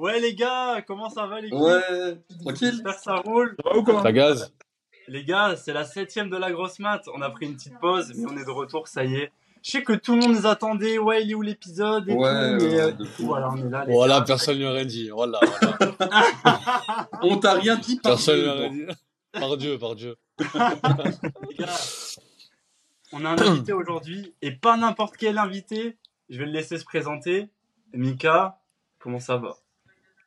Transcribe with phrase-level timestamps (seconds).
[0.00, 2.70] Ouais les gars, comment ça va les gars Ouais, tranquille.
[2.72, 3.54] J'espère que ça roule.
[3.62, 4.52] Ça va ou quoi Ça gaz
[5.08, 7.02] Les gars, c'est la septième de la grosse mat.
[7.14, 9.30] On a pris une petite pause, mais on est de retour, ça y est.
[9.62, 12.58] Je sais que tout le monde nous attendait, ouais, il est où l'épisode et Ouais,
[12.58, 13.04] tout, mais ouais, euh, fou.
[13.18, 13.84] coup, voilà, on est là.
[13.84, 14.24] Les Voilà, gars.
[14.24, 15.10] personne ne lui a rien dit.
[15.10, 15.38] Voilà,
[15.98, 17.08] voilà.
[17.22, 18.86] On t'a rien dit par Personne ne lui a deux, rien dit.
[19.38, 20.16] Par Dieu, par Dieu.
[20.38, 21.66] Les gars,
[23.12, 25.98] on a un invité aujourd'hui, et pas n'importe quel invité.
[26.30, 27.50] Je vais le laisser se présenter.
[27.92, 28.58] Mika,
[28.98, 29.56] comment ça va?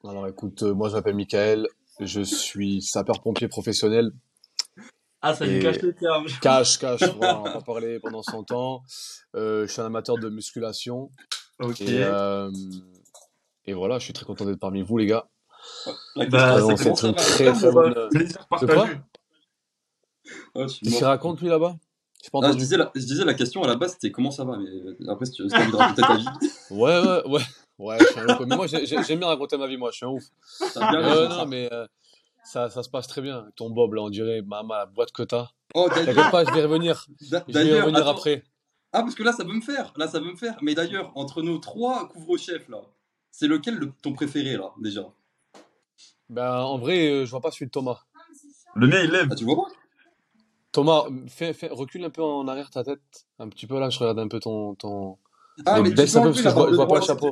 [0.05, 1.67] Alors écoute, euh, moi je m'appelle Michael,
[1.99, 4.11] je suis sapeur-pompier professionnel.
[5.21, 6.25] Ah, ça lui cache les termes.
[6.41, 8.81] Cash, cash, voilà, on va pas parler pendant 100 ans.
[9.35, 11.09] Euh, je suis un amateur de musculation.
[11.59, 11.79] Ok.
[11.79, 12.51] Et, euh,
[13.65, 15.29] et voilà, je suis très content d'être parmi vous, les gars.
[16.29, 17.93] Bah, c'est c'est ça une très très bonne.
[17.93, 18.89] De quoi
[20.55, 20.97] Qu'est-ce mort.
[20.97, 21.77] qu'il raconte lui là-bas?
[22.33, 24.57] Ah, je, disais la, je disais la question à la base, c'était comment ça va,
[24.57, 26.25] mais après, si tu t'as envie de raconter ta vie,
[26.71, 27.41] Ouais, ouais, ouais.
[27.79, 28.39] Ouais, je suis un ouf.
[28.47, 30.23] Mais moi, j'ai- j'ai- j'aime bien raconter ma vie, moi, je suis un ouf.
[30.77, 31.87] Euh, non, mais euh,
[32.43, 33.47] ça, ça se passe très bien.
[33.55, 35.49] Ton Bob, là, on dirait, maman, la boîte que t'as.
[35.73, 37.07] Oh, T'inquiète d'ailleurs, pas, je vais revenir.
[37.21, 38.11] Je vais revenir attends.
[38.11, 38.43] après.
[38.91, 39.91] Ah, parce que là, ça veut me faire.
[39.97, 40.55] Là, ça veut me faire.
[40.61, 42.81] Mais d'ailleurs, entre nos trois couvre-chefs, là,
[43.31, 45.01] c'est lequel le- ton préféré, là, déjà?
[46.29, 48.01] Ben, en vrai, euh, je vois pas celui de Thomas.
[48.75, 49.27] Le mien, il lève.
[49.31, 49.67] Ah, tu vois pas?
[50.71, 53.27] Thomas, fais, fais, recule un peu en arrière ta tête.
[53.39, 54.75] Un petit peu là, je regarde un peu ton.
[54.75, 55.17] ton...
[55.65, 56.99] Ah, Mais tu baisse un peu, enlever parce que je vois- je vois barbe pas
[56.99, 57.31] le chapeau.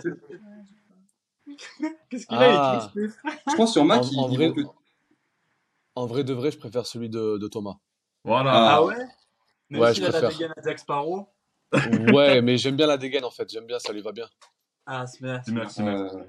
[2.09, 2.91] Qu'est-ce qu'il a Ah.
[2.95, 3.07] écrit
[3.49, 4.61] Je pense sur Mac, En- il, en vrai- que-
[5.95, 7.75] En vrai de vrai, je préfère celui de, de Thomas.
[8.23, 8.51] Voilà.
[8.53, 8.75] Ah.
[8.75, 8.95] Ah ouais?
[9.69, 10.37] Même Ouais, s'il je a la préfère.
[10.37, 11.27] dégaine à Jack Sparrow.
[12.13, 13.49] Ouais, mais j'aime bien la dégaine en fait.
[13.49, 14.27] J'aime bien, ça lui va bien.
[14.85, 15.41] Ah, c'est bien.
[15.47, 15.81] Merci, merci.
[15.81, 16.23] Euh,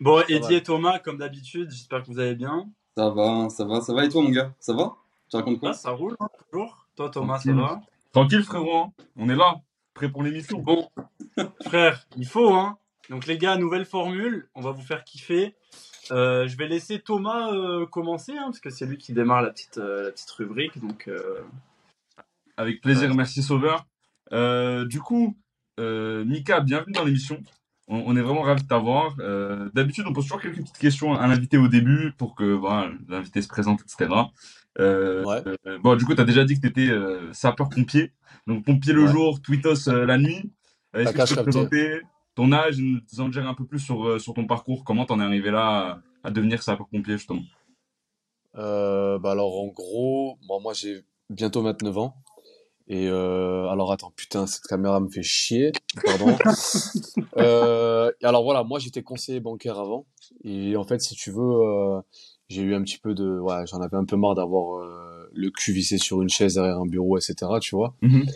[0.00, 0.20] Bon.
[0.28, 2.68] Eddie et Thomas, comme d'habitude, j'espère que vous allez bien.
[2.96, 4.04] ça va, ça va, ça va.
[4.04, 4.52] Et toi, mon gars?
[4.60, 4.94] Ça va?
[5.30, 5.70] Tu racontes quoi?
[5.70, 6.86] Ah, ça roule, hein, toujours.
[6.96, 7.60] Toi, Thomas, ça Tranquille.
[7.60, 7.80] va?
[8.12, 8.76] Tranquille, frérot.
[8.78, 8.92] hein.
[9.16, 9.56] On est là.
[9.94, 10.58] Prêt pour l'émission?
[10.58, 10.90] Bon,
[11.64, 12.78] frère, il faut, hein.
[13.10, 14.48] Donc, les gars, nouvelle formule.
[14.56, 15.54] On va vous faire kiffer.
[16.10, 19.50] Euh, je vais laisser Thomas euh, commencer, hein, parce que c'est lui qui démarre la
[19.50, 20.78] petite, euh, la petite rubrique.
[20.80, 21.08] Donc,
[22.56, 23.86] Avec plaisir, merci Sauveur.
[24.32, 25.36] Du coup,
[25.78, 27.40] Mika, bienvenue dans l'émission.
[27.86, 29.14] On, on est vraiment ravis de t'avoir.
[29.74, 33.42] D'habitude, on pose toujours quelques petites questions à l'invité au début pour que voilà, l'invité
[33.42, 34.10] se présente, etc.
[34.80, 35.42] Euh, Ouais.
[35.66, 36.90] euh, bon, du coup, tu as déjà dit que tu étais
[37.32, 38.12] sapeur-pompier.
[38.46, 39.08] Donc, pompier le Ouais.
[39.10, 40.52] jour, tweetos euh, la nuit.
[40.96, 42.00] Euh, Est-ce que tu peux te présenter
[42.34, 45.20] ton âge, nous en dire un peu plus sur, euh, sur ton parcours, comment t'en
[45.20, 47.42] es arrivé là à, à devenir sapeur-pompier, justement?
[48.56, 52.14] Euh, bah alors en gros, bon, moi j'ai bientôt 29 ans.
[52.86, 55.72] Et euh, alors attends, putain, cette caméra me fait chier.
[56.04, 56.36] Pardon.
[57.38, 60.06] euh, alors voilà, moi j'étais conseiller bancaire avant.
[60.44, 62.00] Et en fait, si tu veux, euh,
[62.54, 65.50] j'ai eu un petit peu de, ouais, j'en avais un peu marre d'avoir euh, le
[65.50, 67.34] cul vissé sur une chaise derrière un bureau, etc.
[67.60, 67.94] Tu vois.
[68.02, 68.26] Mhm.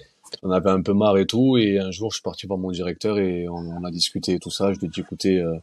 [0.42, 1.56] J'en avais un peu marre et tout.
[1.56, 4.38] Et un jour, je suis parti voir mon directeur et on, on a discuté et
[4.38, 4.72] tout ça.
[4.72, 5.56] Je lui ai dit, écoutez, euh,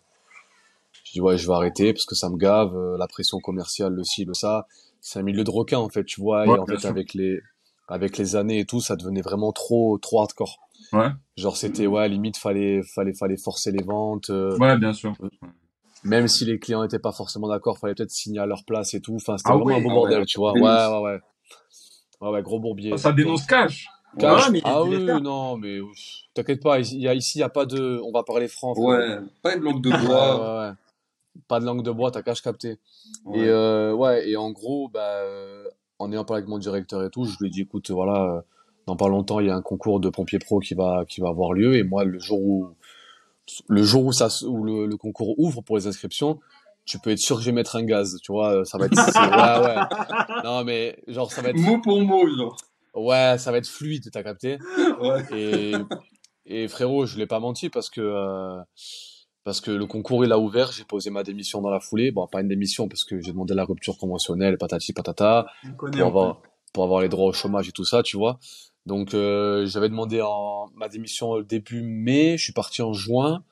[1.03, 3.93] je dis ouais, je vais arrêter parce que ça me gave, euh, la pression commerciale,
[3.93, 4.67] le ci, le ça.
[5.01, 6.47] C'est un milieu de requin en fait, tu vois.
[6.47, 6.89] Ouais, et en fait, sûr.
[6.89, 7.39] avec les
[7.87, 10.57] avec les années et tout, ça devenait vraiment trop trop hardcore.
[10.93, 14.29] Ouais, Genre c'était ouais, limite fallait fallait fallait forcer les ventes.
[14.31, 15.13] euh, ouais, bien sûr.
[16.05, 19.01] Même si les clients étaient pas forcément d'accord, fallait peut-être signer à leur place et
[19.01, 19.16] tout.
[19.16, 20.25] Enfin, c'était Ah vraiment un beau ah bordel, ouais.
[20.25, 20.53] tu vois.
[20.53, 21.19] Ouais, ouais, ouais.
[22.21, 22.95] Ouais, ouais, gros bourbier.
[22.97, 23.88] Ça dénonce cash.
[24.17, 24.45] Cash.
[24.45, 25.79] Ouais, mais ah oui, non, mais
[26.33, 28.47] t'inquiète pas, ici, il y a, ici, il y a pas de, on va parler
[28.47, 28.73] franc.
[28.77, 30.61] Ouais, pas une langue de Ouais, bois.
[30.63, 30.73] ouais, ouais.
[31.49, 32.77] Pas de langue de bois, t'as cash capté.
[33.25, 33.39] Ouais.
[33.39, 35.66] Et euh, ouais, et en gros, bah, euh,
[35.99, 38.41] en ayant parlé avec mon directeur et tout, je lui ai dit, écoute, voilà, euh,
[38.87, 41.27] dans pas longtemps, il y a un concours de pompiers pro qui va, qui va
[41.27, 41.75] avoir lieu.
[41.75, 42.69] Et moi, le jour où,
[43.67, 46.39] le jour où ça, où le, le concours ouvre pour les inscriptions,
[46.85, 48.95] tu peux être sûr que je vais mettre un gaz, tu vois, ça va être,
[48.95, 50.41] ouais, ouais.
[50.44, 52.57] Non, mais, genre, ça va être, Mot pour mot, genre.
[52.94, 54.59] ouais, ça va être fluide, t'as capté.
[55.00, 55.23] Ouais.
[55.34, 55.73] Et,
[56.45, 58.61] et frérot, je l'ai pas menti parce que euh,
[59.44, 62.11] parce que le concours il a ouvert, j'ai posé ma démission dans la foulée.
[62.11, 66.05] Bon, pas une démission parce que j'ai demandé la rupture conventionnelle, patati patata, on pour
[66.05, 66.41] avoir
[66.73, 68.39] pour avoir les droits au chômage et tout ça, tu vois.
[68.85, 73.44] Donc euh, j'avais demandé en ma démission au début mai, je suis parti en juin.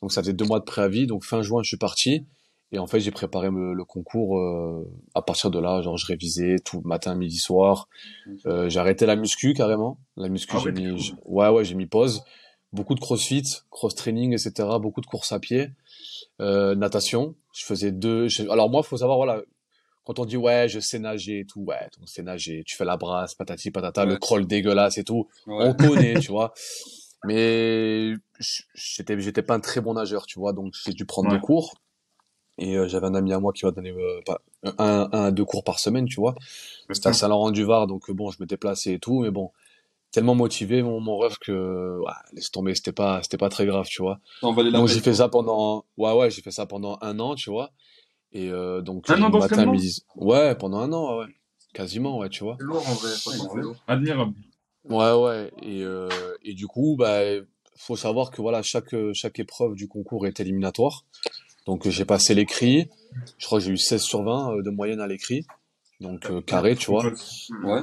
[0.00, 2.26] Donc ça faisait deux mois de préavis, donc fin juin je suis parti.
[2.72, 6.06] Et en fait j'ai préparé me- le concours euh, à partir de là, genre je
[6.06, 7.86] révisais tout matin, midi, soir.
[8.46, 9.98] Euh, j'ai arrêté la muscu carrément.
[10.16, 12.22] La muscu, Ah j'ai mis, ouais, ouais, j'ai mis pause.
[12.72, 14.78] Beaucoup de crossfit, cross training, etc.
[14.80, 15.68] Beaucoup de courses à pied,
[16.40, 17.34] euh, natation.
[17.54, 18.28] Je faisais deux.
[18.28, 19.42] je- Alors moi, faut savoir, voilà,
[20.04, 22.62] quand on dit ouais, je sais nager et tout, ouais, on sait nager.
[22.66, 25.28] Tu fais la brasse, patati patata, le crawl dégueulasse et tout.
[25.46, 25.68] Ouais.
[25.68, 26.52] On connaît, tu vois.
[27.24, 28.14] Mais
[28.74, 30.52] j'étais, j'étais pas un très bon nageur, tu vois.
[30.52, 31.36] Donc j'ai dû prendre Ouais.
[31.36, 31.74] des cours.
[32.58, 34.20] Et euh, j'avais un ami à moi qui m'a donné euh,
[34.78, 36.34] un, un, deux cours par semaine, tu vois.
[36.92, 39.50] C'était à Saint-Laurent-du-Var, donc euh, bon, je me déplaçais et tout, mais bon,
[40.10, 43.86] tellement motivé, mon, mon ref, que, ouais, laisse tomber, c'était pas, c'était pas très grave,
[43.88, 44.20] tu vois.
[44.42, 47.70] Donc j'ai fait ça pendant, ouais, ouais, j'ai fait ça pendant un an, tu vois.
[48.32, 51.26] Et euh, donc Un an le matin, midi, ouais, pendant un an, ouais,
[51.74, 52.56] quasiment, ouais, tu vois.
[52.58, 53.10] C'est lourd en vrai,
[53.54, 53.76] Ouais, lourd.
[53.86, 54.34] Admirable.
[54.84, 55.52] Ouais, ouais.
[55.62, 56.08] Et, euh,
[56.42, 57.20] et du coup, bah,
[57.76, 61.04] faut savoir que voilà, chaque, chaque épreuve du concours est éliminatoire.
[61.66, 62.88] Donc, j'ai passé l'écrit.
[63.38, 65.46] Je crois que j'ai eu 16 sur 20 euh, de moyenne à l'écrit.
[66.00, 67.04] Donc, euh, carré, tu vois.
[67.62, 67.82] Ouais.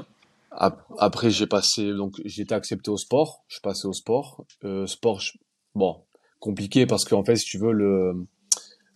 [0.98, 3.44] Après, j'ai passé, donc, j'ai été accepté au sport.
[3.48, 4.44] Je suis passé au sport.
[4.66, 5.38] Euh, sport, je-
[5.76, 6.02] bon,
[6.40, 8.14] compliqué parce qu'en fait, si tu veux, le,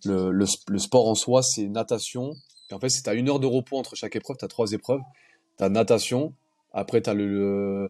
[0.06, 2.34] le, le, sp- le sport en soi, c'est natation.
[2.70, 4.38] Et en fait, c'est à une heure de repos entre chaque épreuve.
[4.38, 5.02] T'as trois épreuves.
[5.58, 6.34] T'as natation.
[6.72, 7.90] Après, t'as le, le,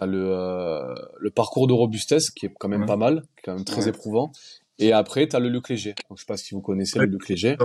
[0.00, 2.86] le, euh, le parcours de robustesse qui est quand même Ouais.
[2.86, 3.88] pas mal, qui est quand même très Ouais.
[3.90, 4.32] éprouvant.
[4.78, 5.94] Et après, t'as le luc léger.
[6.08, 7.56] Donc, je sais pas si vous connaissez le luc léger.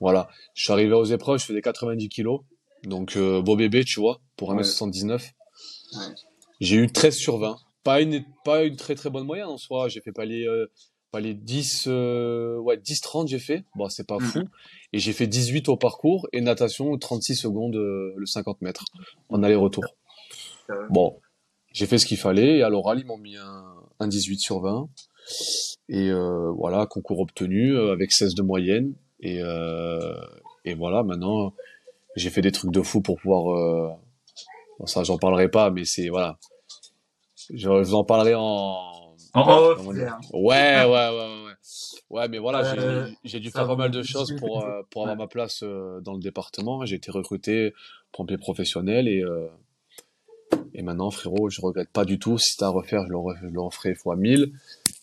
[0.00, 0.28] Voilà.
[0.54, 2.40] Je suis arrivé aux épreuves, je faisais 90 kilos.
[2.84, 5.10] Donc, euh, beau bébé, tu vois, pour 1m79.
[5.94, 6.00] Ouais.
[6.60, 7.56] J'ai eu 13 sur 20.
[7.84, 9.88] Pas une, pas une très très bonne moyenne en soi.
[9.88, 10.70] J'ai fait pas les, euh,
[11.10, 13.64] pas les 10, euh, ouais, 10, 30 j'ai fait.
[13.76, 14.26] Bon, c'est pas Mhm.
[14.26, 14.38] fou.
[14.92, 18.84] Et j'ai fait 18 au parcours et natation 36 secondes euh, le 50 mètres
[19.28, 19.84] en aller-retour.
[20.68, 20.76] Ouais.
[20.90, 21.18] Bon,
[21.72, 23.64] j'ai fait ce qu'il fallait et à l'oral, ils m'ont mis un,
[24.00, 24.88] un 18 sur 20.
[25.88, 28.94] Et euh, voilà, concours obtenu euh, avec 16 de moyenne.
[29.20, 30.14] Et, euh,
[30.64, 31.52] et voilà, maintenant,
[32.16, 33.52] j'ai fait des trucs de fou pour pouvoir.
[33.54, 33.90] Euh...
[34.78, 36.38] Bon, ça, j'en parlerai pas, mais c'est voilà.
[37.50, 38.97] Je, je vous en parlerai en.
[39.44, 39.80] En off.
[39.86, 39.92] Oh.
[39.92, 39.94] Ouais,
[40.32, 41.52] ouais, ouais, ouais, ouais.
[42.10, 45.02] Ouais, mais voilà, j'ai- Euh, j'ai dû faire pas mal de choses pour euh, pour
[45.02, 45.24] avoir Ouais.
[45.24, 46.84] ma place euh, dans le département.
[46.86, 47.74] J'ai été recruté
[48.12, 49.46] pompier professionnel et euh,
[50.74, 52.38] et maintenant, frérot, je regrette pas du tout.
[52.38, 54.52] Si c'était à refaire, je le, re- je le referai fois 1000.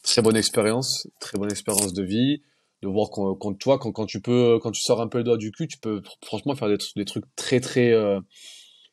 [0.04, 2.42] Très bonne expérience, très bonne expérience de vie.
[2.82, 5.24] De voir quand, quand toi, quand, quand tu peux, quand tu sors un peu le
[5.24, 8.20] doigt du cul, tu peux fr- franchement faire des, des trucs très, très, euh,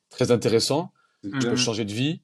[0.09, 0.91] très intéressants.
[1.25, 1.41] Mhm.
[1.41, 2.21] Tu peux changer de vie.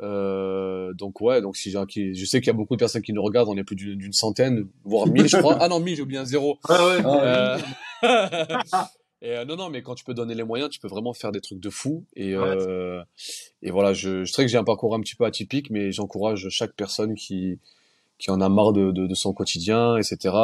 [0.00, 3.02] Euh, donc ouais, donc si j'ai qui, je sais qu'il y a beaucoup de personnes
[3.02, 5.56] qui nous regardent, on est plus d'une centaine, voire mille, je crois.
[5.60, 6.58] Ah non, mille, j'ai oublié un zéro.
[6.68, 7.02] Ouais, ouais.
[7.04, 7.58] Ah, Euh,
[9.22, 11.32] et euh, non, non, mais quand tu peux donner les moyens, tu peux vraiment faire
[11.32, 12.04] des trucs de fou.
[12.14, 12.44] Et, Ouais.
[12.44, 13.02] euh,
[13.62, 16.48] et voilà, je, je sais que j'ai un parcours un petit peu atypique, mais j'encourage
[16.48, 17.58] chaque personne qui,
[18.18, 20.34] qui en a marre de, de, de son quotidien, etc.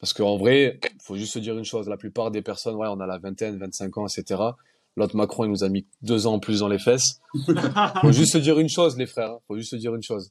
[0.00, 2.98] Parce qu'en vrai, faut juste se dire une chose, la plupart des personnes, ouais, on
[2.98, 4.42] a la vingtaine, 25 ans, etc.
[4.96, 7.20] L'autre Macron, il nous a mis deux ans en plus dans les fesses.
[8.02, 9.30] Faut juste se dire une chose, les frères.
[9.32, 9.38] hein.
[9.48, 10.30] Faut juste se dire une chose.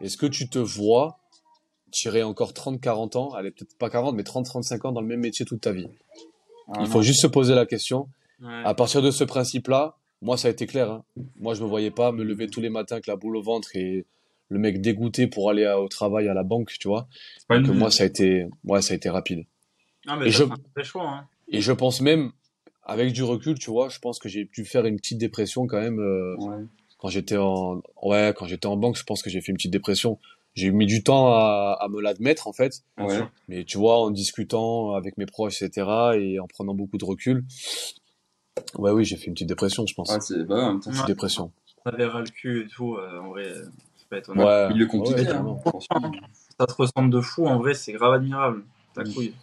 [0.00, 1.18] Est-ce que tu te vois
[1.90, 5.06] tirer encore 30, 40 ans, allez, peut-être pas 40, mais 30, 35 ans dans le
[5.06, 5.88] même métier toute ta vie?
[6.68, 6.86] Ah, Il non.
[6.86, 8.08] faut juste se poser la question.
[8.42, 8.62] Ouais.
[8.64, 10.90] À partir de ce principe-là, moi, ça a été clair.
[10.90, 11.04] hein.
[11.40, 13.74] Moi, je me voyais pas me lever tous les matins avec la boule au ventre
[13.74, 14.04] et
[14.48, 17.08] le mec dégoûté pour aller à- au travail à la banque, tu vois.
[17.48, 19.44] Pas Donc, moi, ça a été, ouais, ça a été rapide.
[20.06, 20.44] Non, mais Et je-
[20.84, 21.08] choix.
[21.08, 21.26] Hein.
[21.48, 22.32] Et je pense même,
[22.86, 25.80] avec du recul, tu vois, je pense que j'ai pu faire une petite dépression quand
[25.80, 26.64] même euh, Ouais.
[26.98, 28.96] quand j'étais en, ouais, quand j'étais en banque.
[28.96, 30.18] Je pense que j'ai fait une petite dépression.
[30.54, 32.82] J'ai mis du temps à, à me l'admettre en fait.
[32.98, 33.20] Ouais.
[33.48, 35.86] Mais tu vois, en discutant avec mes proches, etc.,
[36.18, 37.44] et en prenant beaucoup de recul,
[38.78, 40.10] ouais, oui, j'ai fait une petite dépression, je pense.
[40.10, 41.06] Ouais, c'est, bah, temps, Petite Ouais.
[41.06, 41.52] dépression.
[41.84, 42.94] Ça verra le cul et tout.
[42.96, 43.64] euh, en vrai, euh,
[43.96, 44.44] c'est pas étonnant.
[44.46, 44.68] Ouais.
[44.70, 45.58] milieu compliqué, Ouais, hein.
[46.58, 47.46] Ça te ressemble de fou.
[47.46, 48.64] En vrai, c'est grave admirable.
[48.96, 49.14] Ta Mm.
[49.14, 49.34] couille.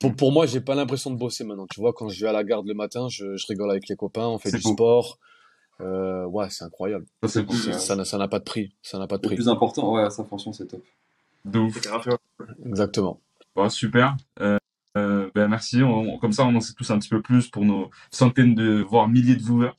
[0.00, 1.66] Pour, pour moi, j'ai pas l'impression de bosser maintenant.
[1.72, 3.96] Tu vois, quand je vais à la garde le matin, je, je rigole avec les
[3.96, 4.72] copains, on fait du beau.
[4.72, 5.18] sport.
[5.80, 7.04] Euh, ouais, c'est incroyable.
[7.22, 7.56] Ça, c'est cool.
[7.56, 7.62] Ouais.
[7.64, 8.72] C'est- Ça n'a- ça n'a pas de prix.
[8.82, 9.36] Ça n'a pas de Le prix.
[9.36, 10.82] plus important, ouais, ça, franchement, c'est top.
[11.44, 11.76] De ouf.
[12.64, 13.20] Exactement.
[13.56, 14.16] Bon, super.
[14.40, 14.58] Euh,
[14.96, 15.82] euh, ben merci.
[15.82, 18.54] On- on- comme ça, on en sait tous un petit peu plus pour nos centaines
[18.54, 19.72] de, voire milliers de viewers.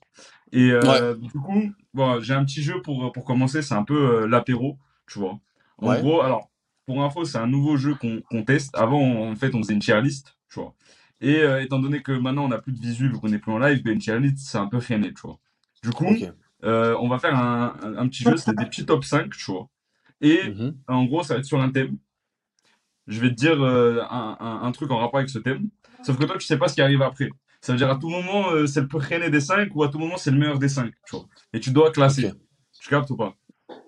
[0.52, 3.62] Et euh, du coup, bon, j'ai un petit jeu pour, pour commencer.
[3.62, 4.78] C'est un peu euh, l'apéro,
[5.08, 5.40] tu vois.
[5.78, 6.02] En Ouais.
[6.02, 6.50] gros, alors,
[6.86, 8.76] pour info, c'est un nouveau jeu qu'on teste.
[8.78, 10.74] Avant, on- en fait, on faisait une tier list, tu vois.
[11.22, 13.52] Et euh, étant donné que maintenant, on n'a plus de visu, vu qu'on n'est plus
[13.52, 15.40] en live, ben, une tier list, c'est un peu freiné, tu vois.
[15.84, 16.06] Du coup,
[16.64, 18.38] euh, on va faire un, un, un petit jeu.
[18.38, 19.70] C'est des petits top 5, tu vois.
[20.22, 20.78] Et Mhm.
[20.88, 21.98] en gros, ça va être sur un thème.
[23.08, 25.70] Je vais te dire euh, un, un, un truc en rapport avec ce thème.
[26.04, 27.30] Sauf que toi, tu sais pas ce qui arrive après.
[27.62, 29.00] Ça veut dire à tout moment, euh, c'est le plus
[29.30, 30.92] des 5 ou à tout moment, c'est le meilleur des 5.
[31.08, 31.26] Tu vois.
[31.54, 32.32] Et tu dois classer.
[32.80, 33.36] Tu captes ou pas?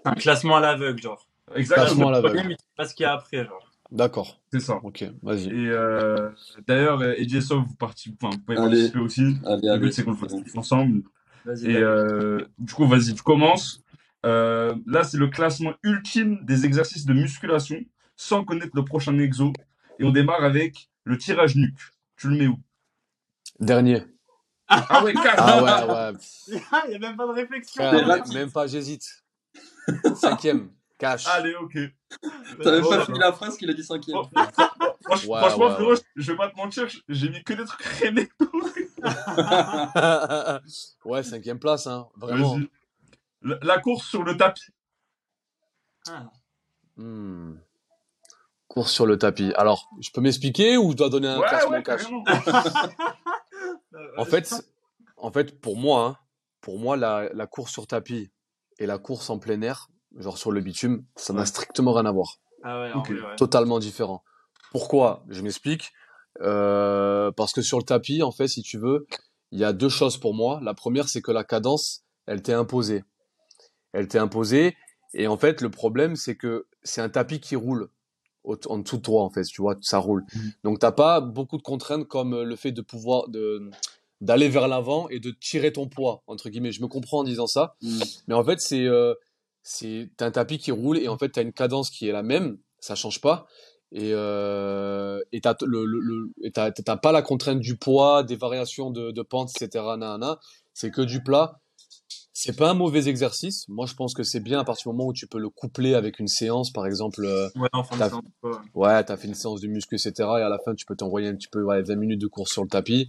[0.06, 1.27] Un classement à l'aveugle, genre.
[1.56, 2.14] Exactement.
[2.14, 3.72] Sais pas ce qu'il y a après, genre.
[3.92, 4.40] D'accord.
[4.52, 4.80] C'est ça.
[4.84, 5.48] Ok, vas-y.
[5.48, 6.30] Et euh,
[6.68, 8.70] d'ailleurs, euh, et Sof, vous, participez, enfin, vous pouvez Allez.
[8.70, 9.38] participer aussi.
[9.46, 11.04] Allez, Le but, c'est qu'on le fasse tous ensemble.
[11.46, 11.68] Vas-y.
[11.68, 11.84] Et vas-y.
[11.84, 13.82] euh, du coup, vas-y, tu commences.
[14.26, 17.78] Euh, là, c'est le classement ultime des exercices de musculation
[18.18, 19.54] sans connaître le prochain exo.
[20.00, 21.80] Et on démarre avec le tirage nuque.
[22.18, 22.60] Tu le mets où?
[23.60, 24.04] Dernier.
[24.68, 25.66] Ah ouais, carrément.
[25.66, 26.62] Ah ouais, ouais.
[26.88, 27.84] Il y a même pas de réflexion.
[28.34, 29.24] Même pas, j'hésite.
[30.16, 30.72] Cinquième.
[30.98, 31.28] Cash.
[31.28, 31.74] Allez, ok.
[32.64, 34.18] T'as même Bon, pas fini la phrase qu'il a dit cinquième.
[34.18, 34.26] Ouais,
[35.04, 36.00] franchement, ouais, frérot, ouais.
[36.16, 38.30] je vais pas te mentir, j'ai mis que des trucs traînés.
[41.06, 42.08] ouais, cinquième place, hein.
[42.16, 42.60] Vraiment.
[43.42, 44.72] La, la course sur le tapis.
[46.10, 46.30] Ah.
[46.96, 47.56] Hmm.
[48.68, 49.54] Course sur le tapis.
[49.56, 52.02] Alors, je peux m'expliquer ou je dois donner un Ouais, classement ouais, cash?
[54.18, 54.54] En fait,
[55.16, 56.18] en fait, pour moi, hein,
[56.62, 58.32] pour moi, la, la course sur tapis
[58.80, 61.46] et la course en plein air, genre sur le bitume, ça n'a Ouais.
[61.46, 62.40] strictement rien à voir.
[62.64, 62.92] Ah ouais.
[63.38, 64.24] Totalement différent.
[64.72, 65.24] Pourquoi?
[65.30, 65.92] Je m'explique.
[66.42, 69.08] Euh, parce que sur le tapis, en fait, si tu veux,
[69.52, 70.60] il y a deux choses pour moi.
[70.64, 73.04] La première, c'est que la cadence, elle t'est imposée.
[73.94, 74.76] Elle t'est imposée.
[75.14, 77.90] Et en fait, le problème, c'est que c'est un tapis qui roule
[78.44, 79.44] en dessous de toi, en fait.
[79.44, 80.26] Tu vois, ça roule.
[80.34, 80.52] Mhm.
[80.64, 83.70] Donc, t'as pas beaucoup de contraintes comme le fait de pouvoir de
[84.20, 86.72] d'aller vers l'avant et de tirer ton poids entre guillemets.
[86.72, 88.00] Je me comprends en disant ça, Mm.
[88.28, 89.14] mais en fait, c'est euh,
[89.70, 92.24] c'est t'as un tapis qui roule et en fait t'as une cadence qui est la
[92.24, 93.48] même, ça change pas
[93.92, 98.24] et euh, et t'as le, le, le- et t'as t'as pas la contrainte du poids,
[98.24, 99.84] des variations de, de pente, etc.
[100.74, 101.60] C'est que du plat.
[102.34, 103.68] C'est pas un mauvais exercice.
[103.68, 105.96] Moi, je pense que c'est bien à partir du moment où tu peux le coupler
[105.96, 107.26] avec une séance, par exemple.
[107.26, 108.52] euh, Ouais, en fin de T'as- séance, ouais.
[108.76, 110.14] Ouais, t'as fait une séance de muscu, etc.
[110.38, 112.52] Et à la fin, tu peux t'envoyer un petit peu, ouais, 20 minutes de course
[112.52, 113.08] sur le tapis.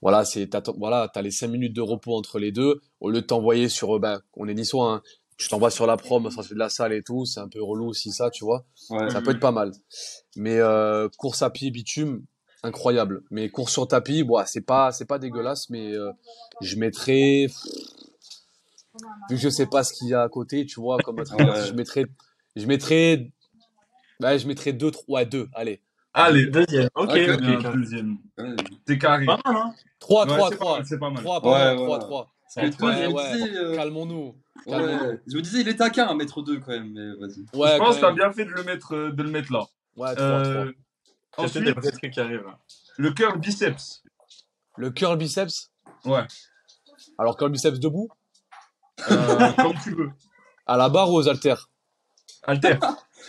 [0.00, 2.80] Voilà, c'est, t'as, voilà, t'as les 5 minutes de repos entre les deux.
[3.00, 5.02] Au lieu de t'envoyer sur, euh, ben, on est niçois, hein.
[5.42, 7.24] Tu t'envoies sur la prom, fait de la salle et tout.
[7.24, 8.64] C'est un peu relou aussi, ça, tu vois.
[8.90, 9.10] Ouais.
[9.10, 9.72] Ça peut être pas mal.
[10.36, 12.22] Mais, euh, course à pied, bitume,
[12.62, 13.22] incroyable.
[13.30, 16.12] Mais course sur tapis, ouais, c'est pas, c'est pas dégueulasse, mais, euh,
[16.60, 17.48] je mettrais,
[19.28, 21.24] vu que je sais pas ce qu'il y a à côté, tu vois, comme Ouais.
[21.66, 22.06] je mettrais,
[22.56, 23.30] je mettrais,
[24.20, 25.82] ouais, je mettrais deux, trois, ouais, deux, allez.
[26.14, 26.90] Allez, Deuxième.
[26.94, 27.42] Ok, Ok, ok.
[27.42, 27.74] un ok.
[27.76, 28.18] deuxième.
[28.86, 29.24] C'est carré.
[29.24, 30.76] Pas mal, hein 3, Ouais, 3, c'est pas 3.
[30.76, 31.22] mal, C'est pas mal.
[31.24, 32.04] 3, Ouais, pardon, 3, voilà.
[32.04, 32.34] 3.
[32.56, 33.32] Ouais, je me ouais.
[33.32, 34.36] disais, euh, Calmons-nous.
[34.66, 35.18] ouais, calmons-nous.
[35.26, 37.40] je me disais, il est taquin à mettre deux quand même, mais vas-y.
[37.58, 39.64] Ouais, je pense que t'as bien fait de le mettre, euh, de le mettre là.
[39.96, 40.72] Ouais, 3, Euh,
[41.32, 41.46] 3.
[41.46, 42.44] Il y a peut-être des ensuite, vrais trucs qui arrivent.
[42.98, 44.02] le cœur biceps.
[44.76, 45.70] Le curl biceps?
[46.04, 46.26] Ouais.
[47.18, 48.08] Alors, curl biceps debout?
[49.10, 50.10] Euh, comme tu veux.
[50.66, 51.68] À la barre ou aux haltères?
[52.44, 52.78] Alter.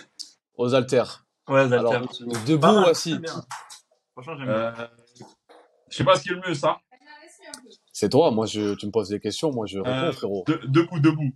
[0.57, 1.25] Aux haltères.
[1.47, 1.75] Ouais, Zalter.
[1.95, 2.07] Alors,
[2.45, 3.11] debout ou assis?
[3.11, 3.43] très bien.
[4.13, 4.55] Franchement, j'aime bien.
[4.55, 4.87] Euh,
[5.89, 6.79] je sais pas ce qui est le mieux, ça.
[7.93, 10.43] C'est toi, moi, je, tu me poses des questions, moi, je réponds, Euh, frérot.
[10.47, 11.31] De- debout, debout.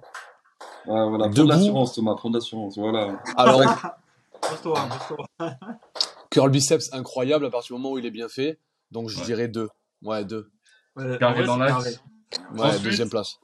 [0.88, 1.26] Ouais, voilà.
[1.26, 1.44] Prends Debout.
[1.44, 3.22] de l'assurance, Thomas, prends de l'assurance, voilà.
[3.38, 3.62] Alors,
[4.42, 5.28] Pose-toi, pose-toi.
[6.32, 8.60] curl biceps incroyable à partir du moment où il est bien fait.
[8.92, 9.26] Donc, je Ouais.
[9.26, 9.70] dirais 2.
[10.04, 10.50] Ouais, 2.
[10.96, 11.74] Ouais, Carré dans l'axe.
[11.74, 11.96] carré.
[12.54, 12.84] Ouais, Ensuite.
[12.84, 13.40] deuxième place.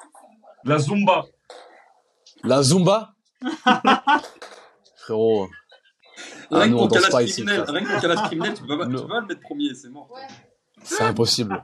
[0.63, 1.25] La zumba.
[2.43, 3.13] La Zumba?
[4.97, 5.47] Frérot.
[6.51, 7.73] Ah, Rien que nous, pour on danse calage pas ici, criminel, frère.
[7.75, 9.01] rien que pour calage criminel, tu peux pas, tu Non.
[9.03, 10.09] peux pas le mettre premier, c'est mort.
[10.83, 11.63] C'est impossible.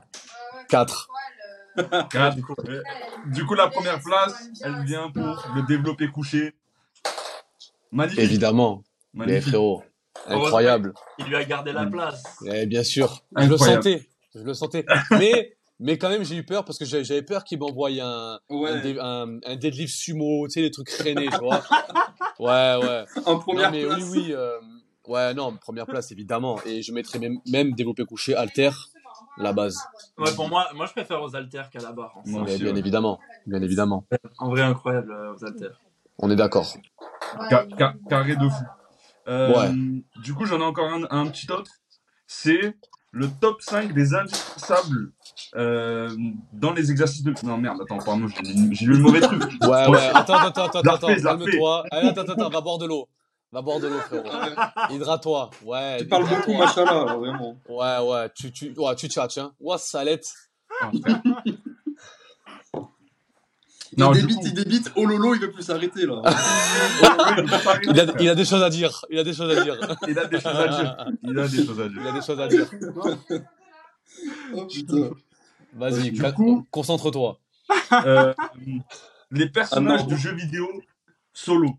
[0.68, 1.08] 4.
[2.10, 2.36] Quatre.
[2.36, 2.80] Du coup, ouais.
[3.26, 6.54] Du coup, la première place, elle vient pour le développé couché.
[7.92, 8.20] Magnifique.
[8.20, 8.82] Évidemment.
[9.14, 9.48] Mais Magnifique.
[9.48, 9.82] frérot.
[10.26, 10.92] Incroyable.
[11.18, 12.22] il lui a gardé la place.
[12.46, 13.22] Eh, bien sûr.
[13.36, 14.08] Je le sentais.
[14.34, 14.84] Je le sentais.
[15.12, 18.38] Mais, mais quand même, j'ai eu peur parce que j'avais peur qu'il m'envoie un, un,
[18.50, 21.62] Ouais, dé- un, un deadlift sumo, tu sais, les trucs freinés, tu vois.
[22.38, 23.04] Ouais, ouais.
[23.26, 23.98] en Non, première mais place.
[24.02, 24.32] oui, oui.
[24.32, 24.58] euh,
[25.08, 26.58] ouais, non, première place, évidemment.
[26.64, 28.70] Et je mettrais même, même développé couché, alter,
[29.42, 29.78] la base.
[30.18, 32.12] Ouais, pour moi, moi je préfère aux haltères qu'à la barre.
[32.16, 32.78] en aussi, bien ouais.
[32.78, 33.18] évidemment.
[33.46, 34.04] Bien évidemment.
[34.38, 35.80] En vrai, incroyable euh, aux haltères.
[36.18, 36.66] On est d'accord.
[37.48, 38.64] Ca- ca- carré de fou.
[39.28, 39.70] Euh, Ouais.
[40.22, 41.70] Du coup, j'en ai encore un, un petit autre.
[42.26, 42.76] C'est
[43.12, 45.12] le top 5 des indispensables
[45.56, 46.10] euh,
[46.52, 47.34] dans les exercices de.
[47.42, 48.26] Non, merde, attends, pardon,
[48.72, 49.42] j'ai lu le mauvais truc.
[49.62, 50.10] Ouais, ouais.
[50.14, 51.84] Attends, attends, attends, attends, calme-toi.
[51.90, 53.08] Allez, attends, attends, attends, va boire de l'eau.
[53.52, 54.24] Va boire de l'eau, frérot.
[54.90, 55.50] Hydrate-toi.
[55.64, 55.96] Ouais.
[55.98, 57.56] Tu parles beaucoup, machallah, vraiment.
[57.68, 58.30] Ouais, ouais.
[58.34, 59.52] Tu, tu, ouais, tu tchatches, hein.
[59.60, 60.28] Ouah, salette.
[63.92, 66.22] Il débite, coup- il débite, oh lolo, il veut plus s'arrêter là.
[67.82, 69.04] Il a, il a des choses à dire.
[69.10, 69.76] Il a des choses à dire.
[70.06, 71.06] Il a des choses à dire.
[71.24, 72.06] Il a des choses à Il dire.
[72.06, 72.70] a des choses à dire.
[74.54, 75.10] Oh putain.
[75.72, 77.40] Vas-y, Du ca- coup- concentre-toi.
[77.92, 78.32] Euh,
[79.32, 80.68] les personnages Ah, de jeux vidéo
[81.32, 81.70] solo.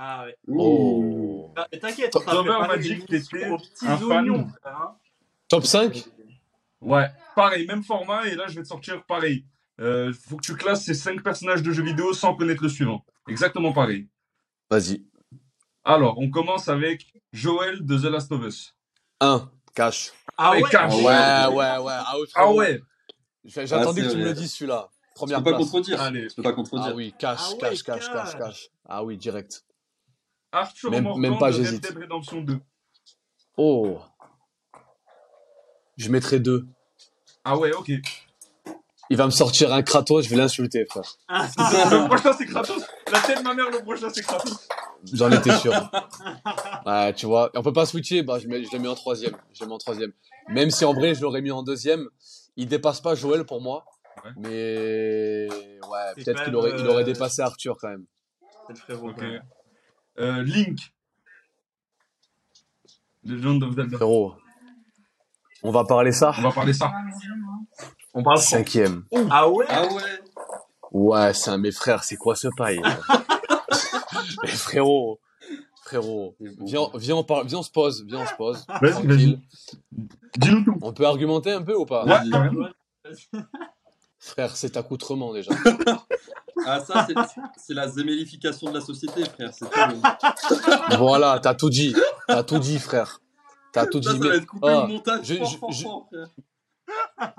[0.00, 0.36] Ah ouais.
[0.46, 1.52] Oh.
[1.56, 4.52] Ah, T'inquiète, on Clover préparé Magic, une émission t'étais aux petits un fan.
[4.64, 4.94] hein.
[5.48, 6.04] Top 5
[6.80, 9.44] Ouais, pareil, même format, et là je vais te sortir pareil.
[9.80, 13.04] Euh, faut que tu classes ces 5 personnages de jeux vidéo sans connaître le suivant.
[13.26, 14.06] Exactement pareil.
[14.70, 15.04] Vas-y.
[15.84, 18.74] Alors, on commence avec Joël de The Last of Us.
[19.20, 19.50] 1.
[19.74, 20.12] Cash.
[20.36, 20.94] Ah ouais cache.
[20.94, 21.12] Ouais, ouais, ouais.
[22.06, 22.80] Ah, ouais, Ah ouais
[23.44, 24.88] J'ai- J'attendais Ah, que tu me le dises celui-là.
[24.92, 25.70] Je Première peux pas place.
[25.70, 26.00] contredire.
[26.00, 26.28] Allez.
[26.28, 26.88] Je peux pas contredire.
[26.90, 28.12] Ah oui, cash, Ah ouais, cash, cash, cash.
[28.12, 28.68] cash, cash.
[28.88, 29.64] Ah oui, direct.
[30.52, 31.82] Arthur Même- Morgan même pas, de Red j'hésite.
[31.82, 32.60] Dead Redemption 2.
[33.56, 33.98] Oh.
[35.96, 36.66] Je mettrai 2.
[37.44, 37.90] Ah ouais, ok.
[39.10, 41.16] Il va me sortir un Kratos, je vais l'insulter, frère.
[41.28, 42.84] le prochain c'est Kratos.
[43.10, 44.68] La tête de ma mère, le prochain c'est Kratos.
[45.12, 45.72] J'en étais sûr.
[46.84, 47.50] Ouais, tu vois.
[47.54, 49.34] Et on peut pas switcher, bah, je, mets, je le mets en troisième.
[49.54, 50.12] Je le mets en troisième.
[50.48, 52.08] Même si en vrai, je l'aurais mis en deuxième.
[52.56, 53.84] Il dépasse pas Joël pour moi.
[54.36, 55.48] Mais
[55.88, 58.04] ouais, peut-être qu'il aurait, il euh, aurait dépassé Arthur quand même.
[58.66, 59.10] C'est le frérot.
[59.10, 59.24] Ok.
[60.18, 60.78] Euh, Link.
[63.24, 63.96] Legend of Zelda.
[63.96, 64.34] Frérot,
[65.62, 66.32] on va parler ça.
[66.38, 66.92] On va parler ça.
[68.14, 69.04] On parle Cinquième.
[69.30, 70.02] Ah ouais Ah ouais
[70.90, 72.80] Ouais, c'est un mes frères, c'est quoi ce paille
[74.42, 75.20] Mais frérot,
[75.84, 78.64] frérot, viens, viens, on parle, viens, on se pose, viens, on se pose.
[78.80, 79.40] Vas-y, tranquille.
[80.36, 80.78] Dis-nous tout.
[80.80, 83.12] On peut argumenter un peu ou pas Ouais.
[84.20, 85.52] Frère, c'est accoutrement déjà.
[86.66, 87.06] Ah ça,
[87.56, 89.52] c'est- la zémélification de la société, frère.
[89.56, 90.56] Tout.
[90.98, 91.94] voilà, t'as tout dit.
[92.26, 93.20] T'as tout dit, frère.
[93.72, 94.18] T'as tout Ça, dit.
[94.18, 95.20] ça mais- va être coupé Ah, au montage.
[95.24, 96.28] je- fort, je- fort, je- fort, frère.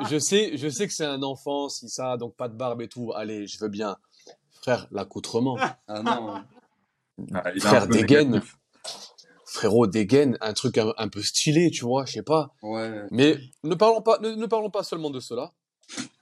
[0.10, 2.88] Je sais, je sais que c'est un enfant, si ça, donc pas de barbe et
[2.88, 3.12] tout.
[3.14, 3.98] Allez, je veux bien.
[4.62, 5.58] Frère, l'accoutrement.
[5.88, 6.36] Ah non.
[7.34, 8.30] Ah, il a Frère, dégaine.
[8.32, 8.56] négatif.
[9.46, 12.54] Frérot, dégaine, un truc un, un peu stylé, tu vois, je sais pas.
[12.62, 13.04] Ouais.
[13.12, 15.52] Mais ne parlons pas, ne, ne parlons pas seulement de cela.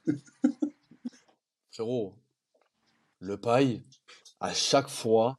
[1.71, 2.15] Frérot,
[3.19, 3.83] le paille,
[4.39, 5.37] à chaque fois,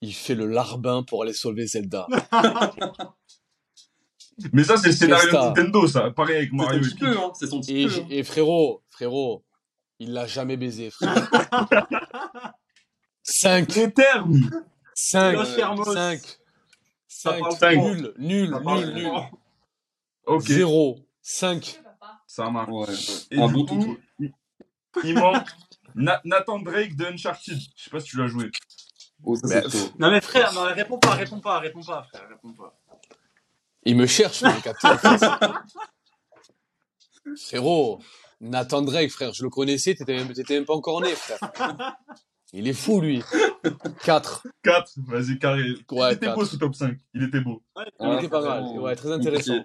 [0.00, 2.06] il fait le larbin pour aller sauver Zelda.
[4.52, 5.46] Mais ça, c'est le scénario de Fiesta.
[5.48, 6.10] Nintendo, ça.
[6.12, 7.00] Pareil avec C'est Mario son et petit Peach.
[7.00, 7.32] peu, hein.
[7.34, 7.94] C'est son petit Et, peu.
[8.00, 8.06] hein.
[8.10, 9.44] et frérot, frérot,
[9.98, 11.28] il l'a jamais baisé, frère.
[13.22, 14.48] 5, Les termes
[14.94, 15.92] 5, Los Hermos.
[15.92, 16.20] 5,
[17.08, 17.74] Ça 5, parle Cinq.
[17.78, 17.94] trop.
[17.94, 19.10] nul, nul, Ça nul, nul.
[20.26, 21.80] Ok, 0, 5.
[22.28, 22.70] Ça marche.
[22.70, 22.94] Ouais.
[23.32, 23.96] Et du bon coup,
[25.02, 25.48] il, manque
[25.96, 27.58] Na- Nathan Drake de Uncharted.
[27.76, 28.50] Je sais pas si tu l'as joué.
[29.24, 29.62] Oh, ça, Mais-.
[29.98, 32.78] Non mais frère, non, réponds pas, réponds pas, réponds pas, frère, réponds pas.
[33.84, 35.00] Il me cherche, le capteur.
[37.36, 38.00] Frérot,
[38.40, 41.38] Nathan Drake, frère, je le connaissais, t'étais même, t'étais même pas encore né, frère.
[42.52, 43.22] Il est fou, lui.
[44.04, 44.46] 4.
[44.62, 45.62] 4, vas-y, carré.
[45.90, 46.96] Ouais, il était beau ce top 5.
[47.12, 47.62] Il était beau.
[47.76, 48.64] Il Ah, était pas mal.
[48.78, 49.62] Ouais, très intéressant.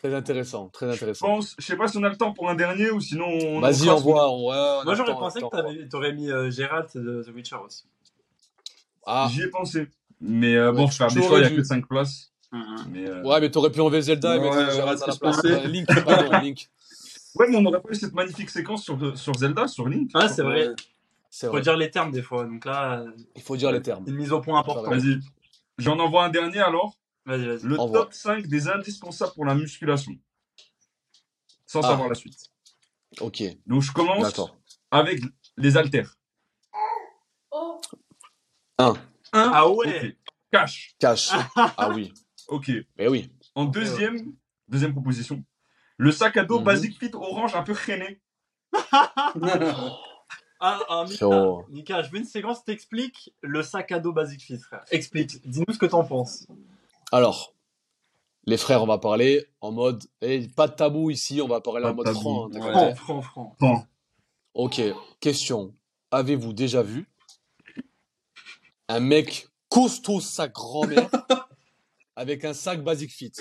[0.00, 1.26] Très intéressant, très Je intéressant.
[1.26, 3.60] pense, je sais pas si on a le temps pour un dernier ou sinon on.
[3.60, 7.56] Vas-y, on on ouais, Moi j'aurais pensé que t'aurais mis euh, Gérald de The Witcher
[7.64, 7.84] aussi.
[9.06, 9.88] Ah, J'y ai pensé.
[10.20, 11.64] Mais euh, bon, je fais des choix, il y a que dû.
[11.64, 12.32] 5 places.
[12.90, 15.06] Mais, euh, ouais, mais t'aurais pu enlever Zelda et Ouais, mettre ouais, Gérald c'est à
[15.08, 15.44] la je place.
[15.44, 16.68] Euh, Link, pardon, Link.
[17.34, 20.10] Ouais, mais on n'aurait pas eu cette magnifique séquence sur, sur Zelda, sur Link.
[20.14, 20.70] Ah c'est vrai.
[21.30, 21.60] C'est faut vrai.
[21.62, 24.04] dire les termes des fois, donc là, euh, Il faut dire les termes.
[24.06, 24.86] une mise au point importante.
[24.94, 25.18] Vas-y.
[25.76, 26.96] J'en envoie un dernier alors.
[27.28, 27.62] Vas-y, vas-y.
[27.62, 28.00] Le Envoie.
[28.04, 30.12] top 5 des indispensables pour la musculation.
[31.66, 31.88] Sans Ah.
[31.88, 32.50] savoir la suite.
[33.20, 34.58] Ok, Donc je commence d'accord.
[34.90, 35.20] avec
[35.58, 36.14] les haltères.
[38.78, 39.78] Ah Ok.
[39.78, 40.16] ouais
[40.50, 40.94] Cash.
[40.98, 41.30] Cash.
[41.56, 42.12] Ah oui.
[42.48, 42.70] Ok.
[42.96, 43.30] Eh oui.
[43.54, 44.32] En deuxième,
[44.68, 45.44] deuxième proposition,
[45.98, 46.64] le sac à dos Mhm.
[46.64, 48.22] Basic Fit orange un peu rené.
[50.60, 51.64] Ah, ah Mika, Frérot.
[51.68, 54.84] Mika, je veux une séquence t'explique le sac à dos Basic Fit, frère.
[54.90, 56.48] Explique, dis-nous ce que t'en penses.
[57.12, 57.54] Alors,
[58.44, 60.04] les frères, on va parler en mode.
[60.20, 62.48] eh, pas de tabou ici, on va parler Pas en de mode franc.
[62.54, 62.94] hein, Ouais.
[62.94, 63.56] Franc, franc, franc.
[63.60, 63.82] Bon.
[64.54, 64.80] Ok,
[65.20, 65.74] question.
[66.10, 67.06] Avez-vous déjà vu
[68.88, 71.10] un mec costaud sa grand-mère
[72.16, 73.32] avec un sac Basic Fit?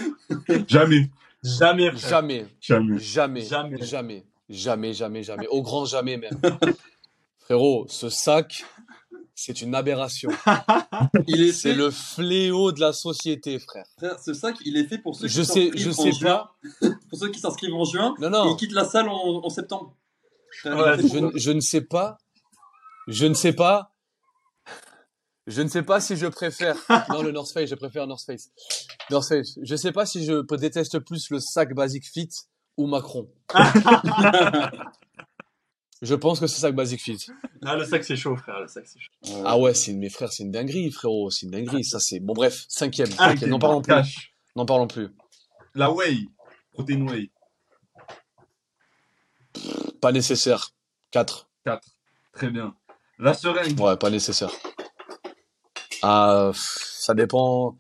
[0.67, 1.09] Jamais.
[1.43, 1.99] Jamais, frère.
[2.09, 2.99] Jamais, Jamais.
[2.99, 3.81] jamais, Jamais.
[3.81, 6.39] jamais, jamais, jamais, jamais, au grand jamais même.
[7.39, 8.65] Frérot, ce sac,
[9.39, 10.31] c'est une aberration.
[11.27, 13.85] Il est C'est le fléau de la société, frère.
[13.97, 16.11] frère, ce sac, il est fait pour ceux qui Je sais, je s'inscrivent en sais
[16.19, 16.49] juin.
[16.81, 16.89] pas.
[17.09, 19.49] Pour ceux qui s'inscrivent en juin, Non, et non, ils quittent la salle en, en
[19.49, 19.95] septembre.
[20.59, 22.17] Frère, Ouais, je, ne- je ne sais pas.
[23.07, 23.93] Je ne sais pas.
[25.45, 26.75] Je ne sais pas si je préfère.
[27.09, 28.49] Non, le North Face, je préfère North Face.
[29.11, 29.57] North Face.
[29.61, 32.29] Je sais pas si je déteste plus le sac Basic Fit
[32.75, 33.29] ou Macron.
[36.01, 37.25] Je pense que c'est sac Basic Fit.
[37.63, 39.11] Ah, le sac c'est chaud, frère, le sac c'est chaud.
[39.23, 39.33] ça.
[39.33, 39.43] Ouais.
[39.45, 41.83] Ah ouais, c'est mes frères, c'est une dinguerie, frérot, c'est une dinguerie.
[41.83, 42.33] Ça c'est bon.
[42.33, 43.09] Bref, cinquième.
[43.17, 43.49] Ah, cinquième.
[43.51, 44.31] N'en parlons plus.
[44.55, 45.09] N'en parlons plus.
[45.75, 46.25] La whey.
[46.73, 47.31] Protein whey.
[50.01, 50.71] Pas nécessaire.
[51.11, 51.87] 4 4.
[52.33, 52.75] Très bien.
[53.17, 53.79] La seringue.
[53.79, 54.51] Ouais, pas nécessaire.
[56.01, 57.75] Ah, ça dépend.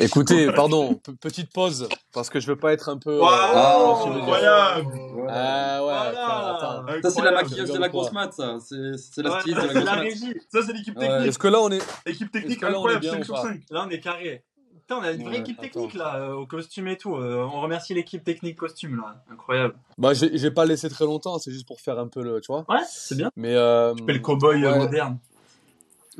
[0.00, 3.20] Écoutez, pardon, pe- petite pause, parce que je veux pas être un peu.
[3.22, 4.22] Ah, veux dire.
[4.22, 4.86] incroyable.
[5.28, 6.56] Ah ouais, Voilà.
[6.56, 7.02] attends.
[7.02, 8.56] Ça, c'est la maquilleuse de la grosse mat, ça.
[8.60, 10.34] C'est la Ouais, styliste ça, de c'est la la grosse mat.
[10.52, 11.06] Ça, c'est l'équipe Ouais.
[11.08, 11.28] technique.
[11.28, 11.82] Est-ce que là on est.
[12.06, 13.60] Équipe technique Est-ce que là, on est incroyable, bien 5 ou sur pas 5.
[13.70, 14.44] Là, on est carré.
[14.80, 15.68] Putain, on a une vraie Ouais, équipe attends.
[15.68, 17.14] technique là, euh, au costume et tout.
[17.14, 19.22] Euh, on remercie l'équipe technique costume là.
[19.30, 19.74] Incroyable.
[19.98, 22.40] Bah, j'ai pas laissé très longtemps, c'est juste pour faire un peu le.
[22.40, 23.30] Tu vois Ouais, c'est bien.
[23.36, 23.54] Mais.
[23.54, 24.78] Euh, Tu fais le cowboy euh, ouais.
[24.78, 25.18] moderne.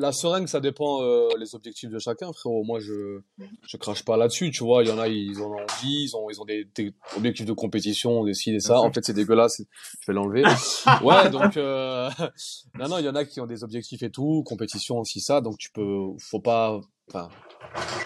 [0.01, 2.63] La seringue, ça dépend euh, les objectifs de chacun, frérot.
[2.65, 3.21] Moi, je
[3.67, 4.85] je crache pas là-dessus, tu vois.
[4.85, 7.45] Il y en a, ils en ont envie, ils ont ils ont des, des objectifs
[7.47, 8.79] de compétition, des ci, des ça.
[8.81, 9.61] En fait, c'est dégueulasse.
[10.01, 10.45] Je vais l'enlever.
[11.03, 12.09] ouais, donc euh...
[12.79, 15.41] non, non, il y en a qui ont des objectifs et tout, compétition aussi ça.
[15.41, 16.81] Donc tu peux, faut pas.
[17.09, 17.29] Enfin,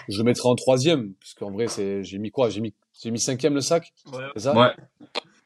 [0.09, 2.49] je le mettrai en troisième, parce qu'en vrai, c'est j'ai mis quoi?
[2.49, 4.23] J'ai mis j'ai mis cinquième le sac, Ouais.
[4.35, 4.55] c'est ça?
[4.55, 4.71] Ouais.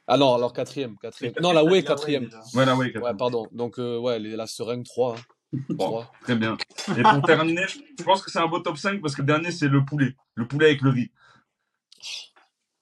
[0.08, 1.34] Ah non, alors quatrième, quatrième.
[1.42, 2.30] Non, la Way, quatrième.
[2.54, 3.18] ouais, Ouais, quatrième.
[3.18, 3.48] pardon.
[3.52, 5.16] Donc, euh, ouais, les- la seringue, 3.
[5.18, 5.22] Hein.
[5.70, 6.58] Bon, très bien.
[6.98, 7.66] Et pour terminer,
[7.98, 10.16] je pense que c'est un beau top 5 parce que le dernier, c'est le poulet.
[10.36, 11.12] Le poulet avec le riz.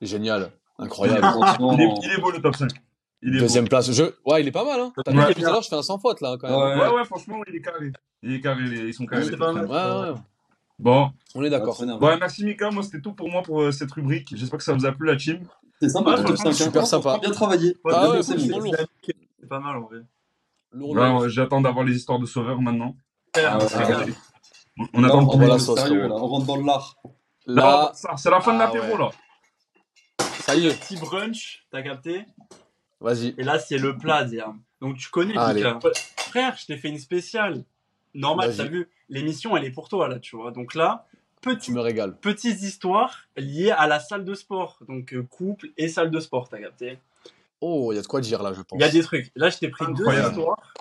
[0.02, 0.52] Génial.
[0.78, 1.22] Incroyable.
[1.22, 2.70] Franchement, Il est, il est beau le top 5.
[3.22, 3.92] Il est Deuxième place.
[3.92, 4.04] Je...
[4.26, 4.94] Ouais, il est pas mal, hein.
[5.04, 5.28] T'as vu, Ouais.
[5.30, 6.56] depuis tout à l'heure, je fais un sans faute, là, quand même.
[6.58, 6.64] beau.
[6.84, 6.90] Ouais.
[6.90, 7.92] Ouais, ouais, franchement, il est carré.
[8.22, 9.24] Il est carré, les- ils sont carrés.
[9.26, 9.68] C'est les pas top mal.
[9.68, 9.74] 5.
[10.04, 10.16] Ouais, ouais.
[10.78, 11.78] Bon, On est d'accord.
[12.00, 12.70] Bon, merci Mika.
[12.72, 14.34] Moi, c'était tout pour moi pour euh, cette rubrique.
[14.36, 15.40] J'espère que ça vous a plu, la team.
[15.82, 16.64] C'est sympa, Ouais, le top franchement, 5.
[16.66, 17.18] super sympa.
[17.20, 17.78] Bien travaillé.
[17.86, 18.24] Ouais, Ah ouais, lourd.
[18.26, 20.00] C'est pas mal en vrai.
[20.76, 22.96] Lourd, Là, euh, J'attends d'avoir les histoires de sauveurs maintenant.
[23.38, 24.14] Ah régalé.
[24.94, 26.10] On, attend on va la rentre sauce, sérieux.
[26.12, 26.98] On rentre dans l'art.
[27.46, 28.98] Là, C'est la fin de Ah l'apéro, ouais.
[28.98, 29.12] là.
[30.42, 30.78] ça y est.
[30.78, 32.26] Petit brunch, t'as capté?
[33.00, 33.36] Vas-y.
[33.38, 34.62] Et là, c'est le plat, Zerm.
[34.82, 35.34] Donc tu connais.
[35.54, 35.80] Mika.
[36.18, 37.64] Frère, je t'ai fait une spéciale.
[38.14, 40.52] Normal, t'as vu, l'émission, elle est pour toi, là, tu vois.
[40.52, 41.06] Donc là,
[41.42, 44.80] petit, me petites histoires liées à la salle de sport.
[44.88, 46.98] Donc euh, couple et salle de sport, t'as capté?
[47.62, 48.78] Oh, il y a de quoi dire, là, je pense.
[48.80, 49.32] Il y a des trucs.
[49.36, 50.74] Là, je t'ai pris deux histoires.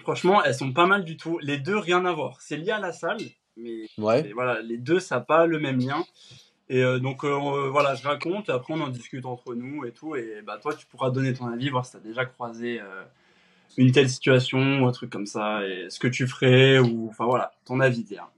[0.00, 1.38] Franchement, elles sont pas mal du tout.
[1.40, 2.40] Les deux, rien à voir.
[2.40, 3.18] C'est lié à la salle,
[3.56, 4.30] mais Ouais.
[4.32, 6.04] voilà, les deux, ça n'a pas le même lien.
[6.70, 9.84] Et euh, donc, euh, on- voilà, je raconte, et après, on en discute entre nous
[9.84, 10.14] et tout.
[10.16, 13.02] Et bah, toi, tu pourras donner ton avis, voir si tu as déjà croisé euh,
[13.76, 17.24] une telle situation ou un truc comme ça, et ce que tu ferais, ou enfin
[17.26, 18.28] voilà, ton avis, dire.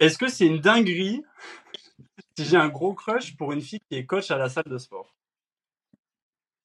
[0.00, 1.22] Est-ce que c'est une dinguerie
[2.36, 4.78] si j'ai un gros crush pour une fille qui est coach à la salle de
[4.78, 5.14] sport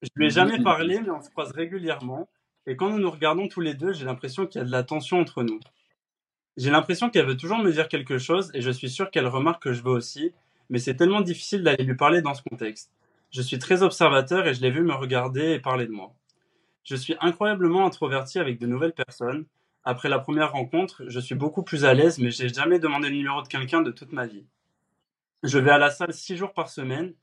[0.02, 2.28] Je lui ai jamais parlé, mais on se croise régulièrement.
[2.66, 4.84] Et quand nous nous regardons tous les deux, j'ai l'impression qu'il y a de la
[4.84, 5.60] tension entre nous.
[6.58, 9.64] J'ai l'impression qu'elle veut toujours me dire quelque chose et je suis sûr qu'elle remarque
[9.64, 10.34] que je veux aussi,
[10.70, 12.92] mais c'est tellement difficile d'aller lui parler dans ce contexte.
[13.32, 16.14] Je suis très observateur et je l'ai vu me regarder et parler de moi.
[16.84, 19.46] Je suis incroyablement introverti avec de nouvelles personnes.
[19.84, 23.16] Après la première rencontre, je suis beaucoup plus à l'aise, mais j'ai jamais demandé le
[23.16, 24.46] numéro de quelqu'un de toute ma vie.
[25.44, 27.14] Je vais à la salle six jours par semaine,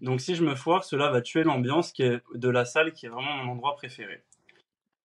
[0.00, 3.06] donc si je me foire, cela va tuer l'ambiance qui est de la salle qui
[3.06, 4.22] est vraiment mon endroit préféré.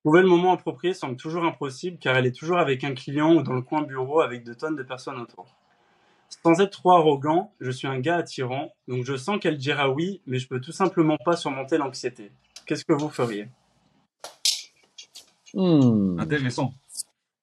[0.03, 3.41] Trouver le moment approprié semble toujours impossible car elle est toujours avec un client ou
[3.41, 5.55] dans le coin bureau avec de tonnes de personnes autour.
[6.43, 10.21] Sans être trop arrogant, je suis un gars attirant, donc je sens qu'elle dira oui,
[10.25, 12.31] mais je peux tout simplement pas surmonter l'anxiété.
[12.65, 13.47] Qu'est-ce que vous feriez?
[15.53, 16.73] Hmm, Intéressant.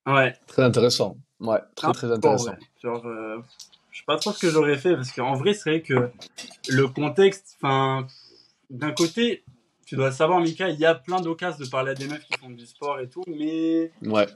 [0.07, 1.17] Ouais, Très intéressant.
[1.41, 2.51] Ouais, très, Ah, très bon, intéressant.
[2.51, 2.59] ouais.
[2.83, 3.39] Genre, euh,
[3.95, 6.11] je sais pas trop ce que j'aurais fait parce qu'en vrai, c'est vrai que
[6.69, 8.09] le contexte, enfin,
[8.69, 9.45] d'un côté,
[9.87, 12.37] tu dois savoir, Mika, il y a plein d'occasions de parler à des meufs qui
[12.37, 14.27] font du sport et tout, mais Ouais.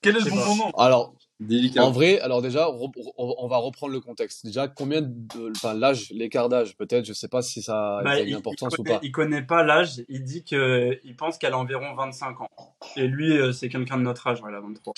[0.00, 0.46] Quel est le bon pas.
[0.46, 0.70] moment?
[0.78, 1.84] Alors, délicat.
[1.84, 4.46] En vrai, alors déjà, on va reprendre le contexte.
[4.46, 8.20] Déjà, combien de, enfin, l'âge, l'écart d'âge, peut-être, je sais pas si ça bah, a
[8.20, 9.00] il, une importance ou pas.
[9.02, 10.04] il connaît pas l'âge.
[10.08, 12.48] Il dit que il pense qu'elle a environ 25 ans.
[12.94, 14.94] Et lui, euh, c'est quelqu'un de notre âge, voilà, 23.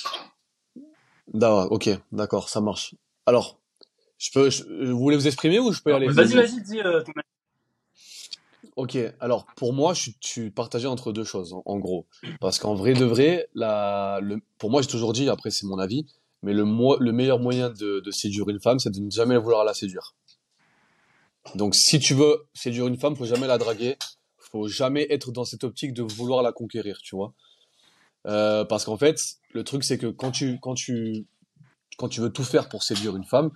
[1.33, 2.95] D'accord, ok, d'accord, ça marche.
[3.27, 3.61] Alors,
[4.19, 6.09] je peux, je- vous voulez vous exprimer ou je peux y aller?
[6.09, 7.13] Vas-y, vas-y, dis euh, ton.
[8.77, 12.07] Ok, alors pour moi, je suis, je suis partagé entre deux choses, en, en gros.
[12.41, 15.79] Parce qu'en vrai de vrai, la, le, pour moi, j'ai toujours dit, après c'est mon
[15.79, 16.07] avis,
[16.43, 19.37] mais le, mo- le meilleur moyen de, de séduire une femme, c'est de ne jamais
[19.39, 20.15] vouloir la séduire.
[21.55, 23.97] Donc si tu veux séduire une femme, faut jamais la draguer,
[24.39, 27.33] faut jamais être dans cette optique de vouloir la conquérir, tu vois.
[28.27, 29.21] Euh, parce qu'en fait,
[29.53, 31.27] le truc c'est que quand tu, quand tu,
[31.97, 33.51] quand tu veux tout faire pour séduire une femme,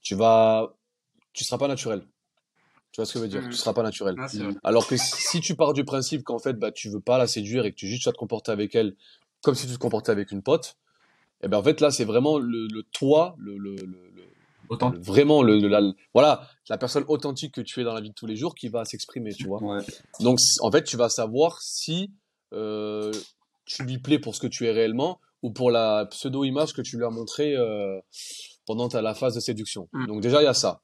[0.00, 0.74] tu vas,
[1.32, 2.06] tu seras pas naturel.
[2.92, 3.42] Tu vois ce que je veux dire?
[3.42, 3.50] Mhm.
[3.50, 4.16] Tu seras pas naturel.
[4.18, 4.28] Ah.
[4.64, 7.64] Alors que si tu pars du principe qu'en fait, bah, tu veux pas la séduire
[7.64, 8.96] et que tu juste vas te comporter avec elle
[9.42, 10.76] comme si tu te comportais avec une pote,
[11.42, 13.56] et ben en fait là, c'est vraiment le, le toi, le,
[15.00, 15.80] vraiment le, la,
[16.14, 18.68] voilà, la personne authentique que tu es dans la vie de tous les jours qui
[18.68, 19.62] va s'exprimer, tu vois.
[19.62, 19.82] Ouais.
[20.20, 22.12] Donc en fait, tu vas savoir si
[22.52, 23.12] euh,
[23.64, 26.96] tu lui plais pour ce que tu es réellement ou pour la pseudo-image que tu
[26.96, 27.98] lui as montrée euh,
[28.66, 29.88] pendant ta, la phase de séduction.
[29.92, 30.06] Mm.
[30.06, 30.80] Donc déjà, il y a ça.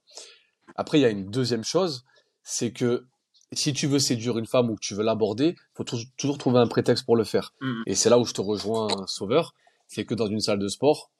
[0.76, 2.04] Après, il y a une deuxième chose,
[2.42, 3.06] c'est que
[3.52, 6.58] si tu veux séduire une femme ou que tu veux l'aborder, faut tou- toujours trouver
[6.58, 7.54] un prétexte pour le faire.
[7.60, 7.82] Mhm.
[7.86, 9.54] Et c'est là où je te rejoins, Sauveur,
[9.86, 11.10] c'est que dans une salle de sport,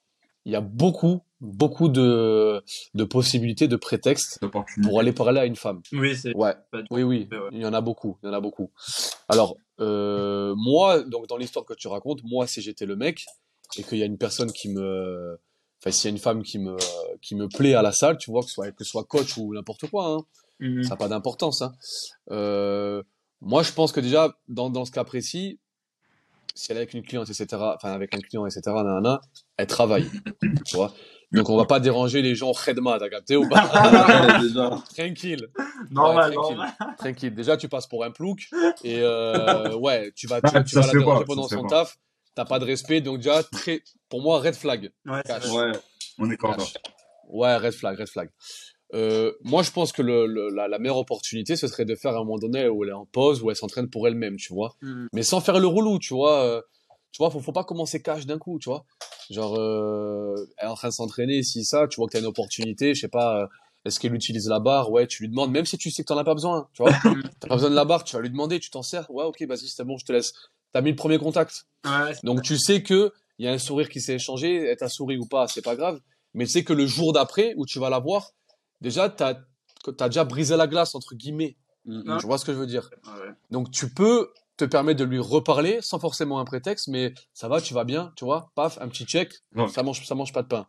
[0.45, 2.63] il y a beaucoup, beaucoup de,
[2.95, 4.41] de possibilités, de prétextes
[4.83, 5.81] pour aller parler à une femme.
[5.93, 6.55] Oui, c'est Ouais,
[6.91, 8.71] oui, oui, Ouais, il y en a beaucoup, il y en a beaucoup.
[9.29, 13.25] Alors, euh, moi, donc dans l'histoire que tu racontes, moi, si j'étais le mec
[13.77, 15.39] et qu'il y a une personne qui me,
[15.81, 16.77] enfin, s'il y a une femme qui me,
[17.23, 19.37] qui me plaît à la salle, tu vois, que ce soit, que ce soit coach
[19.37, 20.25] ou n'importe quoi, hein,
[20.61, 20.83] Mhm.
[20.83, 21.63] ça n'a pas d'importance.
[21.63, 21.73] Hein.
[22.33, 23.01] Euh,
[23.41, 25.61] moi, je pense que déjà, dans, dans ce cas précis,
[26.57, 27.47] si elle est avec une cliente, etc.,
[27.77, 29.21] enfin, avec un client, etc., nanana,
[29.57, 30.11] elle travaille,
[30.67, 30.93] tu vois.
[31.33, 33.61] Donc, on va pas déranger les gens khedma, t'as capté ou pas?
[34.97, 35.49] Tranquille.
[35.91, 36.57] Normal, Ouais, tranquille.
[36.57, 36.75] normal.
[36.99, 37.35] Tranquille.
[37.35, 38.49] Déjà, tu passes pour un plouk
[38.85, 41.69] et euh, ouais, tu vas, tu, vas la déranger pas, pendant son pas.
[41.69, 41.99] taf.
[42.35, 44.91] T'as pas de respect, donc déjà très, pour moi, red flag.
[45.07, 45.45] Ouais, Cash.
[46.19, 46.57] On est d'accord.
[47.29, 48.31] Ouais, red flag, red flag.
[48.95, 52.13] Euh, moi, je pense que le, le- la, la meilleure opportunité, ce serait de faire
[52.13, 54.55] à un moment donné où elle est en pause, où elle s'entraîne pour elle-même, tu
[54.55, 54.75] vois.
[54.81, 55.07] Mm.
[55.13, 56.43] Mais sans faire le relou, tu vois.
[56.43, 56.63] euh,
[57.13, 58.85] tu vois, faut, faut pas commencer cash d'un coup, tu vois.
[59.31, 62.27] Genre, euh, elle est en train de s'entraîner, si ça, tu vois que t'as une
[62.27, 63.47] opportunité, je sais pas, euh,
[63.85, 64.91] est-ce qu'elle utilise la barre?
[64.91, 66.93] Ouais, tu lui demandes, même si tu sais que t'en as pas besoin, tu vois.
[67.41, 69.11] T'as pas besoin de la barre, tu vas lui demander, tu t'en sers.
[69.11, 70.33] Ouais, ok, vas-y, c'est bon, je te laisse.
[70.73, 71.67] T'as mis le premier contact.
[71.85, 74.89] Ouais, Donc tu sais que il y a un sourire qui s'est échangé, elle t'a
[74.89, 76.01] souri ou pas, c'est pas grave.
[76.35, 78.33] Mais tu sais que le jour d'après, où tu vas la voir,
[78.81, 79.35] déjà, t'as
[80.01, 81.57] as déjà brisé la glace, entre guillemets.
[81.85, 82.91] Mm, Tu vois ce que je veux dire?
[83.07, 83.31] Ouais.
[83.51, 87.63] Donc tu peux te permettre de lui reparler sans forcément un prétexte, mais ça va,
[87.63, 89.33] tu vas bien, tu vois, paf, un petit check,
[89.69, 90.67] ça mange, ça mange pas de pain.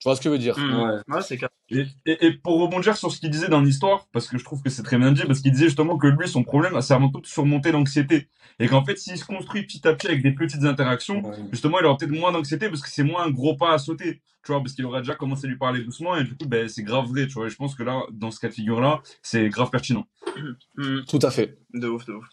[0.00, 0.82] Tu vois ce que je veux dire Mm.
[0.82, 1.14] Ouais.
[1.16, 1.50] Ouais, c'est clair.
[1.68, 4.62] Et, et- et pour rebondir sur ce qu'il disait dans l'histoire, parce que je trouve
[4.62, 7.10] que c'est très bien dit, parce qu'il disait justement que lui, son problème, c'est avant
[7.10, 8.28] tout de surmonter l'anxiété.
[8.58, 11.36] Et qu'en fait, s'il se construit petit à petit avec des petites interactions, Ouais.
[11.52, 14.22] justement, il aura peut-être moins d'anxiété parce que c'est moins un gros pas à sauter.
[14.42, 16.66] Tu vois, parce qu'il aura déjà commencé à lui parler doucement et du coup, ben,
[16.66, 17.46] c'est grave vrai, tu vois.
[17.46, 20.06] Et je pense que là, dans ce cas de figure-là, c'est grave pertinent.
[20.78, 21.02] Mm.
[21.06, 21.58] Tout à fait.
[21.74, 22.24] De ouf, de ouf.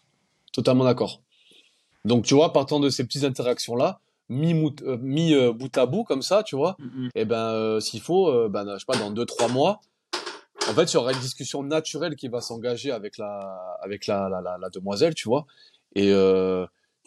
[0.54, 1.22] Totalement d'accord.
[2.06, 5.86] Donc, tu vois, partant de ces petites interactions-là, mis, mout- euh, mis euh, bout à
[5.86, 8.84] bout, comme ça, tu vois, Mm, et ben, euh, s'il faut, euh, ben, je sais
[8.86, 9.80] pas, dans deux, trois mois,
[10.68, 14.28] en fait, il y aura une discussion naturelle qui va s'engager avec la, avec la,
[14.28, 15.46] la, la, la demoiselle, tu vois,
[15.94, 16.12] et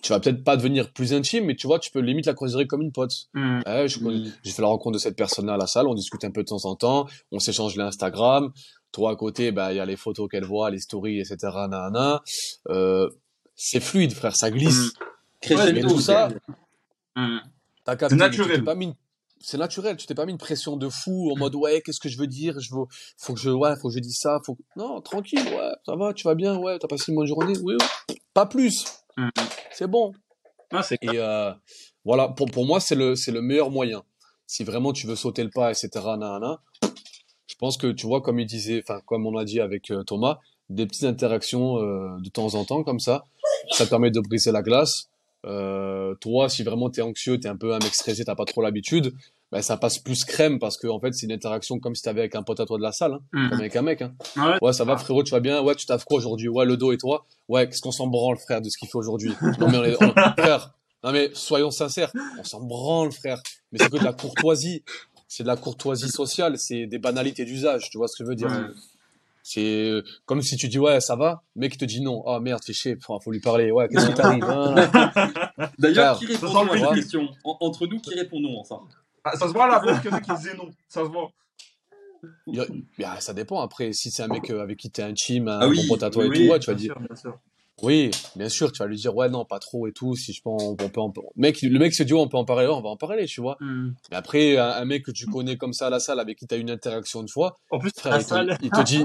[0.02, 2.66] tu vas peut-être pas devenir plus intime, mais tu vois, tu peux limite la considérer
[2.66, 3.14] comme une pote.
[3.36, 3.60] mm.
[3.68, 4.34] Ouais, connais- Mm.
[4.44, 6.48] j'ai fait la rencontre de cette personne-là à la salle, on discute un peu de
[6.48, 8.52] temps en temps, on s'échange les Instagram.
[8.92, 11.38] Toi à côté, bah il y a les photos qu'elle voit, les stories, etc.
[11.70, 12.22] Nanana.
[12.70, 13.08] Euh,
[13.56, 14.92] c'est fluide, frère, ça glisse.
[15.40, 16.30] Crescendo, mais tout ça,
[17.16, 17.38] Mm.
[17.84, 18.60] T'as capté, C'est naturel.
[18.60, 18.96] t'es pas mis une-
[19.44, 22.10] C'est naturel, tu t'es pas mis une pression de fou en mode ouais, qu'est-ce que
[22.10, 22.84] je veux dire, je veux,
[23.18, 26.14] faut que je, ouais, faut que je dise ça, faut non, tranquille, ouais, ça va,
[26.14, 27.76] tu vas bien, ouais, t'as passé une bonne journée, oui,
[28.10, 28.16] oui.
[28.36, 28.86] pas plus,
[29.18, 29.30] Mm.
[29.72, 30.12] c'est bon.
[30.72, 30.98] Ouais, c'est.
[31.02, 31.52] Et euh,
[32.06, 34.04] voilà, pour, pour moi, c'est le, c'est le meilleur moyen.
[34.48, 36.62] Si vraiment tu veux sauter le pas, etc., nanana,
[37.48, 40.04] je pense que tu vois, comme il disait, enfin, comme on a dit avec euh,
[40.04, 40.38] Thomas,
[40.70, 43.26] des petites interactions euh, de temps en temps comme ça,
[43.72, 45.10] ça permet de briser la glace.
[45.46, 48.62] Euh, toi, si vraiment t'es anxieux, t'es un peu un mec stressé, t'as pas trop
[48.62, 49.14] l'habitude,
[49.52, 52.22] ben ça passe plus crème parce que en fait c'est une interaction comme si t'avais
[52.22, 53.50] avec un pote à toi de la salle, hein, Mm.
[53.50, 54.02] comme avec un mec.
[54.04, 54.14] Hein.
[54.38, 54.58] Ouais.
[54.62, 55.62] Ouais, ça va frérot, tu vas bien?
[55.62, 56.48] Ouais, tu taffes quoi aujourd'hui?
[56.48, 57.26] Ouais, le dos et toi?
[57.50, 59.34] Ouais, qu'est-ce qu'on s'en branle, frère, de ce qu'il fait aujourd'hui?
[59.60, 60.74] Non mais on est, on- frère,
[61.04, 63.42] non mais soyons sincères, on s'en branle, frère.
[63.72, 64.84] Mais c'est que de la courtoisie.
[65.28, 68.36] C'est de la courtoisie sociale, c'est des banalités d'usage, tu vois ce que je veux
[68.36, 68.50] dire?
[69.44, 72.24] C'est euh, comme si tu dis ouais, ça va, le mec il te dit non.
[72.28, 73.72] Ah merde, fais chier, faut, faut lui parler.
[73.72, 74.76] Ouais, qu'est-ce qui t'arrive hein
[75.80, 78.62] D'ailleurs, qui ça répond sent non à question En- Entre nous, qui répond non
[79.24, 80.70] Ah, ça se voit là, qu'il y en a qui disaient non.
[80.88, 81.32] Ça se voit.
[82.48, 82.66] Il a-
[83.00, 83.94] bah, ça dépend après.
[83.94, 86.10] Si c'est un mec euh, avec qui t'es intime, un Ah oui, bon pote à
[86.12, 87.40] toi Oui, et tout, ouais, tu vas bien dire sûr, bien sûr.
[87.82, 90.16] oui, bien sûr, tu vas lui dire ouais non pas trop et tout.
[90.16, 91.12] Si je peux, en- on peut en...
[91.36, 93.42] mec, le mec se dit ouais, on peut en parler, on va en parler, tu
[93.42, 93.58] vois.
[93.60, 93.90] Mm.
[94.12, 96.46] Mais après, un, un mec que tu connais comme ça à la salle, avec qui
[96.46, 99.04] tu as une interaction une fois, En plus, frère, il te, il te dit,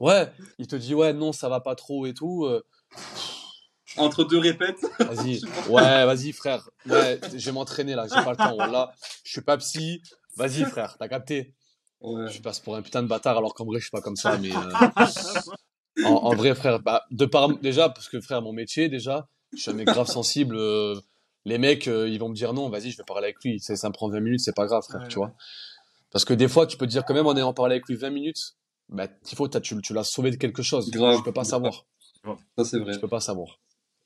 [0.00, 2.44] ouais, il te dit, ouais, non, ça va pas trop et tout.
[2.46, 2.62] euh,
[3.96, 6.68] Entre deux répètes vas-y, ouais, vas-y, frère.
[6.86, 8.56] Ouais, je vais m'entraîner là, j'ai pas le temps.
[8.66, 8.92] Là,
[9.24, 10.02] je suis pas psy.
[10.36, 11.54] Vas-y, frère, t'as capté.
[12.00, 12.30] Ouais.
[12.30, 14.38] Je passe pour un putain de bâtard alors qu'en vrai, je suis pas comme ça.
[14.38, 18.88] Mais euh, en, en vrai, frère, bah, de par déjà, parce que frère, mon métier,
[18.88, 20.54] déjà, je suis un mec grave sensible.
[20.56, 20.94] euh,
[21.44, 23.58] les mecs, ils vont me dire non, vas-y, je vais parler avec lui.
[23.58, 25.32] Ça, ça me prend 20 minutes, c'est pas grave, frère, Ouais, tu vois.
[26.10, 27.96] Parce que des fois, tu peux te dire quand même en ayant parlé avec lui
[27.96, 28.54] 20 minutes,
[28.88, 30.90] bah, il faut, t'as- tu, tu l'as sauvé de quelque chose.
[30.90, 31.18] Grave.
[31.18, 31.84] Je peux pas savoir.
[32.56, 32.92] Ça, c'est vrai.
[32.94, 33.58] Je peux pas savoir.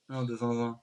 [0.09, 0.79] Non, de zinzin.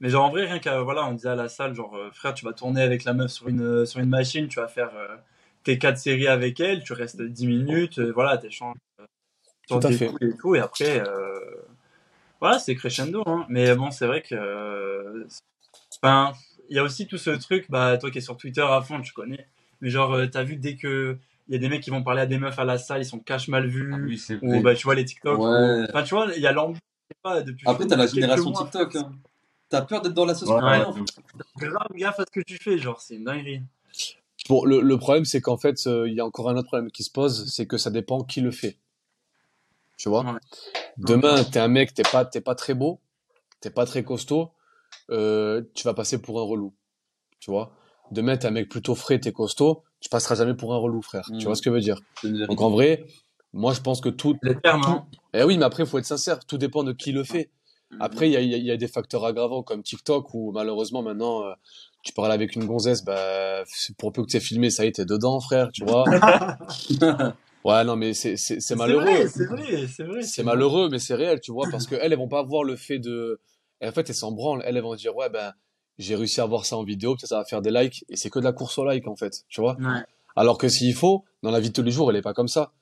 [0.00, 2.34] Mais genre en vrai, rien qu'à voilà, on disait à la salle, genre euh, frère,
[2.34, 4.90] tu vas tourner avec la meuf sur une, euh, sur une machine, tu vas faire
[4.96, 5.16] euh,
[5.62, 9.04] tes quatre séries avec elle, tu restes 10 minutes, euh, voilà, t'échanges euh,
[9.68, 10.06] sur Tout à des fait.
[10.08, 11.38] coups et tout, et après, euh,
[12.40, 13.22] voilà, c'est crescendo.
[13.26, 13.46] Hein.
[13.48, 14.34] Mais bon, c'est vrai que.
[14.34, 15.24] euh,
[16.02, 16.32] Enfin,
[16.68, 19.00] il y a aussi tout ce truc, bah toi qui es sur Twitter à fond,
[19.00, 19.46] tu connais.
[19.80, 21.16] Mais genre, euh, t'as vu dès que
[21.48, 23.06] il y a des mecs qui vont parler à des meufs à la salle, ils
[23.06, 25.38] sont cash mal vus, Ah oui, c'est ou bah tu vois les TikTok.
[25.38, 25.86] ou- Ouais.
[25.88, 26.78] Enfin, tu vois, il y a l'ambiance.
[27.66, 28.96] Après, t'as la génération mois, TikTok.
[28.96, 29.12] Hein.
[29.68, 30.84] T'as peur d'être dans la sauce Ouais,
[31.56, 33.62] grave gaffe à ce que tu fais, genre, c'est une dinguerie.
[34.48, 36.90] Bon, le, le problème, c'est qu'en fait, euh, il y a encore un autre problème
[36.90, 38.76] qui se pose, c'est que ça dépend qui le fait.
[39.96, 40.24] Tu vois?
[40.24, 40.40] Ouais.
[40.96, 43.00] Demain, t'es un mec, t'es pas, t'es pas très beau,
[43.60, 44.50] t'es pas très costaud,
[45.10, 46.74] euh, tu vas passer pour un relou.
[47.38, 47.74] Tu vois?
[48.10, 51.26] Demain, t'es un mec plutôt frais, t'es costaud, tu passeras jamais pour un relou, frère.
[51.30, 51.38] Mm.
[51.38, 51.98] Tu vois ce que je veux dire.
[52.24, 53.04] Donc en vrai,
[53.54, 54.36] moi, je pense que tout.
[54.42, 55.06] Les termes, hein.
[55.32, 57.50] Eh oui, mais après, il faut être sincère, tout dépend de qui le fait.
[57.90, 57.96] Mm.
[58.00, 60.52] Après, il y a, y a- il y a des facteurs aggravants comme TikTok où
[60.52, 61.52] malheureusement maintenant, euh,
[62.02, 63.62] tu parles avec une gonzesse, bah,
[63.96, 66.04] pour peu que tu filmé, ça y est, t'es dedans, frère, tu vois.
[67.64, 68.34] Ouais, non, mais c'est
[68.74, 69.28] malheureux.
[69.28, 70.22] C'est vrai, c'est vrai.
[70.22, 72.74] C'est malheureux, mais c'est réel, tu vois, parce que elles, elles vont pas voir le
[72.74, 73.40] fait de.
[73.80, 74.62] Et en fait, elles s'en branlent.
[74.64, 75.52] Elles, elles vont dire, ouais, ben,
[75.98, 78.30] j'ai réussi à voir ça en vidéo, peut-être ça va faire des likes, et c'est
[78.30, 79.76] que de la course au like, en fait, tu vois.
[79.80, 80.02] Ouais.
[80.36, 82.48] Alors que s'il faut, dans la vie de tous les jours, elle est pas comme
[82.48, 82.72] ça.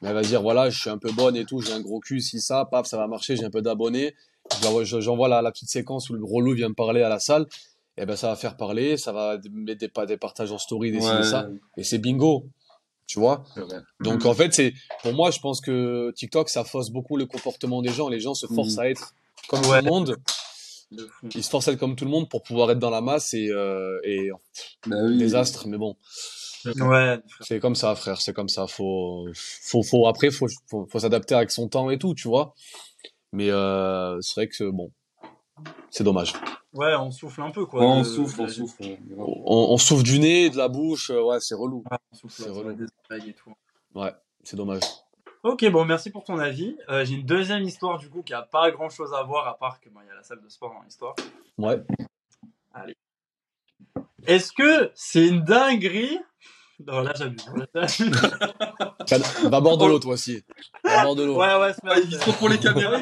[0.00, 1.98] Mais elle va dire, voilà, je suis un peu bonne et tout, j'ai un gros
[2.00, 4.14] cul, si ça, paf, ça va marcher, j'ai un peu d'abonnés.
[4.62, 7.08] J'envoie je- j'envoie la, la petite séquence où le gros loup vient me parler à
[7.08, 7.46] la salle.
[7.96, 10.98] Et ben, ça va faire parler, ça va mettre des, des partages en story, des
[10.98, 11.48] des ça.
[11.76, 12.44] Et c'est bingo.
[13.08, 13.42] Tu vois?
[14.00, 17.82] Donc, en fait, c'est, pour moi, je pense que TikTok, ça fausse beaucoup le comportement
[17.82, 18.08] des gens.
[18.08, 18.78] Les gens se forcent Mhm.
[18.80, 19.14] à être
[19.48, 19.78] comme Ouais.
[19.80, 20.16] tout le monde.
[21.34, 23.98] Ils se être comme tout le monde pour pouvoir être dans la masse et, euh,
[24.04, 24.30] et
[24.86, 25.18] Bah oui.
[25.18, 25.66] désastre.
[25.68, 25.96] Mais bon,
[26.64, 28.20] Ouais, c'est comme ça, frère.
[28.20, 28.66] C'est comme ça.
[28.66, 32.54] Faut, faut, faut, après, faut, faut, faut s'adapter avec son temps et tout, tu vois.
[33.32, 34.90] Mais, euh, c'est vrai que, bon,
[35.90, 36.32] c'est dommage.
[36.72, 37.80] ouais, on souffle un peu quoi.
[37.80, 38.82] Ouais, on de- souffle, on de- souffle.
[38.82, 39.26] ouais, grave.
[39.28, 41.10] On, on souffle du nez, de la bouche.
[41.10, 41.84] euh, Ouais, c'est relou.
[41.90, 42.72] Ouais, on souffle C'est relou.
[42.74, 43.52] des oreilles et tout.
[43.94, 44.82] Ouais, c'est dommage.
[45.44, 46.76] Ok, bon, merci pour ton avis.
[46.88, 49.56] Euh, J'ai une deuxième histoire du coup qui a pas grand chose à voir à
[49.56, 51.14] part que bon, il y a la salle de sport dans l'histoire.
[51.56, 51.82] Ouais.
[54.26, 56.18] Est-ce que c'est une dinguerie?
[56.86, 57.44] Non, là j'abuse.
[59.48, 60.44] Va boire de l'eau, toi aussi.
[60.84, 61.36] Va boire de l'eau.
[61.36, 63.00] ouais, ouais, c'est Ah, il vit trop pour les caméras,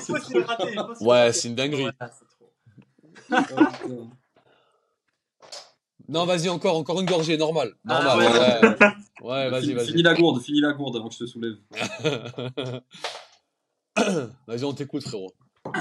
[1.01, 1.85] Ouais, c'est une dinguerie.
[1.87, 2.53] Ouais, c'est trop.
[3.33, 3.43] Ah,
[3.81, 4.11] putain.
[6.09, 7.75] Non, vas-y, encore, encore une gorgée, normal.
[7.89, 8.69] Ah, Normal, ouais.
[8.69, 8.77] ouais.
[9.23, 9.87] Ouais, vas-y, Fini- vas-y.
[9.89, 11.57] Finis la gourde, finis la gourde avant que je te soulève.
[14.47, 15.33] Vas-y, on t'écoute, frérot.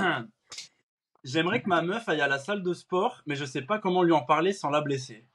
[1.23, 4.03] J'aimerais que ma meuf aille à la salle de sport, mais je sais pas comment
[4.03, 5.25] lui en parler sans la blesser.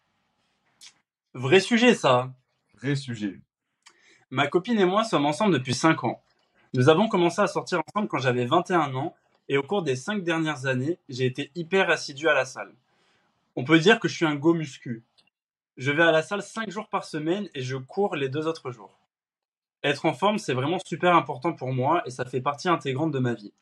[1.35, 2.33] Vrai sujet, ça.
[2.81, 3.41] Vrai sujet.
[4.31, 6.23] Ma copine et moi sommes ensemble depuis 5 ans.
[6.73, 9.15] Nous avons commencé à sortir ensemble quand j'avais 21 ans,
[9.49, 12.73] et au cours des 5 dernières années, j'ai été hyper assidu à la salle.
[13.61, 15.05] On peut dire que je suis un go muscu.
[15.77, 18.71] Je vais à la salle 5 jours par semaine et je cours les deux autres
[18.71, 18.99] jours.
[19.85, 23.19] Être en forme, c'est vraiment super important pour moi et ça fait partie intégrante de
[23.19, 23.53] ma vie.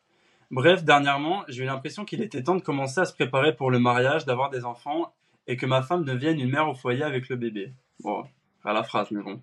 [0.52, 3.80] Bref, dernièrement, j'ai eu l'impression qu'il était temps de commencer à se préparer pour le
[3.80, 5.12] mariage, d'avoir des enfants
[5.48, 7.72] et que ma femme devienne une mère au foyer avec le bébé.
[7.98, 8.24] Bon,
[8.64, 9.42] à la phrase, mais bon.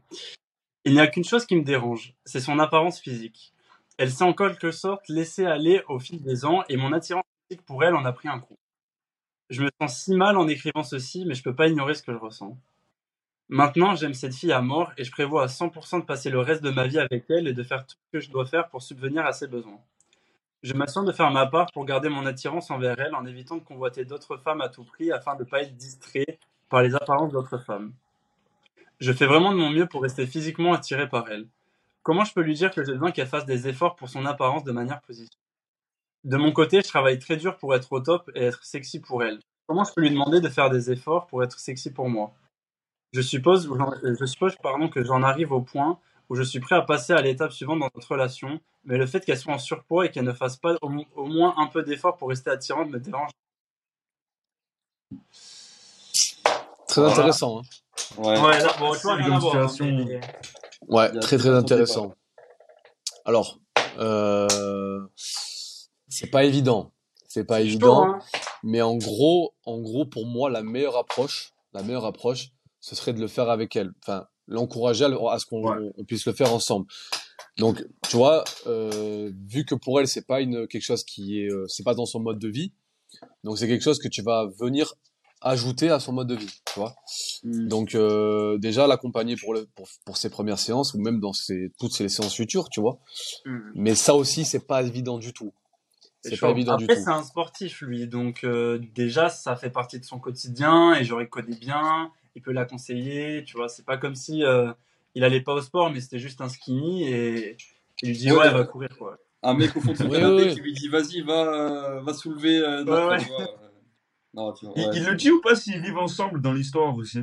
[0.85, 3.53] Il n'y a qu'une chose qui me dérange, c'est son apparence physique.
[3.97, 7.65] Elle s'est en quelque sorte laissée aller au fil des ans et mon attirance physique
[7.65, 8.57] pour elle en a pris un coup.
[9.49, 12.11] Je me sens si mal en écrivant ceci, mais je peux pas ignorer ce que
[12.11, 12.57] je ressens.
[13.47, 16.63] Maintenant, j'aime cette fille à mort et je prévois à 100% de passer le reste
[16.63, 18.81] de ma vie avec elle et de faire tout ce que je dois faire pour
[18.81, 19.79] subvenir à ses besoins.
[20.63, 23.63] Je m'assure de faire ma part pour garder mon attirance envers elle en évitant de
[23.63, 27.31] convoiter d'autres femmes à tout prix afin de ne pas être distrait par les apparences
[27.31, 27.93] d'autres femmes.
[28.99, 31.47] Je fais vraiment de mon mieux pour rester physiquement attiré par elle.
[32.01, 34.63] Comment je peux lui dire que j'ai besoin qu'elle fasse des efforts pour son apparence
[34.63, 35.44] de manière positive?
[36.25, 39.23] De mon côté, je travaille très dur pour être au top et être sexy pour
[39.23, 39.39] elle.
[39.67, 42.33] Comment je peux lui demander de faire des efforts pour être sexy pour moi?
[43.13, 43.69] Je suppose,
[44.03, 47.21] je suppose pardon, que j'en arrive au point où je suis prêt à passer à
[47.21, 50.33] l'étape suivante dans notre relation, mais le fait qu'elle soit en surpoids et qu'elle ne
[50.33, 53.29] fasse pas au, au moins un peu d'effort pour rester attirante me dérange.
[56.87, 57.13] Très Voilà.
[57.13, 57.59] intéressant.
[57.59, 57.61] Hein.
[58.17, 58.39] Ouais.
[58.41, 59.85] Ouais, là, bon, tu vois, rien à voir, situation.
[60.05, 60.21] mais-
[60.87, 62.13] Ouais, Il y a très très intéressant.
[63.25, 63.59] Alors,
[63.97, 65.05] euh,
[66.15, 66.91] c'est pas évident.
[67.27, 68.03] C'est pas chaud, évident.
[68.03, 68.19] hein.
[68.63, 73.13] Mais en gros, en gros, pour moi, la meilleure approche, la meilleure approche, ce serait
[73.13, 73.91] de le faire avec elle.
[74.03, 76.03] Enfin, l'encourager à, à ce qu'on Ouais.
[76.07, 76.85] puisse le faire ensemble.
[77.57, 81.49] Donc, tu vois, euh, vu que pour elle, c'est pas une quelque chose qui est,
[81.51, 82.71] euh, c'est pas dans son mode de vie.
[83.43, 84.93] Donc, c'est quelque chose que tu vas venir
[85.41, 86.95] ajouter à son mode de vie, tu vois.
[87.43, 87.67] Mm.
[87.67, 91.71] Donc, euh, déjà l'accompagner pour le pour, pour ses premières séances ou même dans ses
[91.79, 92.99] toutes ses séances futures, tu vois.
[93.45, 93.59] Hmm.
[93.75, 95.53] Mais ça aussi, c'est pas évident du tout.
[96.29, 97.01] C'est pas du Après, tout.
[97.03, 98.07] c'est un sportif, lui.
[98.07, 102.11] Donc, euh, déjà, ça fait partie de son quotidien et j'aurais connaît bien.
[102.35, 103.43] Il peut la conseiller.
[103.43, 104.71] Tu vois, c'est pas comme si euh,
[105.13, 107.57] il allait pas au sport, mais c'était juste un skinny et
[108.01, 108.39] il lui dit Ouais.
[108.39, 109.17] Ouais, va courir, quoi.
[109.43, 112.57] Un mec au fond de son canapé qui lui dit vas-y, va, euh, va soulever.
[112.59, 113.45] euh, Ouais, ouais.
[114.33, 117.19] Non, tu vois, il le dit ou pas s'ils vivent ensemble dans l'histoire aussi?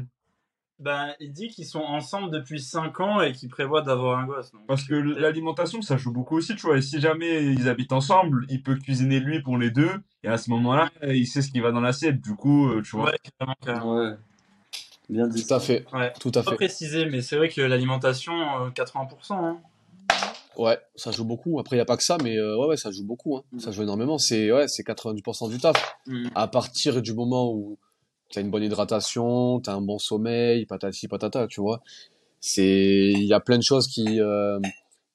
[0.83, 4.51] Ben, il dit qu'ils sont ensemble depuis 5 ans et qu'ils prévoient d'avoir un gosse.
[4.51, 4.67] donc.
[4.67, 6.77] Parce que l'alimentation, ça joue beaucoup aussi, tu vois.
[6.79, 9.91] Et si jamais ils habitent ensemble, il peut cuisiner lui pour les deux.
[10.25, 12.21] Et à ce moment-là, il sait ce qui va dans l'assiette.
[12.21, 13.07] Du coup, euh, tu vois.
[13.11, 13.97] Ouais, carrément, carrément.
[13.97, 14.15] Ouais.
[15.09, 15.47] Bien dit.
[15.47, 16.13] Tout à fait, Ouais.
[16.21, 16.57] tout à Pas fait.
[16.57, 19.35] précisé, mais c'est vrai que l'alimentation, euh, 80%.
[19.35, 19.59] Hein.
[20.59, 21.59] Ouais, ça joue beaucoup.
[21.61, 23.37] Après, il y a pas que ça, mais euh, ouais, ouais, ça joue beaucoup.
[23.37, 23.43] Hein.
[23.53, 23.59] Mm.
[23.61, 24.19] Ça joue énormément.
[24.19, 25.97] C'est ouais, c'est 90% du taf.
[26.07, 26.29] Mm.
[26.35, 27.79] À partir du moment où
[28.33, 31.81] tu as une bonne hydratation, tu as un bon sommeil, patati patata, tu vois.
[32.41, 34.59] C'est il y a plein de choses qui euh,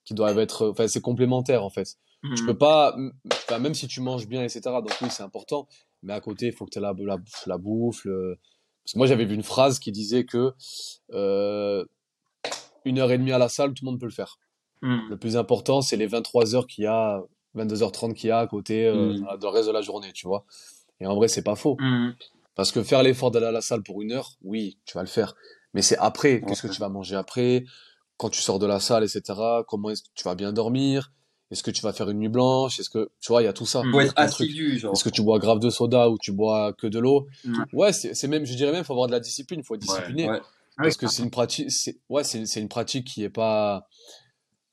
[0.06, 1.96] qui doivent être enfin c'est complémentaire en fait.
[2.36, 2.46] Tu Mm.
[2.48, 2.96] peux pas
[3.32, 4.62] enfin, même si tu manges bien etc.
[4.64, 5.68] Donc oui, c'est important,
[6.04, 8.38] mais à côté, il faut que tu aies la la la bouffe le...
[8.84, 10.54] parce que moi j'avais vu une phrase qui disait que
[11.14, 11.86] euh,
[12.86, 14.40] une heure et demie à la salle, tout le monde peut le faire.
[14.82, 15.10] Mm.
[15.10, 17.22] Le plus important, c'est les 23 heures qu'il y a,
[17.56, 19.38] 22h30 qu'il y a à côté euh, Mm.
[19.40, 20.46] dans le reste de la journée, tu vois.
[21.00, 21.76] Et en vrai, c'est pas faux.
[21.80, 22.14] Mm.
[22.58, 25.08] Parce que faire l'effort d'aller à la salle pour une heure, oui, tu vas le
[25.08, 25.36] faire.
[25.74, 27.64] Mais c'est après, qu'est-ce que tu vas manger après,
[28.18, 29.22] quand tu sors de la salle, etc.
[29.68, 31.14] Comment est-ce que tu vas bien dormir?
[31.52, 32.80] Est-ce que tu vas faire une nuit blanche?
[32.80, 33.84] Est-ce que tu vois, il y a tout ça.
[34.16, 34.92] Assidu, genre.
[34.92, 37.28] Est-ce que tu bois grave de soda ou tu bois que de l'eau?
[37.46, 37.52] Ouais.
[37.74, 40.30] Ouais, c'est c'est même, je dirais même, faut avoir de la discipline, faut être discipliné.
[40.30, 40.42] Ouais.
[40.78, 43.88] Parce que c'est une pratique, c'est, ouais, c'est, c'est une pratique qui est pas,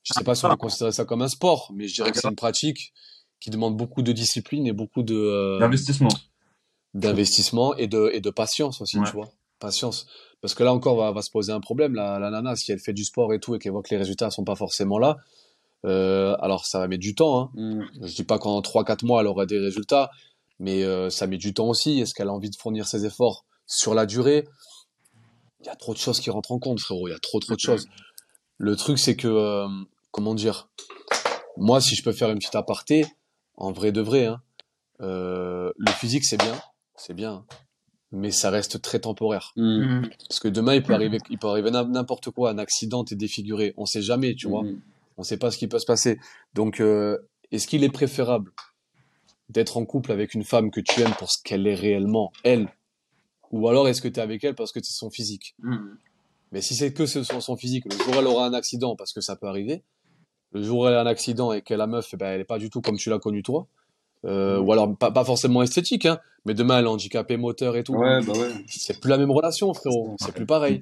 [0.03, 2.19] je sais pas si on peut considérer ça comme un sport, mais je dirais que
[2.19, 2.93] c'est une pratique
[3.39, 6.09] qui demande beaucoup de discipline et beaucoup de, euh, L'investissement.
[6.95, 9.05] D'investissement et de, et de patience aussi, Ouais.
[9.05, 9.29] tu vois.
[9.59, 10.07] Patience.
[10.41, 12.79] Parce que là encore, va, va se poser un problème, la, la nana, si elle
[12.79, 15.17] fait du sport et tout et qu'elle voit que les résultats sont pas forcément là,
[15.85, 17.51] euh, alors ça va mettre du temps, hein.
[17.53, 17.83] Mm.
[18.01, 20.09] Je dis pas qu'en 3-4 mois, elle aura des résultats,
[20.59, 21.99] mais euh, ça met du temps aussi.
[21.99, 24.47] Est-ce qu'elle a envie de fournir ses efforts sur la durée?
[25.61, 27.07] Il y a trop de choses qui rentrent en compte, frérot.
[27.07, 27.87] Il y a trop, trop de choses.
[28.57, 29.67] Le truc, c'est que, euh,
[30.11, 30.69] comment dire?
[31.57, 33.05] Moi, si je peux faire une petite aparté,
[33.57, 34.41] en vrai de vrai, hein,
[34.99, 36.55] le physique, c'est bien,
[36.95, 37.45] c'est bien, hein,
[38.11, 39.51] mais ça reste très temporaire.
[39.55, 40.07] Mm.
[40.29, 43.15] Parce que demain, il peut arriver, il peut arriver n'im- n'importe quoi, un accident, t'es
[43.15, 43.73] défiguré.
[43.77, 44.63] On sait jamais, tu vois.
[44.63, 44.79] Mm.
[45.17, 46.19] On sait pas ce qui peut se passer.
[46.53, 47.17] Donc, euh,
[47.51, 48.51] est-ce qu'il est préférable
[49.49, 52.67] d'être en couple avec une femme que tu aimes pour ce qu'elle est réellement, elle?
[53.51, 55.55] Ou alors est-ce que tu es avec elle parce que c'est son physique?
[56.51, 59.21] Mais si c'est que son physique, le jour où elle aura un accident, parce que
[59.21, 59.83] ça peut arriver,
[60.51, 62.45] le jour où elle a un accident et que la meuf, eh ben, elle est
[62.45, 63.67] pas du tout comme tu l'as connue toi,
[64.25, 67.83] euh, ou alors pas, pas forcément esthétique, hein, mais demain elle est handicapée moteur et
[67.83, 68.51] tout, Ouais, bah ouais.
[68.67, 70.15] c'est plus la même relation, frérot.
[70.19, 70.81] C'est plus pareil.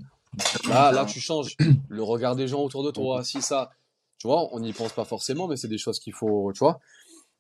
[0.67, 1.55] Là, là, tu changes
[1.89, 3.23] le regard des gens autour de toi.
[3.23, 3.69] Si ça,
[4.17, 6.79] tu vois, on n'y pense pas forcément, mais c'est des choses qu'il faut, tu vois.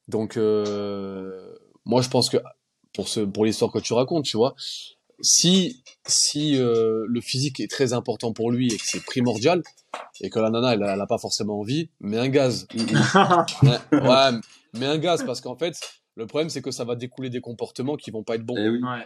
[0.07, 2.37] Donc, euh, moi, je pense que
[2.93, 4.53] pour ce, pour l'histoire que tu racontes, tu vois,
[5.21, 9.63] si, si euh, le physique est très important pour lui et que c'est primordial
[10.21, 12.67] et que la nana, elle, elle a pas forcément envie, mets un gaz.
[13.63, 14.31] Mais- ouais,
[14.79, 15.79] mets un gaz parce qu'en fait,
[16.15, 18.55] le problème, c'est que ça va découler des comportements qui vont pas être bons.
[18.57, 18.81] Eh oui.
[18.83, 19.05] Ouais.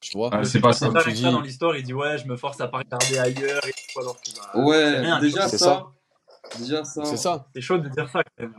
[0.00, 0.30] Tu vois?
[0.32, 0.90] Ah, c'est pas ça.
[0.90, 1.22] Ça, tu ça, dis.
[1.22, 4.18] dans l'histoire, il dit ouais, je me force à pas regarder ailleurs et tout, alors
[4.20, 5.88] que bah, c'est Ouais, rien, déjà c'est ça.
[6.58, 7.04] Déjà ça.
[7.04, 7.46] C'est ça.
[7.54, 8.54] C'est chaud de dire ça quand même.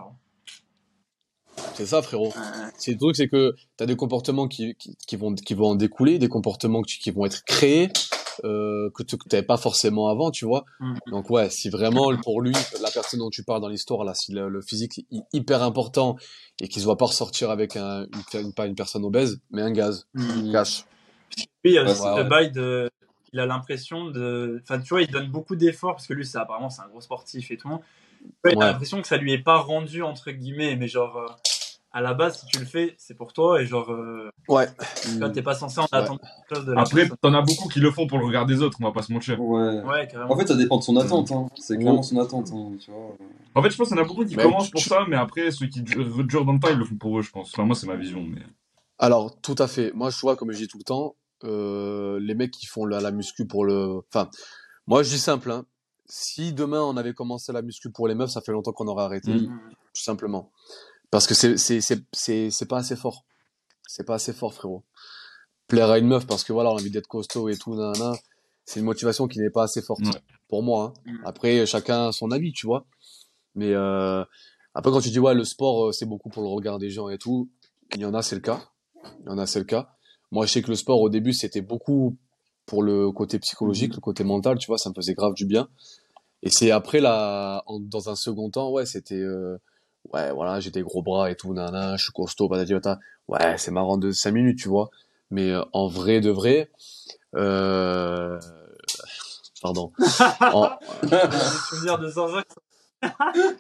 [1.74, 2.34] C'est ça, frérot.
[2.78, 5.70] C'est le truc, c'est que tu as des comportements qui, qui, qui vont, qui vont
[5.70, 7.89] en découler, des comportements qui, qui vont être créés,
[8.44, 10.66] euh, que tu n'avais pas forcément avant, tu vois.
[10.80, 10.98] Mhm.
[11.12, 14.32] Donc ouais, si vraiment pour lui, la personne dont tu parles dans l'histoire, là, si
[14.32, 16.16] le, le physique est hy- hyper important
[16.60, 19.40] et qu'il ne se voit pas ressortir avec un, une, une, pas une personne obèse,
[19.52, 20.52] mais un gaz, Mm.
[20.52, 20.86] cash.
[21.36, 22.30] Puis il y a Ouais, aussi ouais, le ouais.
[22.30, 22.90] bail de.
[23.34, 24.60] Il a l'impression de.
[24.64, 27.02] Enfin, tu vois, il donne beaucoup d'efforts parce que lui, c'est apparemment, c'est un gros
[27.02, 27.70] sportif et tout.
[27.70, 27.76] Tu
[28.44, 28.66] vois, Il Ouais.
[28.66, 31.28] a l'impression que ça lui est pas rendu, entre guillemets, mais genre, euh,
[31.94, 34.68] à la base, si tu le fais, c'est pour toi et genre, euh, Ouais.
[35.04, 35.89] tu vois, t'es pas censé en Ouais.
[35.92, 38.46] attendre quelque chose de la Après, t'en as beaucoup qui le font pour le regard
[38.46, 39.39] des autres, on va pas se mentir.
[39.42, 39.82] Ouais.
[39.82, 40.32] Ouais, carrément.
[40.34, 41.32] En fait, ça dépend de son attente.
[41.32, 41.48] Hein.
[41.58, 41.80] C'est Ouais.
[41.82, 42.50] clairement son attente.
[42.54, 43.18] Hein, tu vois.
[43.56, 45.06] En fait, je pense qu'il y en a beaucoup qui Mais commencent tu- pour ça,
[45.10, 47.32] mais après, ceux qui durent durent dans le temps, ils le font pour eux, je
[47.32, 47.50] pense.
[47.54, 48.22] Enfin, moi, c'est ma vision.
[48.24, 48.42] Mais...
[48.98, 49.92] Alors, tout à fait.
[49.94, 53.02] Moi, je vois, comme je dis tout le temps, euh, les mecs qui font la,
[53.02, 54.00] la muscu pour le...
[54.14, 54.30] Enfin,
[54.88, 55.66] moi, je dis simple, hein.
[56.06, 59.04] Si demain, on avait commencé la muscu pour les meufs, ça fait longtemps qu'on aurait
[59.04, 59.34] arrêté.
[59.34, 59.60] Mm.
[59.94, 60.52] tout simplement.
[61.12, 63.26] Parce que c'est c'est c'est c'est c'est pas assez fort.
[63.88, 64.84] C'est pas assez fort, frérot.
[65.68, 68.14] Plaire à une meuf parce que voilà, on a envie d'être costaud et tout, nanana,
[68.66, 70.22] c'est une motivation qui n'est pas assez forte Ouais.
[70.47, 70.93] pour moi.
[71.05, 71.12] hein.
[71.12, 71.18] Mm.
[71.26, 72.86] Après, chacun a son avis, tu vois.
[73.55, 74.24] Mais euh,
[74.74, 77.09] après, quand tu dis ouais, le sport, euh, c'est beaucoup pour le regard des gens
[77.09, 77.49] et tout,
[77.95, 78.62] il y en a, c'est le cas.
[79.22, 79.89] Il y en a, c'est le cas.
[80.32, 82.16] Moi, je sais que le sport, au début, c'était beaucoup
[82.66, 85.68] pour le côté psychologique, le côté mental, tu vois, ça me faisait grave du bien.
[86.43, 89.57] Et c'est après, là, en- dans un second temps, ouais, c'était, euh,
[90.14, 92.99] ouais, voilà, j'ai des gros bras et tout, nana, je suis costaud, patati patata.
[93.28, 94.89] Ouais, c'est marrant de 5 minutes, tu vois.
[95.30, 96.70] Mais euh, en vrai de vrai,
[97.36, 98.39] euh...
[99.62, 99.91] pardon.
[100.41, 100.70] En-
[101.04, 101.18] Des
[101.70, 102.47] souvenirs de Jean-Jacques.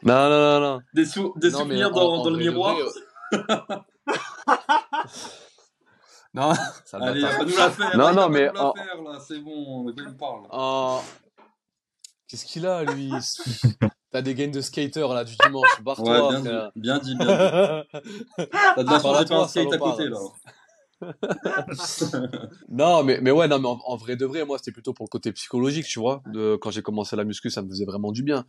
[0.03, 0.81] Non, non, non, non.
[0.93, 2.75] Des, sou- des Non, mais souvenirs en- dans, en dans le miroir?
[2.75, 2.83] vrai,
[3.33, 3.75] euh,
[6.33, 6.53] non,
[6.85, 7.97] ça le Allez, va nous la faire.
[7.97, 10.43] Non, là, non, mais en- faire, là, c'est bon, me parle.
[10.49, 11.01] En-
[12.31, 13.11] Qu'est-ce qu'il a, lui
[14.11, 15.81] T'as des gains de skater, là, du dimanche.
[15.83, 17.83] Barre-toi, Ouais, bien dit, bien dit, bien dit.
[18.37, 20.17] T'as de la chance, pas un skate à côté, là.
[22.69, 25.07] Non, mais, mais ouais, non, mais en, en vrai de vrai, moi, c'était plutôt pour
[25.07, 26.23] le côté psychologique, tu vois.
[26.27, 28.45] De, quand j'ai commencé la muscu, ça me faisait vraiment du bien.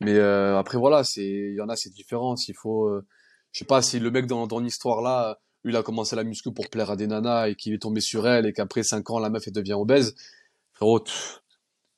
[0.00, 2.34] Mais euh, après, voilà, c'est, il y en a, c'est différent.
[2.34, 3.04] S'il faut, euh,
[3.52, 6.24] je sais pas, si le mec dans, dans l'histoire là, lui, il a commencé la
[6.24, 9.10] muscu pour plaire à des nanas et qu'il est tombé sur elle et qu'après 5
[9.10, 10.14] ans, la meuf, elle devient obèse.
[10.72, 11.42] Frérot, pff,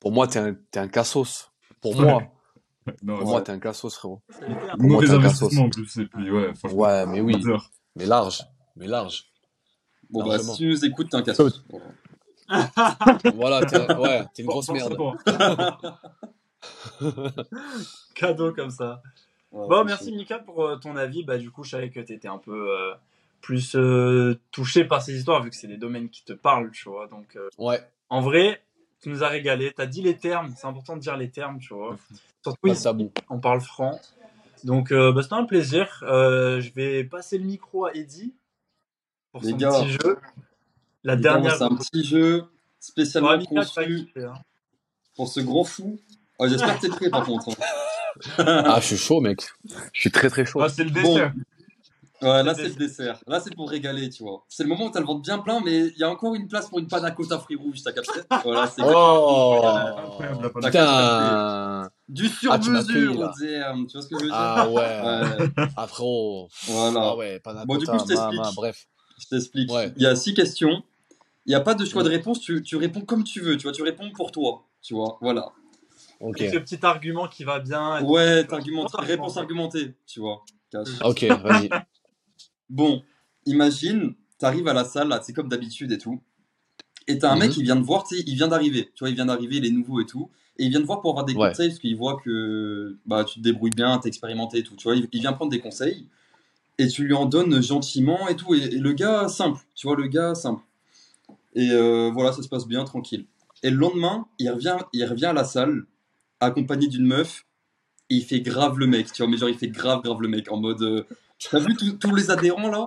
[0.01, 1.49] pour moi, t'es un, t'es un cassos.
[1.79, 2.23] Pour moi,
[3.03, 4.21] Non, pour moi, t'es un cassos, frérot.
[4.27, 5.97] Pour moi, t'es un investissement en plus.
[5.97, 7.41] Et puis, ouais, mais oui,
[7.95, 8.43] mais large,
[8.75, 9.25] mais large.
[10.09, 11.39] Bon, bah, si tu nous écoutes, t'es un casse
[13.35, 14.95] Voilà, t'es, ouais, t'es une grosse merde.
[14.95, 15.15] toi.
[18.15, 19.01] cadeau comme ça.
[19.51, 21.23] Bon, merci Mika pour euh, ton avis.
[21.23, 22.93] Bah, du coup, je savais que tu étais un peu euh,
[23.41, 26.89] plus euh, touché par ces histoires, vu que c'est des domaines qui te parlent, tu
[26.89, 27.07] vois.
[27.07, 27.79] Donc, euh, Ouais,
[28.09, 28.61] en vrai,
[29.01, 29.73] Tu nous as régalé.
[29.75, 30.53] Tu as dit les termes.
[30.57, 31.97] C'est important de dire les termes, tu vois.
[32.43, 33.11] Surtout Pas ici, tabou.
[33.29, 33.99] on parle franc.
[34.63, 36.03] Donc, euh, bah, c'était un plaisir.
[36.03, 38.33] Euh, je vais passer le micro à Eddy
[39.31, 39.71] pour Les son gars.
[39.71, 40.17] petit jeu.
[41.03, 41.55] La dernière.
[41.55, 42.45] C'est un petit jeu
[42.79, 44.33] spécialement Ouais, conçu hein.
[45.15, 45.99] pour ce grand fou.
[46.37, 47.49] Oh, J'espère que t'es prêt par contre.
[47.49, 47.55] hein.
[48.37, 49.41] Ah, je suis chaud, mec.
[49.93, 50.61] Je suis très très chaud.
[50.61, 51.31] Ah, c'est le Bon.
[52.21, 53.19] Ouais, là C'est le dessert.
[53.27, 54.43] Là c'est pour régaler, tu vois.
[54.47, 56.47] C'est le moment où t'as le ventre bien plein, mais il y a encore une
[56.47, 58.19] place pour une panna cotta fruits rouges, t'as capté?
[58.43, 59.61] Voilà, c'est Oh
[59.97, 60.63] Incroyable, la panne.
[60.63, 63.31] Putain du Ah, tu sur m'as cueilli, mesure là.
[63.31, 63.39] au
[63.79, 64.35] DM, tu vois ce que je veux dire?
[64.37, 65.01] Ah ouais.
[65.57, 66.49] Ouais, Ah frérot.
[66.67, 66.99] voilà.
[67.01, 68.55] Ah ouais, panna Bon, du coup, je t'explique.
[68.55, 68.87] bref.
[69.19, 69.71] Je t'explique.
[69.71, 69.93] Ouais.
[69.95, 70.83] Il y a six questions.
[71.45, 73.63] Il n'y a pas de choix de réponse, tu, tu réponds comme tu veux, tu
[73.63, 75.47] vois, tu réponds pour toi, tu vois, voilà.
[76.19, 76.39] Ok.
[76.39, 78.03] Avec le petit argument qui va bien.
[78.03, 78.49] Ouais, tout.
[78.51, 80.43] t'argumentes, réponse argumentée, tu vois.
[81.03, 81.69] Ok, vas-y.
[82.71, 83.03] Bon,
[83.45, 86.21] imagine, t'arrives à la salle, là, c'est comme d'habitude et tout.
[87.07, 87.53] Et t'as un mec Mhm.
[87.55, 88.85] qui vient de voir, il vient d'arriver.
[88.95, 90.29] Tu vois, il vient d'arriver, il est nouveau et tout.
[90.57, 91.49] Et il vient de voir pour avoir des Ouais.
[91.49, 94.75] conseils parce qu'il voit que bah, tu te débrouilles bien, t'es expérimenté et tout.
[94.77, 96.07] Tu vois, il, il vient prendre des conseils
[96.77, 98.53] et tu lui en donnes gentiment et tout.
[98.55, 99.59] Et, et le gars, simple.
[99.75, 100.63] Tu vois, le gars, simple.
[101.55, 103.25] Et euh, voilà, ça se passe bien, tranquille.
[103.63, 105.83] Et le lendemain, il revient, il revient à la salle
[106.39, 107.45] accompagné d'une meuf.
[108.11, 110.27] Et il fait grave le mec, tu vois, mais genre il fait grave, grave le
[110.27, 110.81] mec en mode.
[110.81, 111.03] euh,
[111.49, 112.85] T'as vu tous- les adhérents là?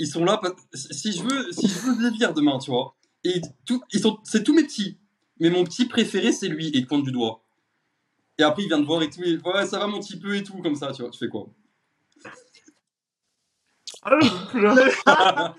[0.00, 0.40] Ils sont là.
[0.74, 2.96] Si je veux, si je veux demain, tu vois.
[3.22, 4.98] Et tout, ils sont, c'est tous mes petits.
[5.38, 6.66] Mais mon petit préféré, c'est lui.
[6.70, 7.40] Et il pointe du doigt.
[8.36, 9.22] Et après, il vient de voir et tout.
[9.22, 11.10] Et, ouais, ça va mon petit peu et tout, comme ça, tu vois.
[11.12, 11.46] Tu fais quoi?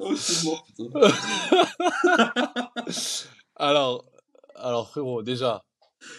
[0.00, 0.84] Oh, c'est mort, putain.
[3.56, 4.04] Alors,
[4.54, 5.62] alors frérot, déjà,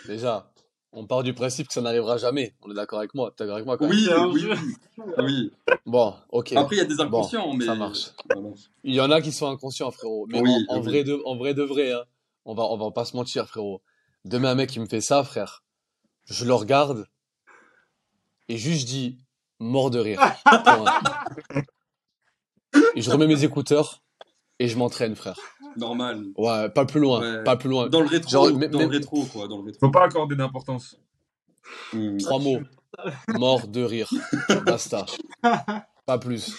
[0.06, 0.52] déjà,
[0.92, 2.54] on part du principe que ça n'arrivera jamais.
[2.62, 4.54] On est d'accord avec moi T'es d'accord avec moi quand même Oui, oui, jeu.
[5.20, 5.52] oui.
[5.86, 6.54] Bon, ok.
[6.54, 7.66] Après, il y a des inconscients, mais.
[7.66, 8.12] ça marche.
[8.84, 10.28] Il y en a qui sont inconscients, frérot.
[10.30, 10.86] Mais Oui, en, en oui.
[10.86, 12.04] vrai de, en vrai de vrai, hein,
[12.46, 13.82] on va, on va pas se mentir, frérot.
[14.26, 15.64] Demain, un mec qui me fait ça, frère,
[16.26, 17.08] je le regarde
[18.50, 19.18] et juste je dis
[19.60, 20.20] mort de rire.
[22.96, 24.02] Et je remets mes écouteurs
[24.62, 25.36] et je m'entraîne, frère.
[25.78, 26.24] Normal.
[26.38, 27.44] Ouais, pas plus loin, Ouais.
[27.44, 27.88] pas plus loin.
[27.90, 29.80] Dans le rétro, Genre, mais- dans mais- le rétro, quoi, dans le rétro.
[29.88, 30.98] Faut pas accorder d'importance.
[31.94, 32.18] Hmm.
[32.18, 32.60] Trois mots.
[33.30, 34.10] Mort de rire.
[34.66, 35.06] Basta.
[36.06, 36.54] Pas plus.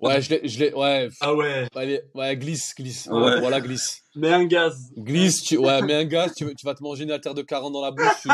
[0.00, 1.08] Ouais, je l'ai, je l'ai, ouais.
[1.20, 1.66] Ah ouais.
[1.74, 3.06] Allez, ouais, glisse, glisse.
[3.10, 3.40] Ouais.
[3.40, 4.02] Voilà, glisse.
[4.14, 4.90] Mais un gaz.
[4.96, 7.72] Glisse, tu, ouais, mets un gaz, tu, tu vas te manger une alter de 40
[7.72, 8.28] dans la bouche, tu,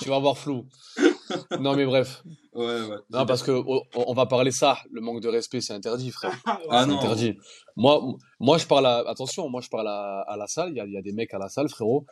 [0.00, 0.64] tu vas avoir flou.
[1.60, 2.22] Non, mais bref.
[2.54, 2.96] Ouais, ouais.
[3.10, 3.62] Non, parce que
[3.94, 4.78] on va parler ça.
[4.90, 6.32] Le manque de respect, c'est interdit, frère.
[6.46, 6.98] Ah C'est non.
[6.98, 7.34] interdit.
[7.76, 8.02] Moi,
[8.40, 10.70] moi, je parle à, attention, moi, je parle à, à la salle.
[10.70, 12.06] Il y a, il y a des mecs à la salle, frérot.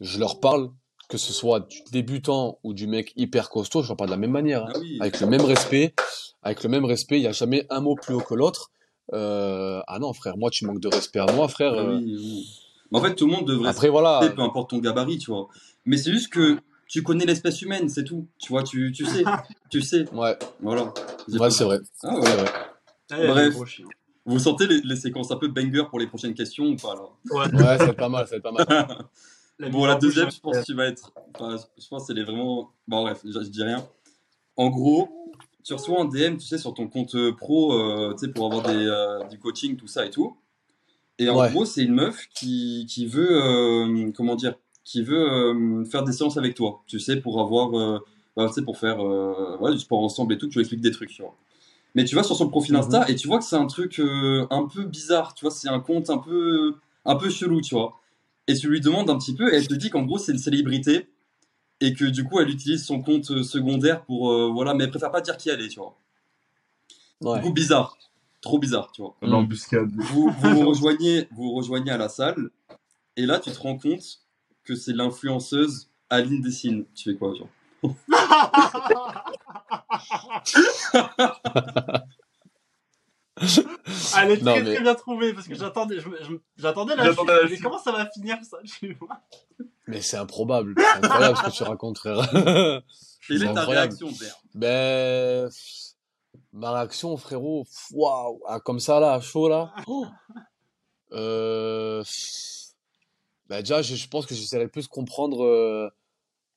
[0.00, 0.70] Je leur parle,
[1.08, 4.20] que ce soit du débutant ou du mec hyper costaud, je leur parle de la
[4.20, 4.64] même manière.
[4.64, 4.72] hein.
[4.74, 4.98] Ah oui.
[5.00, 5.94] Avec le même respect.
[6.42, 8.70] Avec le même respect, il n'y a jamais un mot plus haut que l'autre.
[9.12, 11.72] Euh, ah non, frère, moi, tu manques de respect à moi, frère.
[11.74, 12.00] Ah euh.
[12.02, 12.46] oui,
[12.92, 14.18] En fait, tout le monde devrait Après, voilà.
[14.18, 15.48] respecter, peu importe ton gabarit, tu vois.
[15.84, 16.58] Mais c'est juste que
[16.88, 18.26] tu connais l'espèce humaine, c'est tout.
[18.38, 19.24] Tu vois, tu, tu sais.
[19.70, 20.08] tu sais.
[20.12, 20.92] Ouais, Voilà.
[21.28, 21.80] ouais c'est vrai.
[22.02, 22.20] Ah ouais.
[22.36, 22.50] vrai.
[23.10, 23.80] Ah, il y a des Bref.
[24.28, 27.02] Vous sentez les, les séquences un peu banger pour les prochaines questions ou pas là
[27.30, 27.54] Ouais.
[27.54, 28.66] Ouais, ça va pas mal, ça va pas mal.
[29.58, 31.12] La Bon, la deuxième, je pense que tu vas être.
[31.34, 32.72] enfin, je pense qu'elle est vraiment.
[32.86, 33.88] Bon, bref, je, je dis rien.
[34.56, 35.08] En gros,
[35.64, 38.44] tu reçois un DM, tu sais, sur ton compte euh, pro, euh, tu sais, pour
[38.52, 40.36] avoir des, euh, du coaching, tout ça et tout.
[41.18, 41.50] Et en Ouais.
[41.50, 43.30] gros, c'est une meuf qui, qui veut.
[43.32, 44.56] euh, comment dire
[44.86, 47.76] Qui veut euh, faire des séances avec toi, tu sais, pour avoir.
[47.76, 47.98] euh,
[48.36, 50.92] bah, tu sais, pour faire euh, du sport ensemble et tout, tu lui expliques des
[50.92, 51.34] trucs, tu vois.
[51.94, 54.46] Mais tu vas sur son profil Insta et tu vois que c'est un truc euh,
[54.50, 56.74] un peu bizarre, tu vois, c'est un compte un peu,
[57.06, 57.98] un peu chelou, tu vois.
[58.46, 60.38] Et tu lui demandes un petit peu et elle te dit qu'en gros c'est une
[60.38, 61.08] célébrité
[61.80, 65.10] et que du coup elle utilise son compte secondaire pour, euh, voilà, mais elle préfère
[65.10, 65.96] pas dire qui elle est, tu vois.
[67.22, 67.40] Ouais.
[67.40, 67.96] Du coup bizarre,
[68.42, 69.16] trop bizarre, tu vois.
[69.22, 69.90] L'embuscade.
[69.96, 72.50] Vous vous, rejoignez, vous vous rejoignez à la salle
[73.16, 74.20] et là tu te rends compte
[74.66, 76.84] que c'est l'influenceuse Aline Dessine.
[76.94, 77.48] Tu fais quoi, genre
[84.18, 87.12] Elle est Non, très mais- très bien trouvée parce que j'attendais, je- je- j'attendais la
[87.12, 87.26] chute.
[87.26, 89.20] la Mais comment ça va finir ça tu vois?
[89.86, 90.74] Mais c'est improbable.
[90.78, 92.26] C'est incroyable ce que tu racontes, frère.
[93.28, 95.50] Quelle est ta réaction, Ber Ben,
[96.52, 99.74] ma réaction, frérot, waouh, ah, comme ça là, à chaud là.
[99.86, 100.06] Oh.
[101.12, 102.02] Euh,
[103.48, 105.88] ben déjà, je, je pense que j'essaierai plus de comprendre, euh,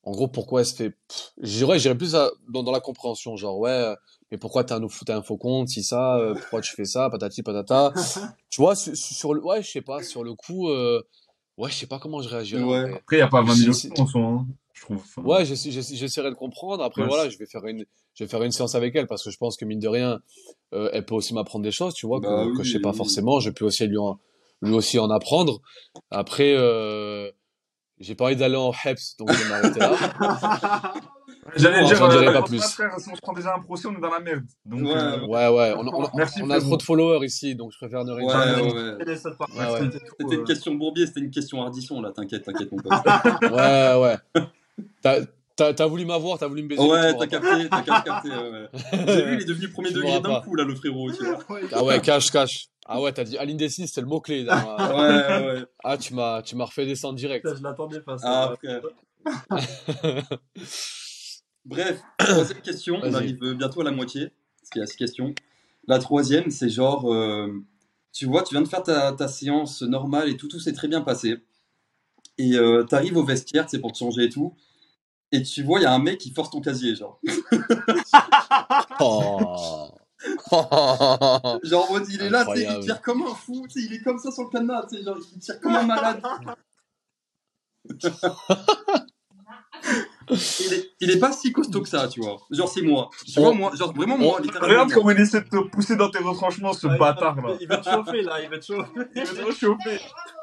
[0.03, 0.89] en gros, pourquoi elle se fait.
[0.91, 3.95] pff, J'irais, j'irais plus à- dans, dans la compréhension, genre ouais, euh,
[4.31, 7.09] mais pourquoi t'as un, t'as un faux compte, si ça, euh, pourquoi tu fais ça,
[7.09, 7.93] patati patata.
[8.49, 11.01] tu vois, sur, sur le, ouais, je sais pas, sur le coup, euh,
[11.57, 12.63] ouais, je sais pas comment je réagirais.
[12.63, 12.93] Ouais.
[12.95, 14.97] Après, il n'y a pas 20 000 Si- options en soi, hein, je trouve.
[14.97, 16.83] Enfin, Ouais, j'essa- j'essa- j'essaierai de comprendre.
[16.83, 19.23] Après, Ouais, voilà, je vais faire une, je vais faire une séance avec elle parce
[19.23, 20.19] que je pense que mine de rien,
[20.73, 22.79] euh, elle peut aussi m'apprendre des choses, tu vois, Bah que, oui, que je sais
[22.79, 22.97] pas oui.
[22.97, 23.39] forcément.
[23.39, 24.19] Je peux aussi lui en,
[24.61, 25.61] lui aussi en apprendre.
[26.11, 27.31] Après, euh,
[27.99, 30.93] j'ai pas envie d'aller en Heps, donc je vais m'arrêter là.
[31.55, 32.61] J'allais Bon, dire, dirai euh, pas plus.
[32.61, 34.43] frère, si on se prend déjà un procès, on est dans la merde.
[34.65, 37.71] Donc, Ouais, euh, Ouais, ouais, on, on- Merci, on a trop de followers ici, donc
[37.71, 38.75] je préfère ne rien Ouais, dire.
[38.75, 39.79] ouais.
[40.19, 42.91] C'était une euh, question Bourbier, c'était une question Ardisson, là, t'inquiète, t'inquiète, mon pote.
[43.51, 44.43] Ouais, ouais.
[45.55, 46.81] T'as- voulu m'avoir, t'as voulu me baiser.
[46.87, 48.69] Ouais, t'as capté, t'as capté, ouais, ouais.
[49.07, 51.39] J'ai vu, il est devenu premier degré d'un coup, là, le frérot, tu vois.
[51.73, 52.67] Ah ouais, cache, cache.
[52.91, 54.45] Ah ouais, t'as dit Aline Dessine, c'était le mot-clé.
[54.49, 55.65] Ouais, ouais.
[55.83, 57.47] Ah, tu m'as tu m'as refait descendre direct.
[57.47, 58.17] Ça, je l'attendais pas.
[58.23, 58.57] Ah, Ça.
[58.57, 58.81] frère.
[61.65, 65.35] Bref, troisième question, on arrive bientôt à la moitié, parce qu'il y a six questions.
[65.87, 67.63] La troisième, c'est genre, euh,
[68.11, 70.87] tu vois, tu viens de faire ta, ta séance normale et tout, tout s'est très
[70.87, 71.37] bien passé.
[72.39, 74.55] Et euh, t'arrives au vestiaire, c'est pour te changer et tout.
[75.31, 77.21] Et tu vois, il y a un mec qui force ton casier, genre.
[79.01, 79.89] Oh.
[80.51, 84.01] Genre, en mode, il est là, il tire comme un fou, tu sais, il est
[84.01, 86.21] comme ça sur le cadenas, tu sais, genre, il tire comme un malade.
[90.29, 92.37] il, est, il est pas si costaud que ça, tu vois.
[92.51, 93.09] Genre, c'est moi.
[93.25, 94.67] Tu vois, moi, genre, vraiment moi, littéralement.
[94.67, 97.55] Regarde comment il essaie de te pousser dans tes retranchements, ce Ah, bâtard là.
[97.59, 98.89] Il va te chauffer là, il va te chauffer.
[99.15, 100.01] Il va te chauffer.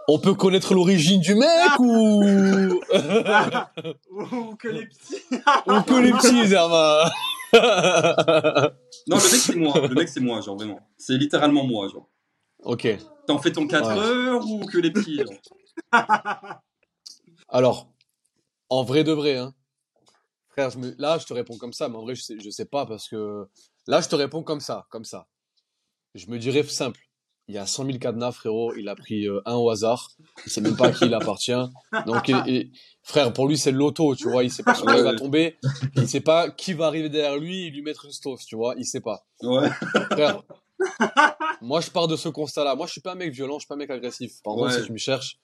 [0.09, 2.23] On peut connaître l'origine du mec ou?
[4.11, 5.23] Ou que les petits.
[5.67, 7.11] ou que les petits, Zerma
[9.09, 9.81] Non, le mec, c'est moi.
[9.89, 10.81] Le mec, c'est moi, genre, vraiment.
[10.99, 12.09] C'est littéralement moi, genre.
[12.63, 12.89] Ok.
[13.27, 13.99] T'en fais ton 4 Ouais.
[13.99, 15.93] heures ou que les petits, genre.
[17.49, 17.93] Alors,
[18.69, 19.55] en vrai de vrai, hein.
[20.49, 22.51] Frère, je me- là, je te réponds comme ça, mais en vrai, je sais, je
[22.51, 23.47] sais pas parce que
[23.87, 25.27] là, je te réponds comme ça, comme ça.
[26.15, 27.01] Je me dirais simple.
[27.49, 28.75] Il y a 100 000 cadenas, frérot.
[28.75, 30.11] Il a pris euh, un au hasard.
[30.45, 31.53] Il sait même pas à qui il appartient.
[32.07, 32.73] Donc, il- il-
[33.05, 34.43] frère, pour lui, c'est le loto, tu vois.
[34.43, 35.57] Il sait pas sur quoi il va tomber.
[35.95, 38.75] Il sait pas qui va arriver derrière lui et lui mettre une stove, tu vois.
[38.79, 39.25] Il sait pas.
[39.43, 39.71] Ouais.
[40.11, 40.43] Frère,
[41.61, 42.75] moi, je pars de ce constat-là.
[42.75, 44.43] Moi, je suis pas un mec violent, je suis pas un mec agressif.
[44.43, 44.81] Par contre, Ouais.
[44.81, 45.39] si tu me cherches,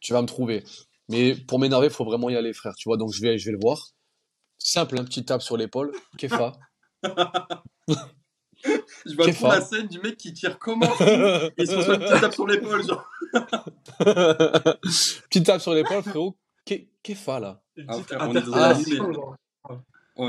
[0.00, 0.62] tu vas me trouver.
[1.08, 2.74] Mais pour m'énerver, faut vraiment y aller, frère.
[2.76, 3.88] Tu vois, donc je vais, je vais le voir.
[4.58, 5.90] Simple, un petit tape sur l'épaule.
[6.18, 6.52] Kefa.
[8.64, 11.04] Je vois trop la scène du mec qui tire comme un fou
[11.56, 13.08] et se reçoit une petite tape sur l'épaule, genre.
[15.30, 16.36] Petit tape sur l'épaule, frérot.
[16.66, 17.60] Ke- Kefa, là?
[17.88, 18.54] Ah, petite frère, on est dans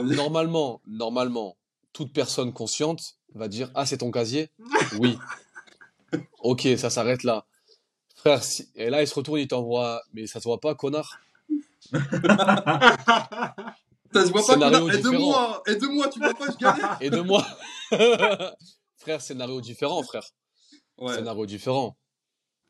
[0.09, 1.57] est- Normalement, normalement,
[1.93, 4.49] toute personne consciente va dire Ah, c'est ton casier?
[4.99, 5.17] Oui.
[6.41, 7.45] Ok, ça s'arrête là.
[8.15, 11.19] Frère, si- et là, il se retourne, il t'envoie Mais ça se voit pas, connard?
[14.13, 14.93] Ça se voit pas.
[14.93, 17.45] Aide-moi Aide-moi, tu vois pas, je galère Et de moi
[18.97, 20.27] Frère, scénario différent, frère.
[20.97, 21.95] Ouais, Scénario différent.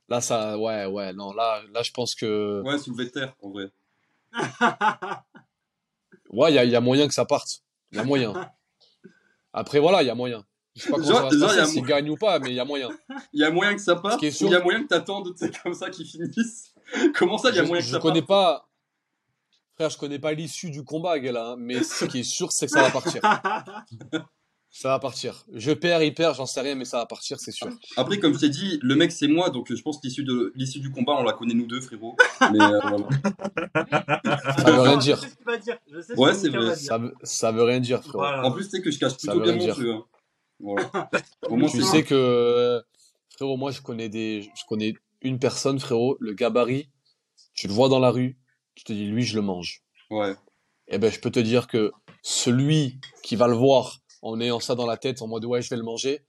[0.08, 3.50] Là, ça, ouais, ouais, non, là, là, je pense que, ouais, soulevé de terre, en
[3.50, 3.72] vrai.
[6.32, 7.62] ouais, il y a, il y a moyen que ça parte.
[7.92, 8.34] Il y a moyen.
[9.54, 10.46] Après, voilà, il y a moyen.
[10.76, 12.90] Je sais pas comment ça va s'il gagne ou pas, mais il y a moyen.
[13.34, 15.52] Il y a moyen que ça parte, il y a moyen que t'attendes, tu sais,
[15.64, 16.74] comme ça, qu'ils finissent.
[17.16, 18.68] Comment ça, il y a je, moyen que je ça connais parte pas,
[19.80, 22.51] frère, je connais pas l'issue du combat, gars, là, hein, mais ce qui est sûr,
[22.51, 23.21] c'est que ça va partir.
[24.71, 25.45] Ça va partir.
[25.53, 27.69] Je perds, il perd, j'en sais rien, mais ça va partir, c'est sûr.
[27.97, 30.51] Après, comme je t'ai dit, le mec, c'est moi, donc je pense que l'issue de...
[30.55, 32.15] l'issue du combat, on la connaît nous deux, frérot.
[32.41, 33.07] Mais euh, voilà.
[34.57, 35.15] Ça veut rien dire.
[35.17, 35.77] Je sais ce qu'il va dire.
[35.91, 36.75] Je sais ce Ouais, c'est vrai.
[36.75, 38.19] Ça veut, ça veut rien dire, frérot.
[38.19, 38.45] Voilà.
[38.45, 39.91] En plus, tu sais que je cache plutôt bien mon feu.
[39.93, 40.05] hein.
[40.59, 41.09] Voilà.
[41.47, 42.84] Au moins, Tu sais que,
[43.30, 46.89] frérot, moi, je connais des, je connais une personne, frérot, le gabarit,
[47.53, 48.38] tu le vois dans la rue,
[48.80, 49.84] tu te dis, lui, je le mange.
[50.09, 50.34] Ouais.
[50.88, 51.91] Eh ben, je peux te dire que
[52.23, 55.69] celui qui va le voir en ayant ça dans la tête, en mode, ouais, je
[55.69, 56.23] vais le manger,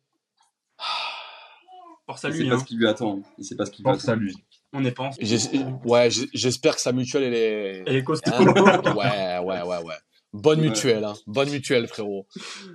[2.06, 2.58] Force à Il lui, pas hein.
[2.58, 3.20] ce qui lui attend.
[3.38, 4.34] Il sait pas ce qui lui Force à lui.
[4.72, 5.38] On est j'ai-
[5.84, 8.30] ouais, j'espère que sa mutuelle, elle est, Elle est costaud.
[8.34, 8.94] Hein?
[8.94, 9.94] Ouais, ouais, ouais, ouais.
[10.32, 10.68] Bonne Ouais.
[10.68, 11.14] mutuelle, hein.
[11.26, 12.26] Bonne mutuelle, frérot.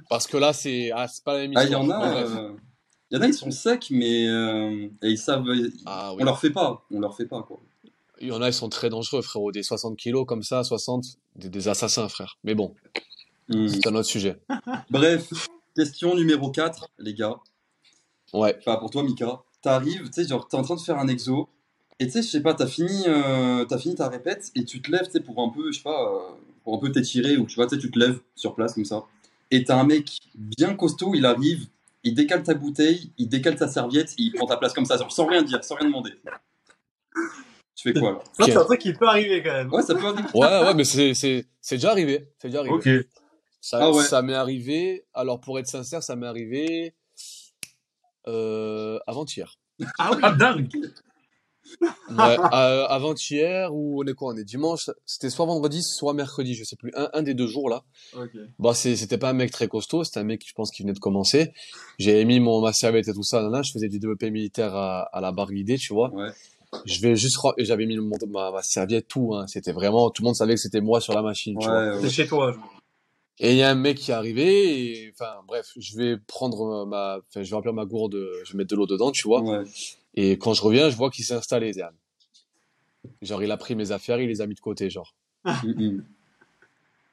[0.10, 2.00] Parce que là, c'est, ah, c'est pas la même Ah, il y en a.
[2.12, 2.30] Bref.
[2.36, 2.54] euh,
[3.12, 5.46] Il y en a, ils sont secs, mais euh, et ils savent.
[5.86, 6.18] Ah, oui.
[6.22, 6.86] On leur fait pas.
[6.92, 7.62] On leur fait pas, quoi.
[8.22, 9.52] Il y en a, ils sont très dangereux, frérot.
[9.52, 11.06] Des 60 kilos comme ça, 60,
[11.36, 12.38] des, des assassins, frère.
[12.44, 12.74] Mais bon,
[13.48, 13.68] Hmm.
[13.68, 14.40] c'est un autre sujet.
[14.90, 15.32] Bref,
[15.76, 17.36] question numéro 4, les gars.
[18.34, 18.56] Ouais.
[18.60, 19.44] Enfin, pour toi, Mika.
[19.62, 21.48] T'arrives, tu sais, genre, t'es en train de faire un exo.
[22.00, 24.82] Et tu sais, je sais pas, t'as fini, euh, t'as fini ta répète et tu
[24.82, 27.38] te lèves, tu sais, pour un peu, je sais pas, euh, pour un peu t'étirer
[27.38, 29.04] ou tu vois, tu sais, tu te lèves sur place comme ça.
[29.52, 31.68] Et t'as un mec bien costaud, il arrive,
[32.04, 34.98] il décale ta bouteille, il décale ta serviette, et il prend ta place comme ça,
[34.98, 36.14] genre, sans rien dire, sans rien demander.
[37.76, 38.24] Tu fais quoi?
[38.40, 39.72] Ça, c'est un truc qui peut arriver quand même.
[39.74, 40.24] Ouais, ça peut arriver.
[40.34, 42.30] Ouais, ouais, mais c'est, c'est, c'est déjà arrivé.
[42.40, 42.74] C'est déjà arrivé.
[42.74, 42.90] Ok.
[43.60, 44.04] Ça, Ah ouais.
[44.04, 45.06] ça m'est arrivé.
[45.14, 46.96] Alors, pour être sincère, ça m'est arrivé,
[48.28, 49.60] euh, avant-hier.
[50.00, 50.20] Ah oui.
[50.24, 50.70] Ah, dingue.
[51.82, 54.34] Ouais, euh, avant-hier, ou on est quoi?
[54.34, 54.90] On est dimanche.
[55.06, 56.92] C'était soit vendredi, soit mercredi, je sais plus.
[56.96, 57.84] Un, un des deux jours, là.
[58.16, 58.30] Ok.
[58.60, 61.00] Bah, c'était pas un mec très costaud, c'était un mec, je pense, qui venait de
[61.00, 61.54] commencer.
[61.98, 65.02] J'ai mis mon, ma serviette et tout ça, nanana, je faisais du développé militaire à,
[65.12, 66.12] à la barre guidée, tu vois.
[66.14, 66.30] Ouais.
[66.86, 69.48] Je vais juste, j'avais mis mon, ma, ma serviette, tout, hein.
[69.48, 71.78] C'était vraiment, tout le monde savait que c'était moi sur la machine, tu vois.
[71.78, 72.10] Ouais, C'est ouais.
[72.10, 72.82] chez toi, genre.
[73.40, 76.86] Et il y a un mec qui est arrivé, et, enfin, bref, je vais prendre
[76.86, 78.16] ma, enfin, je vais remplir ma gourde,
[78.46, 79.42] je vais mettre de l'eau dedans, tu vois.
[79.42, 79.64] Ouais.
[80.14, 81.96] Et quand je reviens, je vois qu'il s'est installé, Zéane.
[83.22, 85.14] Genre, il a pris mes affaires, il les a mis de côté, genre.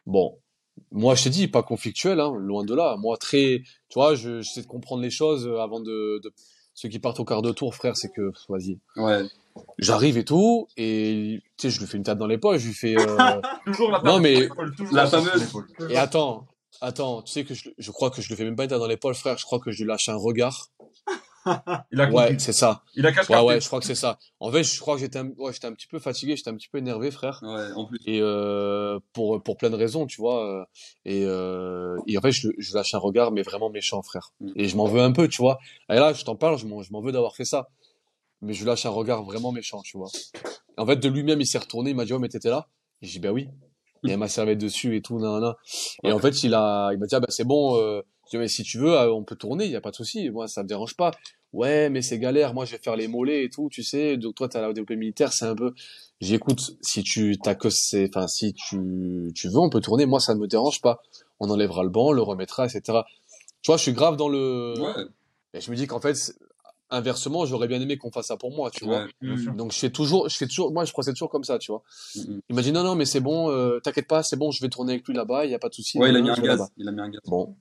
[0.06, 0.38] Bon.
[0.90, 2.96] Moi, je t'ai dit, pas conflictuel, hein, loin de là.
[2.96, 6.32] Moi, très, tu vois, je, j'essaie de comprendre les choses euh, avant de, de,
[6.74, 8.78] ceux qui partent au quart de tour, frère, c'est que, vas-y.
[8.96, 9.24] Ouais.
[9.78, 12.74] J'arrive et tout, et, tu sais, je lui fais une tape dans l'épaule, je lui
[12.74, 14.48] fais, euh, Toujours la Non, mais-
[14.92, 15.46] La fameuse.
[15.90, 16.46] et attends,
[16.80, 18.78] attends, tu sais que je, je crois que je lui fais même pas une tape
[18.80, 20.70] dans l'épaule, frère, je crois que je lui lâche un regard.
[21.90, 22.40] Il a Ouais, compris.
[22.40, 22.82] c'est ça.
[22.94, 24.18] Il a cache Ouais, ouais, je crois que c'est ça.
[24.40, 26.54] En fait, je crois que j'étais un, ouais, j'étais un petit peu fatigué, j'étais un
[26.56, 27.40] petit peu énervé, frère.
[27.42, 27.98] Ouais, en plus.
[28.06, 30.44] Et euh, pour pour plein de raisons, tu vois.
[30.46, 30.64] euh,
[31.04, 34.32] Et, euh, et en fait, je, je lâche un regard, mais vraiment méchant, frère.
[34.40, 34.52] Mm.
[34.56, 35.58] Et je m'en veux un peu, tu vois.
[35.90, 37.68] Et là, je t'en parle, je m'en veux d'avoir fait ça.
[38.40, 40.08] Mais je lâche un regard vraiment méchant, tu vois.
[40.76, 42.66] Et en fait, de lui-même, il s'est retourné, il m'a dit, ouais, mais t'étais là?
[43.00, 43.48] Et j'ai dit, bah oui.
[44.04, 45.54] Il y a ma serviette dessus et tout, nan, nan.
[46.02, 48.02] Et en fait, il a, il m'a dit, ah, bah c'est bon, euh,
[48.32, 49.96] je dis, mais si tu veux, euh, on peut tourner, il y a pas de
[49.96, 50.30] souci.
[50.30, 51.10] Moi, ça me dérange pas.
[51.52, 52.54] Ouais, mais c'est galère.
[52.54, 54.16] Moi, je vais faire les mollets et tout, tu sais.
[54.16, 55.74] Donc, toi, t'as la développé militaire, c'est un peu,
[56.20, 60.06] j'écoute, si tu t'as que c'est, enfin, si tu, tu veux, on peut tourner.
[60.06, 61.02] Moi, ça ne me dérange pas.
[61.40, 63.00] On enlèvera le banc, le remettra, etc.
[63.60, 65.04] Tu vois, je suis grave dans le, Ouais.
[65.54, 66.16] et je me dis qu'en fait,
[66.90, 69.06] inversement, j'aurais bien aimé qu'on fasse ça pour moi, tu vois.
[69.22, 69.52] Ouais.
[69.56, 71.82] Donc, je fais toujours, je fais toujours, moi, je procède toujours comme ça, tu vois.
[72.16, 74.60] Mm, Il m'a dit, non, non, mais c'est bon, euh, t'inquiète pas, c'est bon, je
[74.62, 75.98] vais tourner avec lui là-bas, il y a pas de souci.
[75.98, 76.44] Ouais, il a mis un gaz.
[76.46, 76.68] là-bas.
[76.78, 77.20] Il a mis un gaz.
[77.26, 77.54] Bon.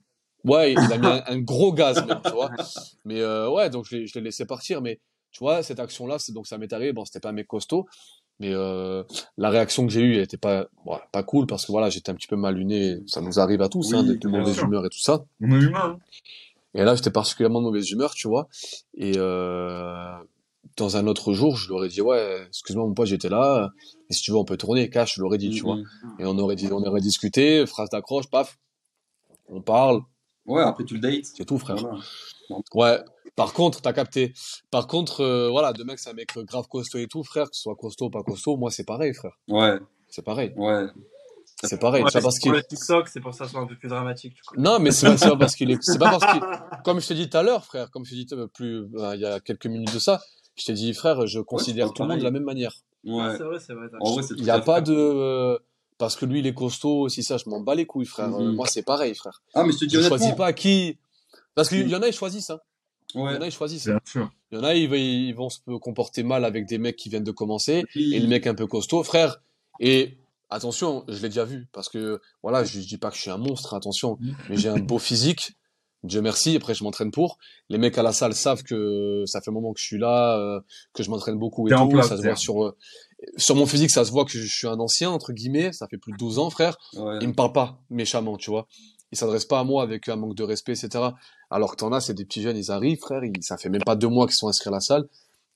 [0.44, 2.50] Ouais, il a mis un, un gros gaz même, tu vois.
[3.04, 4.80] Mais euh, ouais, donc je l'ai, je l'ai laissé partir.
[4.82, 6.92] Mais tu vois, cette action-là, c'est donc ça m'est arrivé.
[6.92, 7.86] Bon, c'était pas un mec costaud,
[8.40, 9.02] mais euh,
[9.38, 12.10] la réaction que j'ai eue, elle était pas, bon, pas cool parce que voilà, j'étais
[12.10, 12.96] un petit peu mal luné.
[13.06, 14.64] Ça nous arrive à tous, Oui, hein, d'être de mauvaise sûr.
[14.66, 15.24] humeur et tout ça.
[15.40, 15.96] On est humain.
[15.96, 15.98] hein.
[16.74, 18.48] Et là, j'étais particulièrement de mauvaise humeur, tu vois.
[18.96, 20.14] Et euh,
[20.76, 23.70] dans un autre jour, je leur ai dit, ouais, excuse-moi, mon pote, j'étais là.
[24.08, 24.88] Mais si tu veux, on peut tourner.
[24.88, 25.76] Cash, je leur ai dit, tu Mm, vois.
[25.76, 26.16] mm.
[26.20, 28.58] Et on aurait dit, on aurait discuté, phrase d'accroche, paf.
[29.48, 30.00] On parle,
[30.46, 31.24] Ouais, après tu le dates.
[31.24, 31.76] c'est tout, frère.
[31.76, 31.98] Voilà.
[32.74, 33.04] Ouais.
[33.36, 34.34] Par contre, t'as capté.
[34.70, 37.56] Par contre, euh, voilà, de mec, c'est un mec grave costaud et tout, frère, que
[37.56, 39.38] ce soit costaud ou pas costaud, moi, c'est pareil, frère.
[39.48, 39.78] Ouais,
[40.08, 40.52] C'est pareil.
[40.56, 40.86] ouais.
[41.64, 42.02] C'est pareil.
[42.02, 42.52] Ouais, c'est pas parce pour qu'il.
[42.52, 44.34] le TikTok, c'est pour ça que c'est un peu plus dramatique.
[44.34, 44.54] Du coup.
[44.58, 45.80] Non, mais c'est pas, parce qu'il est.
[45.80, 46.42] C'est pas parce qu'il.
[46.84, 49.14] Comme je t'ai dit tout à l'heure, frère, comme je t'ai dit euh, plus, euh,
[49.14, 50.20] il y a quelques minutes de ça,
[50.56, 52.74] je t'ai dit, frère, je considère tout le monde de la même manière.
[53.04, 53.36] Ouais.
[53.36, 53.86] C'est vrai, c'est vrai.
[54.00, 55.56] En vrai, c'est Il y a pas de.
[56.02, 58.34] Parce que lui, il est costaud, si ça, je m'en bats les couilles, frère.
[58.34, 58.56] Euh, Mhm.
[58.56, 59.40] moi, c'est pareil, frère.
[59.54, 60.16] Ah, mais je te dis Je honnêtement.
[60.18, 60.98] choisis pas qui.
[61.54, 61.90] Parce qu'il Mhm.
[61.90, 62.58] y en a, ils choisissent, hein.
[63.14, 63.36] Il y Ouais.
[63.36, 63.86] en a, ils choisissent.
[63.86, 64.28] Bien sûr.
[64.50, 67.08] Il y en a, ils, vont- ils vont se comporter mal avec des mecs qui
[67.08, 67.84] viennent de commencer.
[67.90, 69.40] Puis- et le mec un peu costaud, frère.
[69.78, 70.18] Et
[70.50, 73.30] attention, je l'ai déjà vu parce que voilà, je, je dis pas que je suis
[73.30, 74.18] un monstre, attention,
[74.50, 75.52] mais j'ai un beau physique.
[76.02, 76.56] Dieu merci.
[76.56, 77.38] Après, je m'entraîne pour.
[77.68, 80.36] Les mecs à la salle savent que ça fait un moment que je suis là,
[80.36, 80.60] euh,
[80.94, 81.88] que je m'entraîne beaucoup et tout.
[81.90, 82.76] place, ça se voit en- sur euh,
[83.36, 85.72] sur mon physique, ça se voit que je suis un ancien entre guillemets.
[85.72, 86.76] Ça fait plus de 12 ans, frère.
[86.94, 87.18] Ouais.
[87.20, 88.66] Il me parle pas méchamment, tu vois.
[89.12, 91.04] Il s'adresse pas à moi avec un manque de respect, etc.
[91.50, 93.22] Alors que t'en as, c'est des petits jeunes, ils arrivent, frère.
[93.24, 95.06] Ils, ça fait même pas deux mois qu'ils sont inscrits à la salle.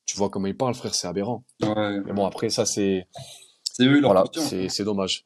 [0.04, 1.42] Tu vois comment ils parlent, frère, c'est aberrant.
[1.62, 2.00] Ouais.
[2.04, 3.08] Mais bon, après, ça, c'est,
[3.72, 4.24] C'est eux leur voilà,
[4.68, 5.24] c'est, dommage.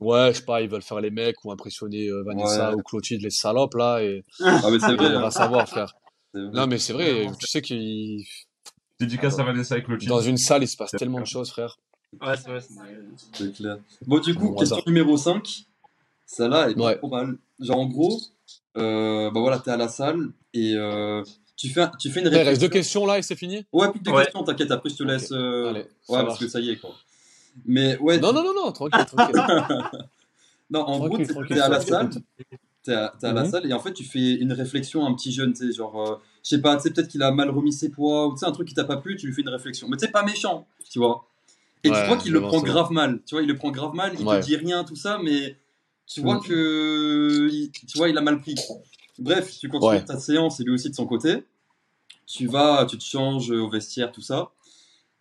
[0.00, 2.74] Ouais, je sais pas, ils veulent faire les mecs ou impressionner euh, Vanessa Ouais.
[2.76, 5.16] ou Clotilde, les salopes, là, et, Ah, mais c'est vrai.
[5.16, 5.94] on va savoir, frère.
[6.34, 8.22] Non, mais c'est vrai, tu sais qu'il,
[9.00, 10.12] Dédicace à Vanessa avec le titre.
[10.12, 11.76] dans une salle, il se passe tellement de choses, frère.
[12.20, 12.60] Ouais, c'est vrai.
[13.32, 13.78] c'est- clair.
[14.06, 14.88] Bon, du coup, Bon question hasard.
[14.88, 15.64] numéro 5.
[16.26, 16.98] Celle-là, elle est pas Ouais.
[16.98, 17.36] trop mal.
[17.58, 18.20] Genre, en gros,
[18.76, 21.22] euh, bah voilà, t'es à la salle et euh,
[21.56, 22.68] tu, fais, tu fais une Après, il reste deux réflexion.
[23.00, 23.64] questions, là, et c'est fini?
[23.72, 24.24] Ouais, plus que deux Ouais.
[24.24, 25.32] questions, t'inquiète, après je te laisse.
[25.32, 26.38] euh, Allez, ouais, ça parce marche.
[26.40, 26.90] que ça y est, quoi.
[27.64, 29.34] Mais ouais, Non, non, non, non, tranquille, tranquille.
[30.70, 32.10] non, en Tranquille, gros, t'es à la salle.
[32.82, 33.50] T'es à, t'es à la Mhm.
[33.50, 36.00] salle et en fait, tu fais une réflexion à un petit jeune, tu sais, genre,
[36.10, 38.38] euh, je sais pas, tu sais, peut-être qu'il a mal remis ses poids ou tu
[38.38, 39.88] sais, un truc qui t'a pas plu, tu lui fais une réflexion.
[39.88, 41.26] Mais tu sais, pas méchant, tu vois.
[41.84, 44.12] Et tu vois qu'il le prend grave mal, tu vois, il le prend grave mal,
[44.18, 44.40] il Ouais.
[44.40, 45.56] te dit rien, tout ça, mais
[46.06, 46.42] tu vois Mhm.
[46.42, 48.54] que, il- tu vois, il a mal pris.
[49.18, 50.04] Bref, tu continues Ouais.
[50.04, 51.44] ta séance et lui aussi de son côté.
[52.26, 54.50] Tu vas, tu te changes au vestiaire, tout ça.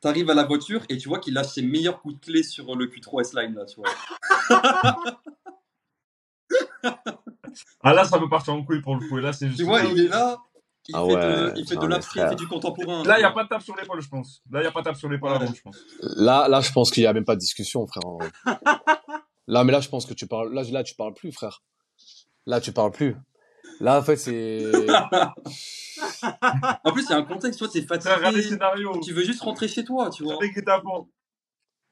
[0.01, 2.76] T'arrives à la voiture et tu vois qu'il lâche ses meilleurs coups de clé sur
[2.76, 3.89] le Q3 S-Line, là, tu vois.
[7.84, 9.18] Ah là, ça peut partir en couille pour le coup.
[9.18, 9.60] Et là, c'est juste.
[9.60, 10.38] Tu vois, il est là,
[10.88, 13.04] il Ah fait, ouais, de, il fait de l'abstrait, il fait du contemporain.
[13.04, 14.41] Là, il n'y a pas de tape sur l'épaule, je pense.
[14.52, 15.47] Là, il n'y a pas de tape sur l'épaule Ouais.
[15.56, 15.78] je pense.
[16.02, 18.02] Là, là, je pense qu'il y a même pas de discussion, frère.
[19.47, 20.54] Là, mais là, je pense que tu parles.
[20.54, 21.64] Là, là, tu parles plus, frère.
[22.45, 23.16] Là, tu parles plus.
[23.80, 24.72] Là, en fait, c'est.
[26.84, 28.14] En plus, il y a un contexte, toi, t'es fatigué.
[29.04, 30.38] Tu veux juste rentrer chez toi, tu vois.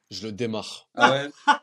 [0.09, 0.87] Je le démarre.
[0.95, 1.29] Ah ouais.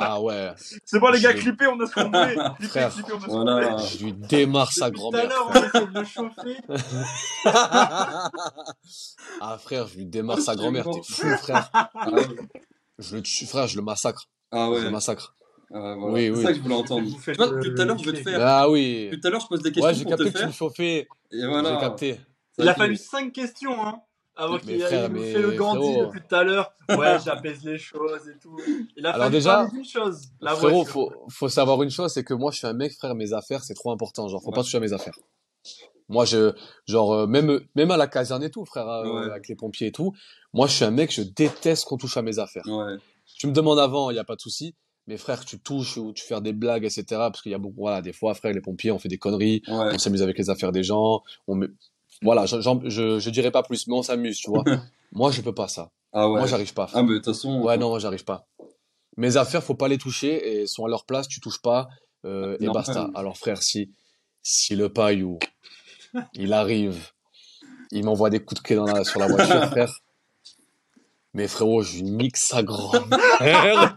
[0.00, 0.52] Ah ouais.
[0.84, 2.34] C'est bon, les gars, Je- clippez, on a ce qu'on voulait.
[2.56, 2.92] Clippez, Frère.
[2.92, 3.26] clippez, on a.
[3.60, 3.76] Voilà.
[3.78, 5.28] Je lui démarre sa Depuis tout à grand-mère.
[5.28, 5.64] l'heure, on frère.
[5.74, 6.56] essaie de le chauffer.
[9.40, 10.84] ah frère, je lui démarre Oh, sa grand-mère.
[10.84, 11.70] T'es fou, frère.
[11.94, 12.26] Ah ouais.
[12.98, 14.24] Je le tue, frère, je le massacre.
[14.50, 14.80] Ah Je ouais.
[14.84, 15.34] le massacre.
[15.72, 16.14] Ah, voilà.
[16.14, 16.42] Oui, c'est oui.
[16.42, 17.08] ça que je voulais entendre.
[17.08, 18.40] Vous Tu vois, depuis tout à l'heure, je veux te faire.
[18.40, 19.04] Ah oui.
[19.06, 20.46] Depuis tout à l'heure, je pose des questions Ouais, j'ai pour te capté que tu
[20.46, 21.08] me chauffais.
[21.32, 21.74] Et voilà.
[21.74, 22.14] J'ai capté.
[22.56, 24.00] Ça Il a fallu 5 questions, hein.
[24.40, 26.06] Avant qu'il il nous fait le Gandhi frérot.
[26.06, 26.72] depuis tout à l'heure.
[26.88, 28.56] Ouais, j'apaise les choses et tout.
[28.96, 30.28] Il a Alors déjà, d'une chose.
[30.40, 30.92] La Frérot, voiture.
[30.92, 33.64] faut, faut savoir une chose, c'est que moi, je suis un mec, frère, mes affaires,
[33.64, 34.28] c'est trop important.
[34.28, 35.18] Genre, faut pas toucher à mes affaires.
[36.08, 36.52] Moi, je,
[36.86, 39.92] genre, euh, même, même à la caserne et tout, frère, euh, avec les pompiers et
[39.92, 40.14] tout.
[40.54, 42.64] Moi, je suis un mec, je déteste qu'on touche à mes affaires.
[42.66, 42.96] Ouais.
[43.38, 44.76] Tu me demandes avant, il y a pas de souci.
[45.08, 47.04] Mais frère, tu touches ou tu fais des blagues, etc.
[47.08, 49.62] Parce qu'il y a beaucoup, voilà, des fois, frère, les pompiers, on fait des conneries,
[49.66, 51.22] on s'amuse avec les affaires des gens.
[51.48, 51.66] On met...
[52.22, 54.64] Voilà, je, je, je dirais pas plus, mais on s'amuse, tu vois.
[55.12, 55.90] moi, je peux pas ça.
[56.12, 56.38] Ah ouais.
[56.38, 56.88] Moi, j'arrive pas.
[56.94, 57.60] Ah, mais de toute façon.
[57.62, 58.46] Ouais, non, moi, j'arrive pas.
[59.16, 61.88] Mes affaires, faut pas les toucher et elles sont à leur place, tu touches pas,
[62.24, 63.10] euh, et basta.
[63.14, 63.90] Alors, frère, si,
[64.42, 65.38] si le paillou,
[66.34, 67.08] il arrive,
[67.90, 69.92] il m'envoie des coups de clé dans la, sur la voiture, frère.
[71.34, 73.96] Mais frérot, je nique sa grand-mère.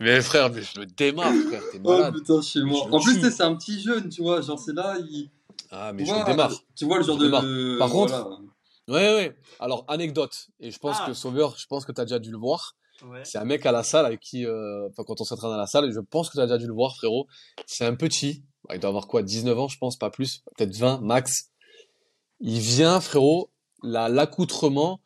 [0.00, 2.40] mais frère, mais je le démarre, frère, t'es Oh putain.
[2.40, 4.40] Je le En plus, c'est un petit jeune, tu vois.
[4.40, 5.30] Genre, c'est là, il.
[5.70, 6.52] Ah, mais tu je vois, le démarre.
[6.76, 7.78] Tu vois le genre Je de.
[7.78, 8.38] Par contre- voilà.
[8.88, 9.36] Ouais, ouais.
[9.60, 10.48] Alors, anecdote.
[10.60, 11.06] Et je pense Ah.
[11.06, 12.76] que Sauveur, je pense que t'as déjà dû le voir.
[13.06, 13.24] Ouais.
[13.24, 15.66] C'est un mec à la salle avec qui, euh, enfin, quand on s'entraîne à la
[15.66, 17.26] salle, je pense que tu as déjà dû le voir, frérot.
[17.66, 18.44] C'est un petit.
[18.72, 20.42] Il doit avoir quoi, 19 ans, je pense, pas plus.
[20.56, 21.50] Peut-être 20, max.
[22.40, 23.50] Il vient, frérot,
[23.82, 25.00] là, l'accoutrement,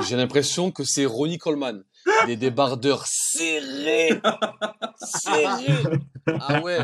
[0.00, 1.84] j'ai l'impression que c'est Ronnie Coleman.
[2.26, 4.20] Des débardeurs serrés.
[4.96, 6.00] serrés.
[6.40, 6.78] Ah ouais.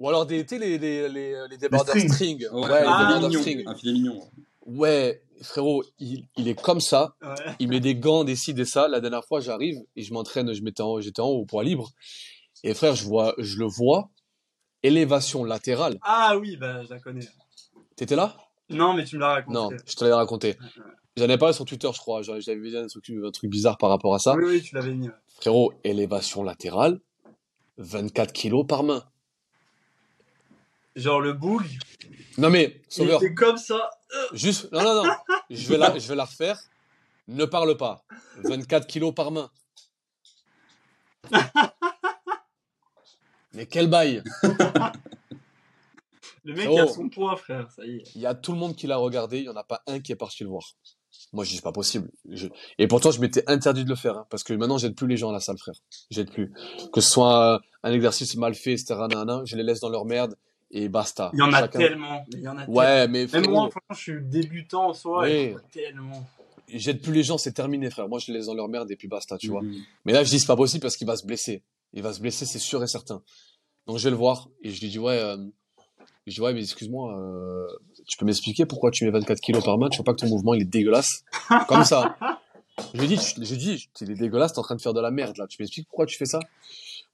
[0.00, 2.10] Ou alors des, tu sais, les, les, les, les débardeurs strings.
[2.12, 2.46] string.
[2.52, 3.40] Ouais, Ouais, les Ah, débardeurs mignon.
[3.42, 3.62] string.
[3.66, 4.20] Un filet mignon.
[4.66, 7.34] Ouais, frérot, il, il est comme ça Ouais.
[7.58, 8.88] il met des gants, des ci, des ça.
[8.88, 11.64] La dernière fois, j'arrive et je m'entraîne, je m'étais en, j'étais en haut au poids
[11.64, 11.90] libre.
[12.64, 14.10] Et frère, je vois, je le vois,
[14.82, 15.98] élévation latérale.
[16.02, 17.26] Ah oui, bah, je la connais.
[17.96, 18.36] T'étais là?
[18.70, 19.54] Non, mais tu me l'as raconté.
[19.54, 20.56] Non, je te l'avais raconté.
[21.16, 22.22] J'en ai parlé sur Twitter, je crois.
[22.22, 24.34] J'avais j'avais vu un truc, un truc bizarre par rapport à ça.
[24.36, 25.08] Oui, oui, tu l'avais mis.
[25.08, 25.14] ouais.
[25.40, 27.00] Frérot, élévation latérale,
[27.78, 29.02] 24 kilos par main.
[30.96, 31.64] Genre le boug,
[32.38, 33.90] Non mais, sauveur, était comme ça.
[34.32, 35.12] juste, non, non, non,
[35.50, 36.58] je vais la, je vais la refaire.
[37.28, 38.02] Ne parle pas.
[38.44, 39.50] 24 kilos par main.
[43.52, 44.22] Mais quel bail!
[46.44, 46.78] Le mec Oh.
[46.78, 48.02] a son poids, frère, ça y est.
[48.14, 50.00] Il y a tout le monde qui l'a regardé, il n'y en a pas un
[50.00, 50.64] qui est parti le voir.
[51.32, 52.10] Moi, je dis c'est pas possible.
[52.28, 55.06] Je- Et pourtant, je m'étais interdit de le faire, hein, parce que maintenant, j'aide plus
[55.06, 55.74] les gens à la salle, frère.
[56.10, 56.52] J'aide plus.
[56.92, 58.94] Que ce soit un exercice mal fait, etc.,
[59.44, 60.36] je les laisse dans leur merde
[60.70, 61.30] et basta.
[61.34, 62.24] Il y en a Chacun- tellement.
[62.32, 62.74] mais Il y en a tellement.
[62.78, 65.22] Ouais, mais Même moi, franchement, je suis débutant en soi.
[65.24, 65.30] Oui.
[65.30, 66.26] et il y en a tellement.
[66.68, 68.08] j'aide plus les gens, c'est terminé, frère.
[68.08, 69.62] Moi, je les laisse dans leur merde et puis basta, tu vois.
[69.62, 69.74] Mhm.
[70.04, 71.62] Mais là, je dis c'est pas possible parce qu'il va se blesser.
[71.92, 73.22] Il va se blesser, c'est sûr et certain.
[73.86, 75.36] Donc je vais le voir et je lui dis ouais, euh,
[76.28, 77.66] je dis ouais mais excuse-moi, euh,
[78.06, 80.28] tu peux m'expliquer pourquoi tu mets 24 kilos par main Tu vois pas que ton
[80.28, 81.24] mouvement il est dégueulasse?
[81.66, 82.16] Comme ça.
[82.94, 84.94] Je lui dis, tu- je lui dis, il est dégueulasse, t'es en train de faire
[84.94, 85.46] de la merde là.
[85.48, 86.38] Tu m'expliques pourquoi tu fais ça?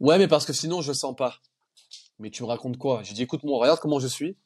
[0.00, 1.36] Ouais mais parce que sinon je sens pas.
[2.18, 3.02] Mais tu me racontes quoi?
[3.02, 4.36] J'ai dit écoute-moi, regarde comment je suis,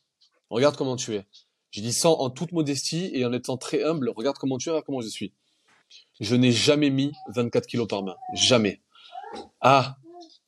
[0.51, 1.25] regarde comment tu es.
[1.71, 4.73] J'ai dit sans en toute modestie et en étant très humble, regarde comment tu es,
[4.73, 5.33] regarde comment je suis.
[6.21, 8.81] Je n'ai jamais mis 24 kilos par main, jamais.
[9.61, 9.97] Ah,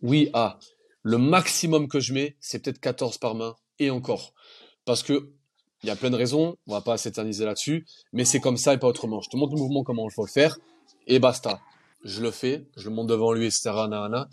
[0.03, 0.59] oui, ah.
[1.03, 4.35] Le maximum que je mets, c'est peut-être 14 par main, et encore.
[4.85, 5.33] Parce que,
[5.83, 8.75] il y a plein de raisons, on va pas s'éterniser là-dessus, mais c'est comme ça
[8.75, 9.21] et pas autrement.
[9.21, 10.59] Je te montre le mouvement, comment il faut le faire,
[11.07, 11.61] et basta.
[12.05, 13.71] Je le fais, je le monte devant lui, etc.
[13.89, 14.29] nanana.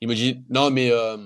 [0.00, 1.16] Il me dit, non, mais, euh,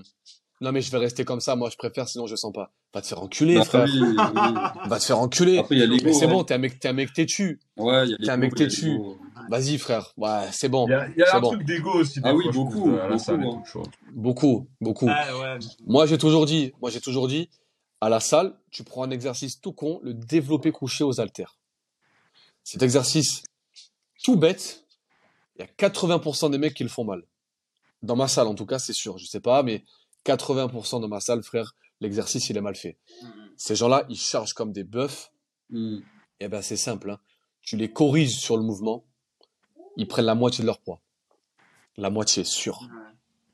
[0.61, 2.73] non, mais je vais rester comme ça, moi je préfère, sinon je sens pas.
[2.95, 3.85] Va te faire enculer, Bah, frère.
[3.85, 4.17] oui, oui.
[4.89, 5.59] Va te faire enculer.
[5.59, 6.03] Après, il y a l'ego.
[6.05, 6.29] Mais c'est hein.
[6.31, 7.61] bon, t'es un mec, t'es un mec têtu.
[7.77, 8.99] Ouais, il y a T'es un mec têtu.
[9.51, 10.13] Vas-y, frère.
[10.17, 10.87] Ouais, c'est bon.
[10.89, 11.51] Il y a, il y a C'est un bon.
[11.51, 12.21] truc d'ego aussi.
[12.25, 13.63] Ah oui, fois, je beaucoup, à la beaucoup, salle hein.
[14.13, 15.07] Beaucoup, beaucoup.
[15.07, 15.59] Ouais.
[15.87, 17.51] Moi, j'ai toujours dit, moi, j'ai toujours dit,
[18.01, 21.59] à la salle, tu prends un exercice tout con, le développer couché aux haltères.
[22.65, 23.43] Cet exercice
[24.25, 24.85] tout bête,
[25.59, 27.23] il y a 80% des mecs qui le font mal.
[28.03, 29.19] Dans ma salle, en tout cas, c'est sûr.
[29.19, 29.85] Je sais pas, mais
[30.27, 32.99] 80% de ma salle, frère, l'exercice, il est mal fait.
[33.57, 35.31] Ces gens-là, ils chargent comme des bœufs.
[35.71, 36.03] Mhm.
[36.41, 37.21] Eh ben, c'est simple, hein.
[37.63, 39.05] Tu les corriges sur le mouvement,
[39.97, 41.01] ils prennent la moitié de leur poids.
[41.97, 42.45] La moitié.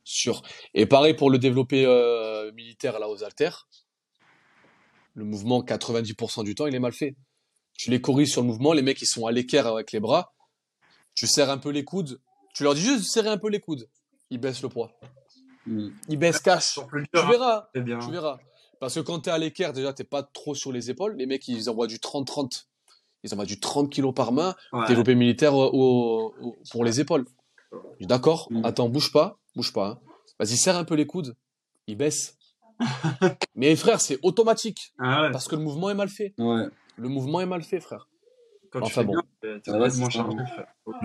[0.04, 0.42] Sûr.
[0.74, 3.68] Et pareil pour le développé euh, militaire là aux haltères.
[5.14, 7.16] Le mouvement, 90% du temps, il est mal fait.
[7.78, 10.34] Tu les corriges sur le mouvement, les mecs ils sont à l'équerre avec les bras.
[11.14, 12.20] Tu serres un peu les coudes.
[12.54, 13.88] Tu leur dis juste de serrer un peu les coudes.
[14.30, 14.92] Ils baissent le poids.
[15.66, 16.74] Ils baissent cash.
[16.74, 16.80] Tu
[17.14, 17.30] hein.
[17.30, 17.68] verras.
[17.74, 17.98] bien.
[17.98, 18.38] Tu verras.
[18.80, 21.14] Parce que quand t'es à l'équerre, déjà, t'es pas trop sur les épaules.
[21.16, 22.64] Les mecs, ils envoient du 30-30.
[23.22, 24.56] Ils envoient du 30 kilos par main.
[24.72, 24.86] Ouais.
[24.88, 27.24] Développé militaire au- au- au- pour les épaules.
[28.00, 28.64] D'accord, Mm.
[28.64, 29.86] attends, bouge pas, bouge pas.
[29.86, 29.98] hein.
[30.40, 31.36] Vas-y, serre un peu les coudes.
[31.86, 32.36] Il baisse.
[33.54, 34.92] Mais frère, c'est automatique.
[34.98, 35.30] Ah ouais.
[35.30, 36.34] Parce que le mouvement est mal fait.
[36.38, 36.66] Ouais.
[36.96, 38.08] Le mouvement est mal fait, frère.
[38.72, 39.12] Quand tu Enfin bon.
[39.12, 39.90] bien, Ah ouais,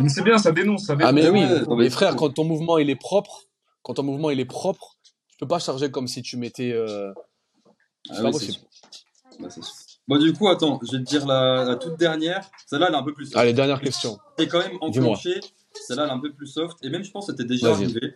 [0.09, 1.09] c'est bien, ça dénonce, ça dénonce.
[1.09, 1.43] Ah, mais oui.
[1.77, 3.43] mais- frère, quand ton mouvement il est propre,
[3.87, 4.97] quand ton mouvement il est propre,
[5.29, 6.73] tu peux pas charger comme si tu mettais.
[6.73, 7.13] euh,
[8.09, 8.57] Ah C'est pas possible.
[9.39, 9.47] Bah.
[10.09, 12.49] Bon, du coup, attends, je vais te dire la, la toute dernière.
[12.65, 13.37] Celle-là, elle est un peu plus soft.
[13.37, 14.19] Allez, dernière question.
[14.35, 15.39] T'es quand même enclenché.
[15.73, 16.77] Celle-là, elle est un peu plus soft.
[16.83, 18.15] Et même, je pense que c'était déjà arrivé.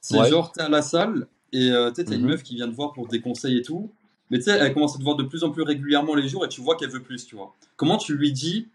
[0.00, 0.30] C'est Ouais.
[0.30, 2.28] genre, t'es à la salle et euh, tu sais, t'as une Mhm.
[2.28, 3.90] meuf qui vient te voir pour des conseils et tout.
[4.30, 6.44] Mais tu sais, elle commence à te voir de plus en plus régulièrement les jours
[6.46, 7.54] et tu vois qu'elle veut plus, tu vois.
[7.76, 8.68] Comment tu lui dis,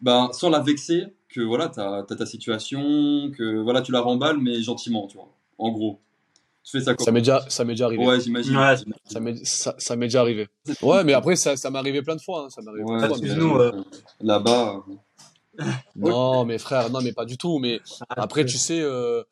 [0.00, 4.38] bah, sans la vexer, que voilà, t'as as ta situation, que voilà, tu la remballes,
[4.38, 5.28] mais gentiment, tu vois.
[5.58, 6.00] En gros.
[6.62, 8.04] Tu fais ça comme Ça m'est déjà, ça m'est déjà arrivé.
[8.04, 8.56] Ouais, j'imagine.
[8.56, 8.74] Ouais.
[9.06, 10.48] Ça m'est, ça, ça m'est déjà arrivé.
[10.82, 12.44] Ouais, mais après, ça, ça m'est arrivé plein de fois.
[12.44, 13.72] hein, Ça m'est arrivé plein de excuse-nous, euh.
[14.20, 14.82] Là-bas.
[15.58, 15.64] euh,
[15.96, 17.58] Non, mais frère, non, mais pas du tout.
[17.58, 17.80] Mais
[18.10, 19.22] après, tu sais, euh,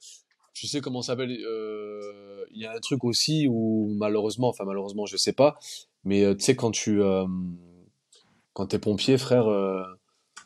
[0.54, 1.30] tu sais comment ça s'appelle.
[1.46, 5.58] euh, Il y a un truc aussi où malheureusement, enfin malheureusement, je sais pas.
[6.04, 7.26] Mais euh, tu sais quand tu, euh,
[8.54, 9.46] quand t'es pompier, frère.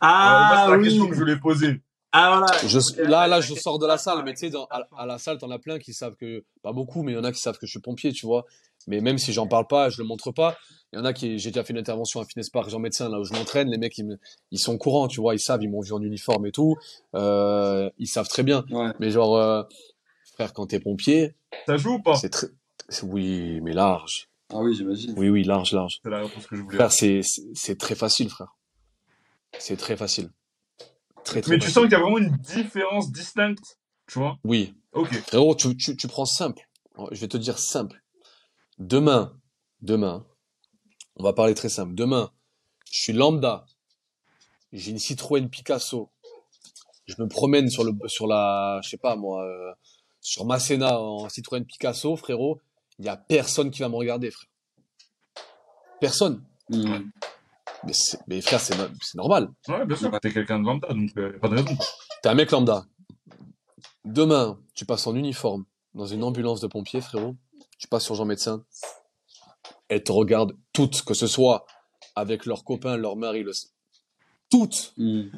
[0.03, 0.85] Euh, Ah, c'est la oui.
[0.85, 1.81] question que je voulais poser.
[2.15, 2.69] Ah voilà.
[2.69, 5.17] je, là, là, je sors de la salle, mais tu sais, dans- à, à la
[5.19, 7.41] salle, t'en as plein qui savent que, pas beaucoup, mais il y en a qui
[7.41, 8.45] savent que je suis pompier, tu vois.
[8.87, 10.59] Mais même si j'en parle pas, je le montre pas.
[10.93, 13.19] Il y en a qui, j'ai déjà fait une intervention à Finespark, Jean Médecin, là
[13.19, 13.71] où je m'entraîne.
[13.71, 14.19] Les mecs, ils, me-
[14.51, 16.77] ils sont au courant, tu vois, ils savent, ils m'ont vu en uniforme et tout.
[17.15, 18.65] Euh, ils savent très bien.
[18.71, 18.91] Ouais.
[18.99, 19.63] Mais genre, euh,
[20.35, 21.35] frère, quand t'es pompier,
[21.67, 22.17] Ça joue ou pas?
[22.17, 22.49] c'est très,
[22.91, 24.29] c'est- oui, mais large.
[24.53, 25.15] Ah oui, j'imagine.
[25.17, 26.01] Oui, oui, large, large.
[26.03, 26.77] C'est la réponse que je voulais.
[26.77, 27.21] Frère, c'est
[27.55, 28.55] c'est très facile, frère.
[29.59, 30.31] C'est très facile.
[31.25, 31.75] Très, très Mais tu facile.
[31.75, 34.39] sens qu'il y a vraiment une différence distincte, tu vois?
[34.45, 34.75] Oui.
[34.93, 35.13] Ok.
[35.27, 36.69] Frérot, tu, tu, tu prends simple.
[37.11, 38.03] Je vais te dire simple.
[38.79, 39.39] Demain,
[39.81, 40.27] demain,
[41.17, 41.95] on va parler très simple.
[41.95, 42.31] Demain,
[42.91, 43.65] je suis lambda.
[44.73, 46.11] J'ai une Citroën Picasso.
[47.07, 49.73] Je me promène sur le, sur la, je sais pas moi, euh,
[50.21, 52.61] sur Masséna en Citroën Picasso, frérot.
[52.99, 54.49] Il y a personne qui va me regarder, frère.
[56.01, 56.45] Personne.
[56.69, 57.11] Mhm.
[58.29, 59.51] Mais, frère, c'est no- c'est normal.
[59.69, 61.77] Ouais, bien sûr, t'es quelqu'un de lambda, donc euh, pas de raison.
[62.23, 62.87] T'es un mec lambda.
[64.05, 65.65] Demain, tu passes en uniforme
[65.95, 67.37] dans une ambulance de pompiers, frérot.
[67.79, 68.65] Tu passes sur Jean Médecin.
[69.89, 71.67] Elles te regardent toutes, que ce soit
[72.15, 73.53] avec leurs copains, leurs maris, le...
[74.51, 75.31] toutes, Mhm.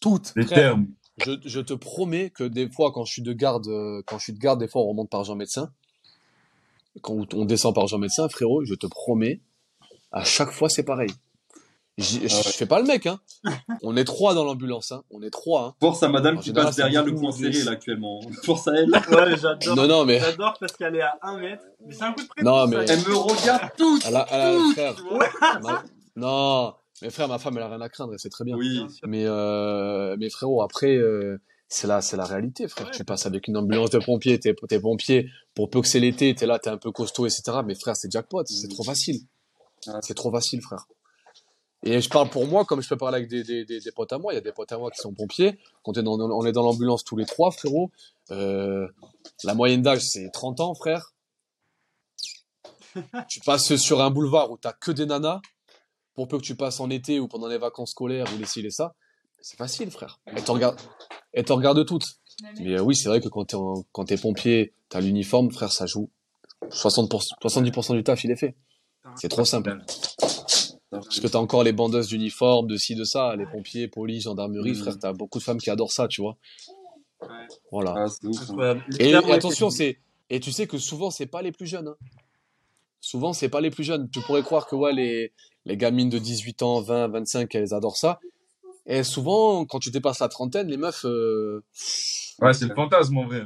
[0.00, 0.32] toutes.
[0.36, 0.58] Les frère.
[0.58, 0.86] termes.
[1.24, 4.24] Je, je te promets que des fois, quand je suis de garde, euh, quand je
[4.24, 5.70] suis de garde, des fois, on remonte par Jean Médecin.
[7.02, 9.40] Quand on descend par Jean Médecin, frérot, je te promets,
[10.10, 11.10] à chaque fois, c'est pareil.
[11.98, 12.28] J'y- Ah ouais.
[12.28, 13.20] Je fais pas le mec, hein.
[13.82, 15.02] On est trois dans l'ambulance, hein.
[15.10, 15.74] On est trois, hein.
[15.80, 18.20] Force à madame qui passe derrière le coin serré là actuellement.
[18.44, 18.88] Force à elle.
[18.90, 19.76] Ouais, j'adore.
[19.76, 21.62] Non, non, mais, J'adore parce qu'elle est à 1 mètre.
[21.86, 22.50] Mais c'est un coup de prénom.
[22.50, 24.06] Non, mais- Elle me regarde toutes.
[24.06, 25.26] à la, à la- frère, Ouais.
[25.62, 25.82] ma-
[26.16, 28.56] non, mais frère, ma femme, elle a rien à craindre, et c'est très bien.
[28.56, 28.86] Oui.
[29.04, 32.86] Mais, euh, mais frérot, après, euh, c'est la, c'est la réalité, frère.
[32.86, 32.92] Ouais.
[32.94, 36.34] Tu passes avec une ambulance de pompiers, t'es, t'es pompier, pour peu que c'est l'été,
[36.34, 37.42] t'es là, t'es un peu costaud, etc.
[37.66, 39.20] Mais frère, c'est jackpot, c'est trop facile.
[39.86, 39.94] Ouais.
[40.02, 40.86] C'est trop facile, frère.
[41.84, 44.12] Et je parle pour moi, comme je peux parler avec des, des, des, des potes
[44.12, 44.32] à moi.
[44.32, 45.58] Il y a des potes à moi qui sont pompiers.
[45.82, 47.90] Quand on est dans, on est dans l'ambulance tous les trois, frérot.
[48.30, 48.86] Euh,
[49.44, 51.12] la moyenne d'âge, c'est 30 ans, frère.
[53.28, 55.40] tu passes sur un boulevard où t'as que des nanas.
[56.14, 58.60] Pour peu que tu passes en été ou pendant les vacances scolaires ou les ci,
[58.62, 58.94] les ça.
[59.40, 60.20] C'est facile, frère.
[60.26, 60.78] Elles te regardent,
[61.32, 62.06] elles te regardent toutes.
[62.60, 65.72] Mais euh, oui, c'est vrai que quand t'es, en- quand t'es pompier, t'as l'uniforme, frère,
[65.72, 66.10] ça joue.
[66.70, 67.08] 60%,
[67.42, 68.54] 70% du taf, il est fait.
[69.16, 69.70] C'est trop simple.
[71.00, 74.70] Parce que t'as encore les bandeuses d'uniforme, de ci, de ça, les pompiers, police, gendarmerie,
[74.72, 74.76] Mhm.
[74.76, 76.36] frère, t'as beaucoup de femmes qui adorent ça, tu vois.
[77.22, 77.28] Ouais.
[77.70, 77.94] Voilà.
[77.96, 78.50] Ah, c'est ouf.
[78.58, 78.78] hein.
[78.98, 81.96] Et, attention, c'est- et tu sais que souvent, c'est pas les plus jeunes, hein.
[83.00, 84.08] Souvent, c'est pas les plus jeunes.
[84.10, 85.32] Tu pourrais croire que, ouais, les,
[85.64, 88.20] les gamines de 18 ans, 20, 25, elles adorent ça.
[88.86, 91.64] Et souvent, quand tu dépasses la trentaine, les meufs, euh,
[92.40, 93.42] Ouais, c'est le fantasme en vrai.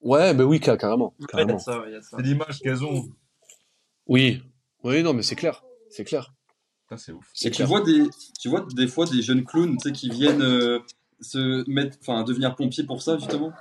[0.00, 1.58] ouais, mais oui, ca- carrément, Ouais, il y a carrément.
[1.58, 2.16] ça, il y a ça.
[2.18, 3.08] C'est l'image qu'elles ont.
[4.06, 4.42] Oui.
[4.84, 5.62] Oui, non, mais c'est clair.
[5.90, 6.32] C'est clair.
[6.96, 7.30] C'est ouf.
[7.42, 8.04] Et tu vois des,
[8.40, 10.80] tu vois des fois des jeunes clowns, tu sais, qui viennent euh,
[11.20, 13.52] se mettre, enfin, devenir pompiers pour ça justement.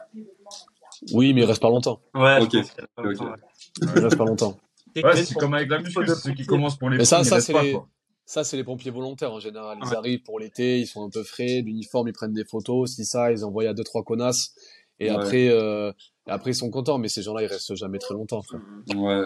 [1.12, 2.00] Oui, mais il reste pas longtemps.
[2.16, 3.38] Ouais, Ok, je pense qu'il y a pas longtemps, ouais.
[3.82, 4.58] Il reste pas longtemps.
[4.96, 7.36] Ouais, c'est comme avec la muscu, ceux qui commencent pour les Mais ça, ils ça,
[7.36, 7.78] restent c'est les-.
[8.26, 9.78] Ça, c'est les pompiers volontaires en général.
[9.82, 9.96] Ils Ouais.
[9.96, 13.32] arrivent pour l'été, ils sont un peu frais, l'uniforme, ils prennent des photos, si ça,
[13.32, 14.54] ils envoient à deux, trois connasses.
[15.00, 15.16] Et Ouais.
[15.16, 15.94] après, euh,
[16.26, 16.98] après, ils sont contents.
[16.98, 18.60] Mais ces gens-là, ils restent jamais très longtemps, frère.
[18.96, 19.24] Ouais.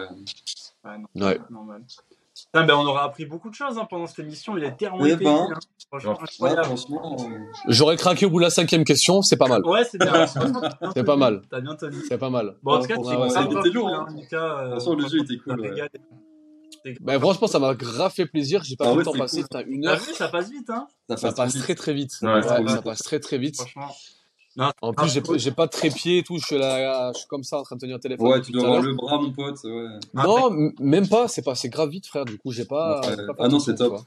[0.84, 1.38] Ouais, non, Ouais.
[1.50, 1.82] normal.
[2.52, 4.56] Putain, ben, on aura appris beaucoup de choses hein, pendant cette émission.
[4.58, 5.24] Il est tellement Eh épais.
[5.24, 5.48] ben.
[5.50, 6.14] hein.
[7.68, 9.64] J'aurais craqué au bout de la cinquième question, c'est pas mal.
[9.64, 10.12] Ouais, c'est bien.
[10.80, 11.42] T'as C'est pas mal.
[11.50, 11.96] T'as bien tenu.
[12.08, 12.56] C'est pas mal.
[12.62, 14.06] Bon, en tout cas, Ouais, tu ouais, a été lourd, hein.
[14.08, 16.94] Euh, De toute façon, le jeu était t'as cool, ouais.
[17.00, 18.62] Bah, franchement, ça m'a grave fait plaisir.
[18.64, 19.36] J'ai pas Ah vu ouais, le temps passer.
[19.42, 19.48] cool.
[19.48, 19.98] Putain, une T'as heure.
[20.00, 20.86] vu, ça passe vite, hein
[21.16, 21.62] Ça passe vite.
[21.62, 22.12] très très vite.
[22.22, 23.56] Ouais, ça passe très très vite.
[23.56, 23.88] Franchement.
[24.82, 26.38] En plus, j'ai j'ai pas de trépied et tout.
[26.38, 28.26] Je suis là, je suis comme ça en train de tenir le téléphone.
[28.26, 29.58] Ouais, tu dois avoir le bras, mon pote.
[29.64, 29.86] Ouais.
[30.14, 31.28] Non, m- même pas.
[31.28, 32.24] C'est pas, c'est grave vite, frère.
[32.24, 33.00] Du coup, j'ai pas.
[33.00, 33.08] Ouais.
[33.10, 34.00] j'ai pas Ah non, c'est top.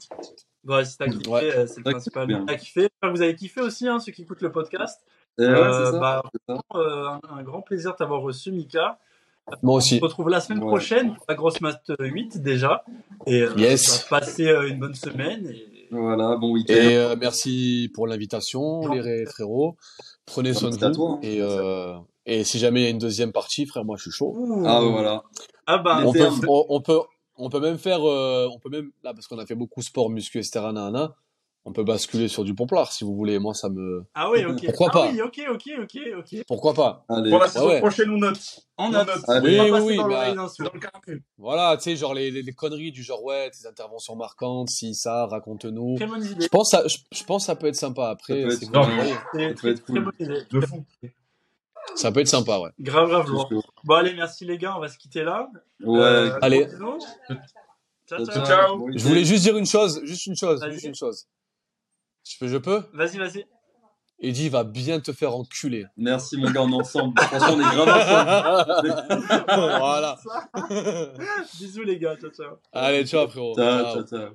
[0.64, 1.42] Bon, si t'as kiffé, Ouais.
[1.56, 2.26] euh, c'est le principal.
[2.26, 2.44] bien.
[2.46, 2.88] T'as kiffé.
[3.02, 5.00] Vous avez kiffé aussi, hein, ceux qui écoutent le podcast.
[5.38, 5.98] Ouais, Euh, c'est ça.
[5.98, 6.60] bah, c'est ça.
[6.74, 8.98] Euh, un, un grand plaisir de t'avoir reçu, Mika.
[9.62, 9.98] Moi On aussi.
[9.98, 10.66] se retrouve la semaine Ouais.
[10.68, 12.84] prochaine pour la grosse Mat 8 déjà.
[13.26, 14.06] Et euh, Yes.
[14.10, 15.46] on va passer euh, une bonne semaine.
[15.46, 15.86] Et...
[15.92, 16.74] Voilà, bon week-end.
[16.74, 19.76] Et euh, merci pour l'invitation, les ré- frérots.
[20.26, 20.92] Prenez soin de vous.
[20.92, 21.18] toi, hein.
[21.22, 21.96] Et, euh,
[22.26, 24.36] et si jamais il y a une deuxième partie, frère, moi je suis chaud.
[24.66, 25.22] Ah, voilà.
[25.66, 27.00] Ah bah, On peut, on, on peut,
[27.36, 30.10] on peut même faire, euh, on peut même, là, parce qu'on a fait beaucoup sport,
[30.10, 31.14] muscu, etc., nanana,
[31.68, 33.40] on peut basculer sur du pomplard si vous voulez.
[33.40, 34.04] Moi, ça me.
[34.14, 34.64] ah oui, ok.
[34.66, 36.44] Pourquoi ah pas oui, ok, ok, ok, ok.
[36.46, 37.28] Pourquoi pas Allez.
[37.28, 37.80] Pour la saison ouais.
[37.80, 38.60] prochaine, on note.
[38.78, 39.08] On note.
[39.08, 39.28] note.
[39.28, 39.58] Allez.
[39.60, 40.32] On Oui, va oui, oui, dans bah.
[40.32, 40.44] Dans
[41.08, 41.22] le.
[41.38, 44.94] Voilà, tu sais, genre les, les, les conneries du genre, ouais, tes interventions marquantes, si,
[44.94, 45.96] ça, raconte-nous.
[45.96, 46.44] Très bonne idée.
[46.44, 48.42] Je pense, ça, je, je pense que ça peut être sympa Ça après.
[48.44, 48.84] peut être cool.
[49.34, 50.04] C'est peut très, être cool.
[50.04, 50.42] bonne idée.
[50.48, 50.84] De fou.
[51.96, 52.70] Ça peut être sympa, ouais.
[52.78, 53.62] Grave, grave chaud.
[53.82, 55.48] Bon, allez, merci les gars, on va se quitter là.
[55.84, 55.98] Ouais.
[55.98, 56.68] Euh, Allez.
[58.08, 61.26] Ciao, Ciao, Je voulais juste dire une chose, juste une chose, juste une chose.
[62.28, 62.82] Je peux, je peux?
[62.92, 63.46] Vas-y, vas-y.
[64.18, 65.84] Eddie va bien te faire enculer.
[65.96, 67.20] Merci, mon gars, on est ensemble.
[67.20, 69.44] Franchement, on est grave ensemble.
[69.78, 70.18] voilà.
[71.60, 72.56] Bisous les gars, ciao, ciao.
[72.72, 73.54] Allez, ciao, frérot.
[73.54, 74.04] Ciao, Ciao.
[74.04, 74.18] ciao,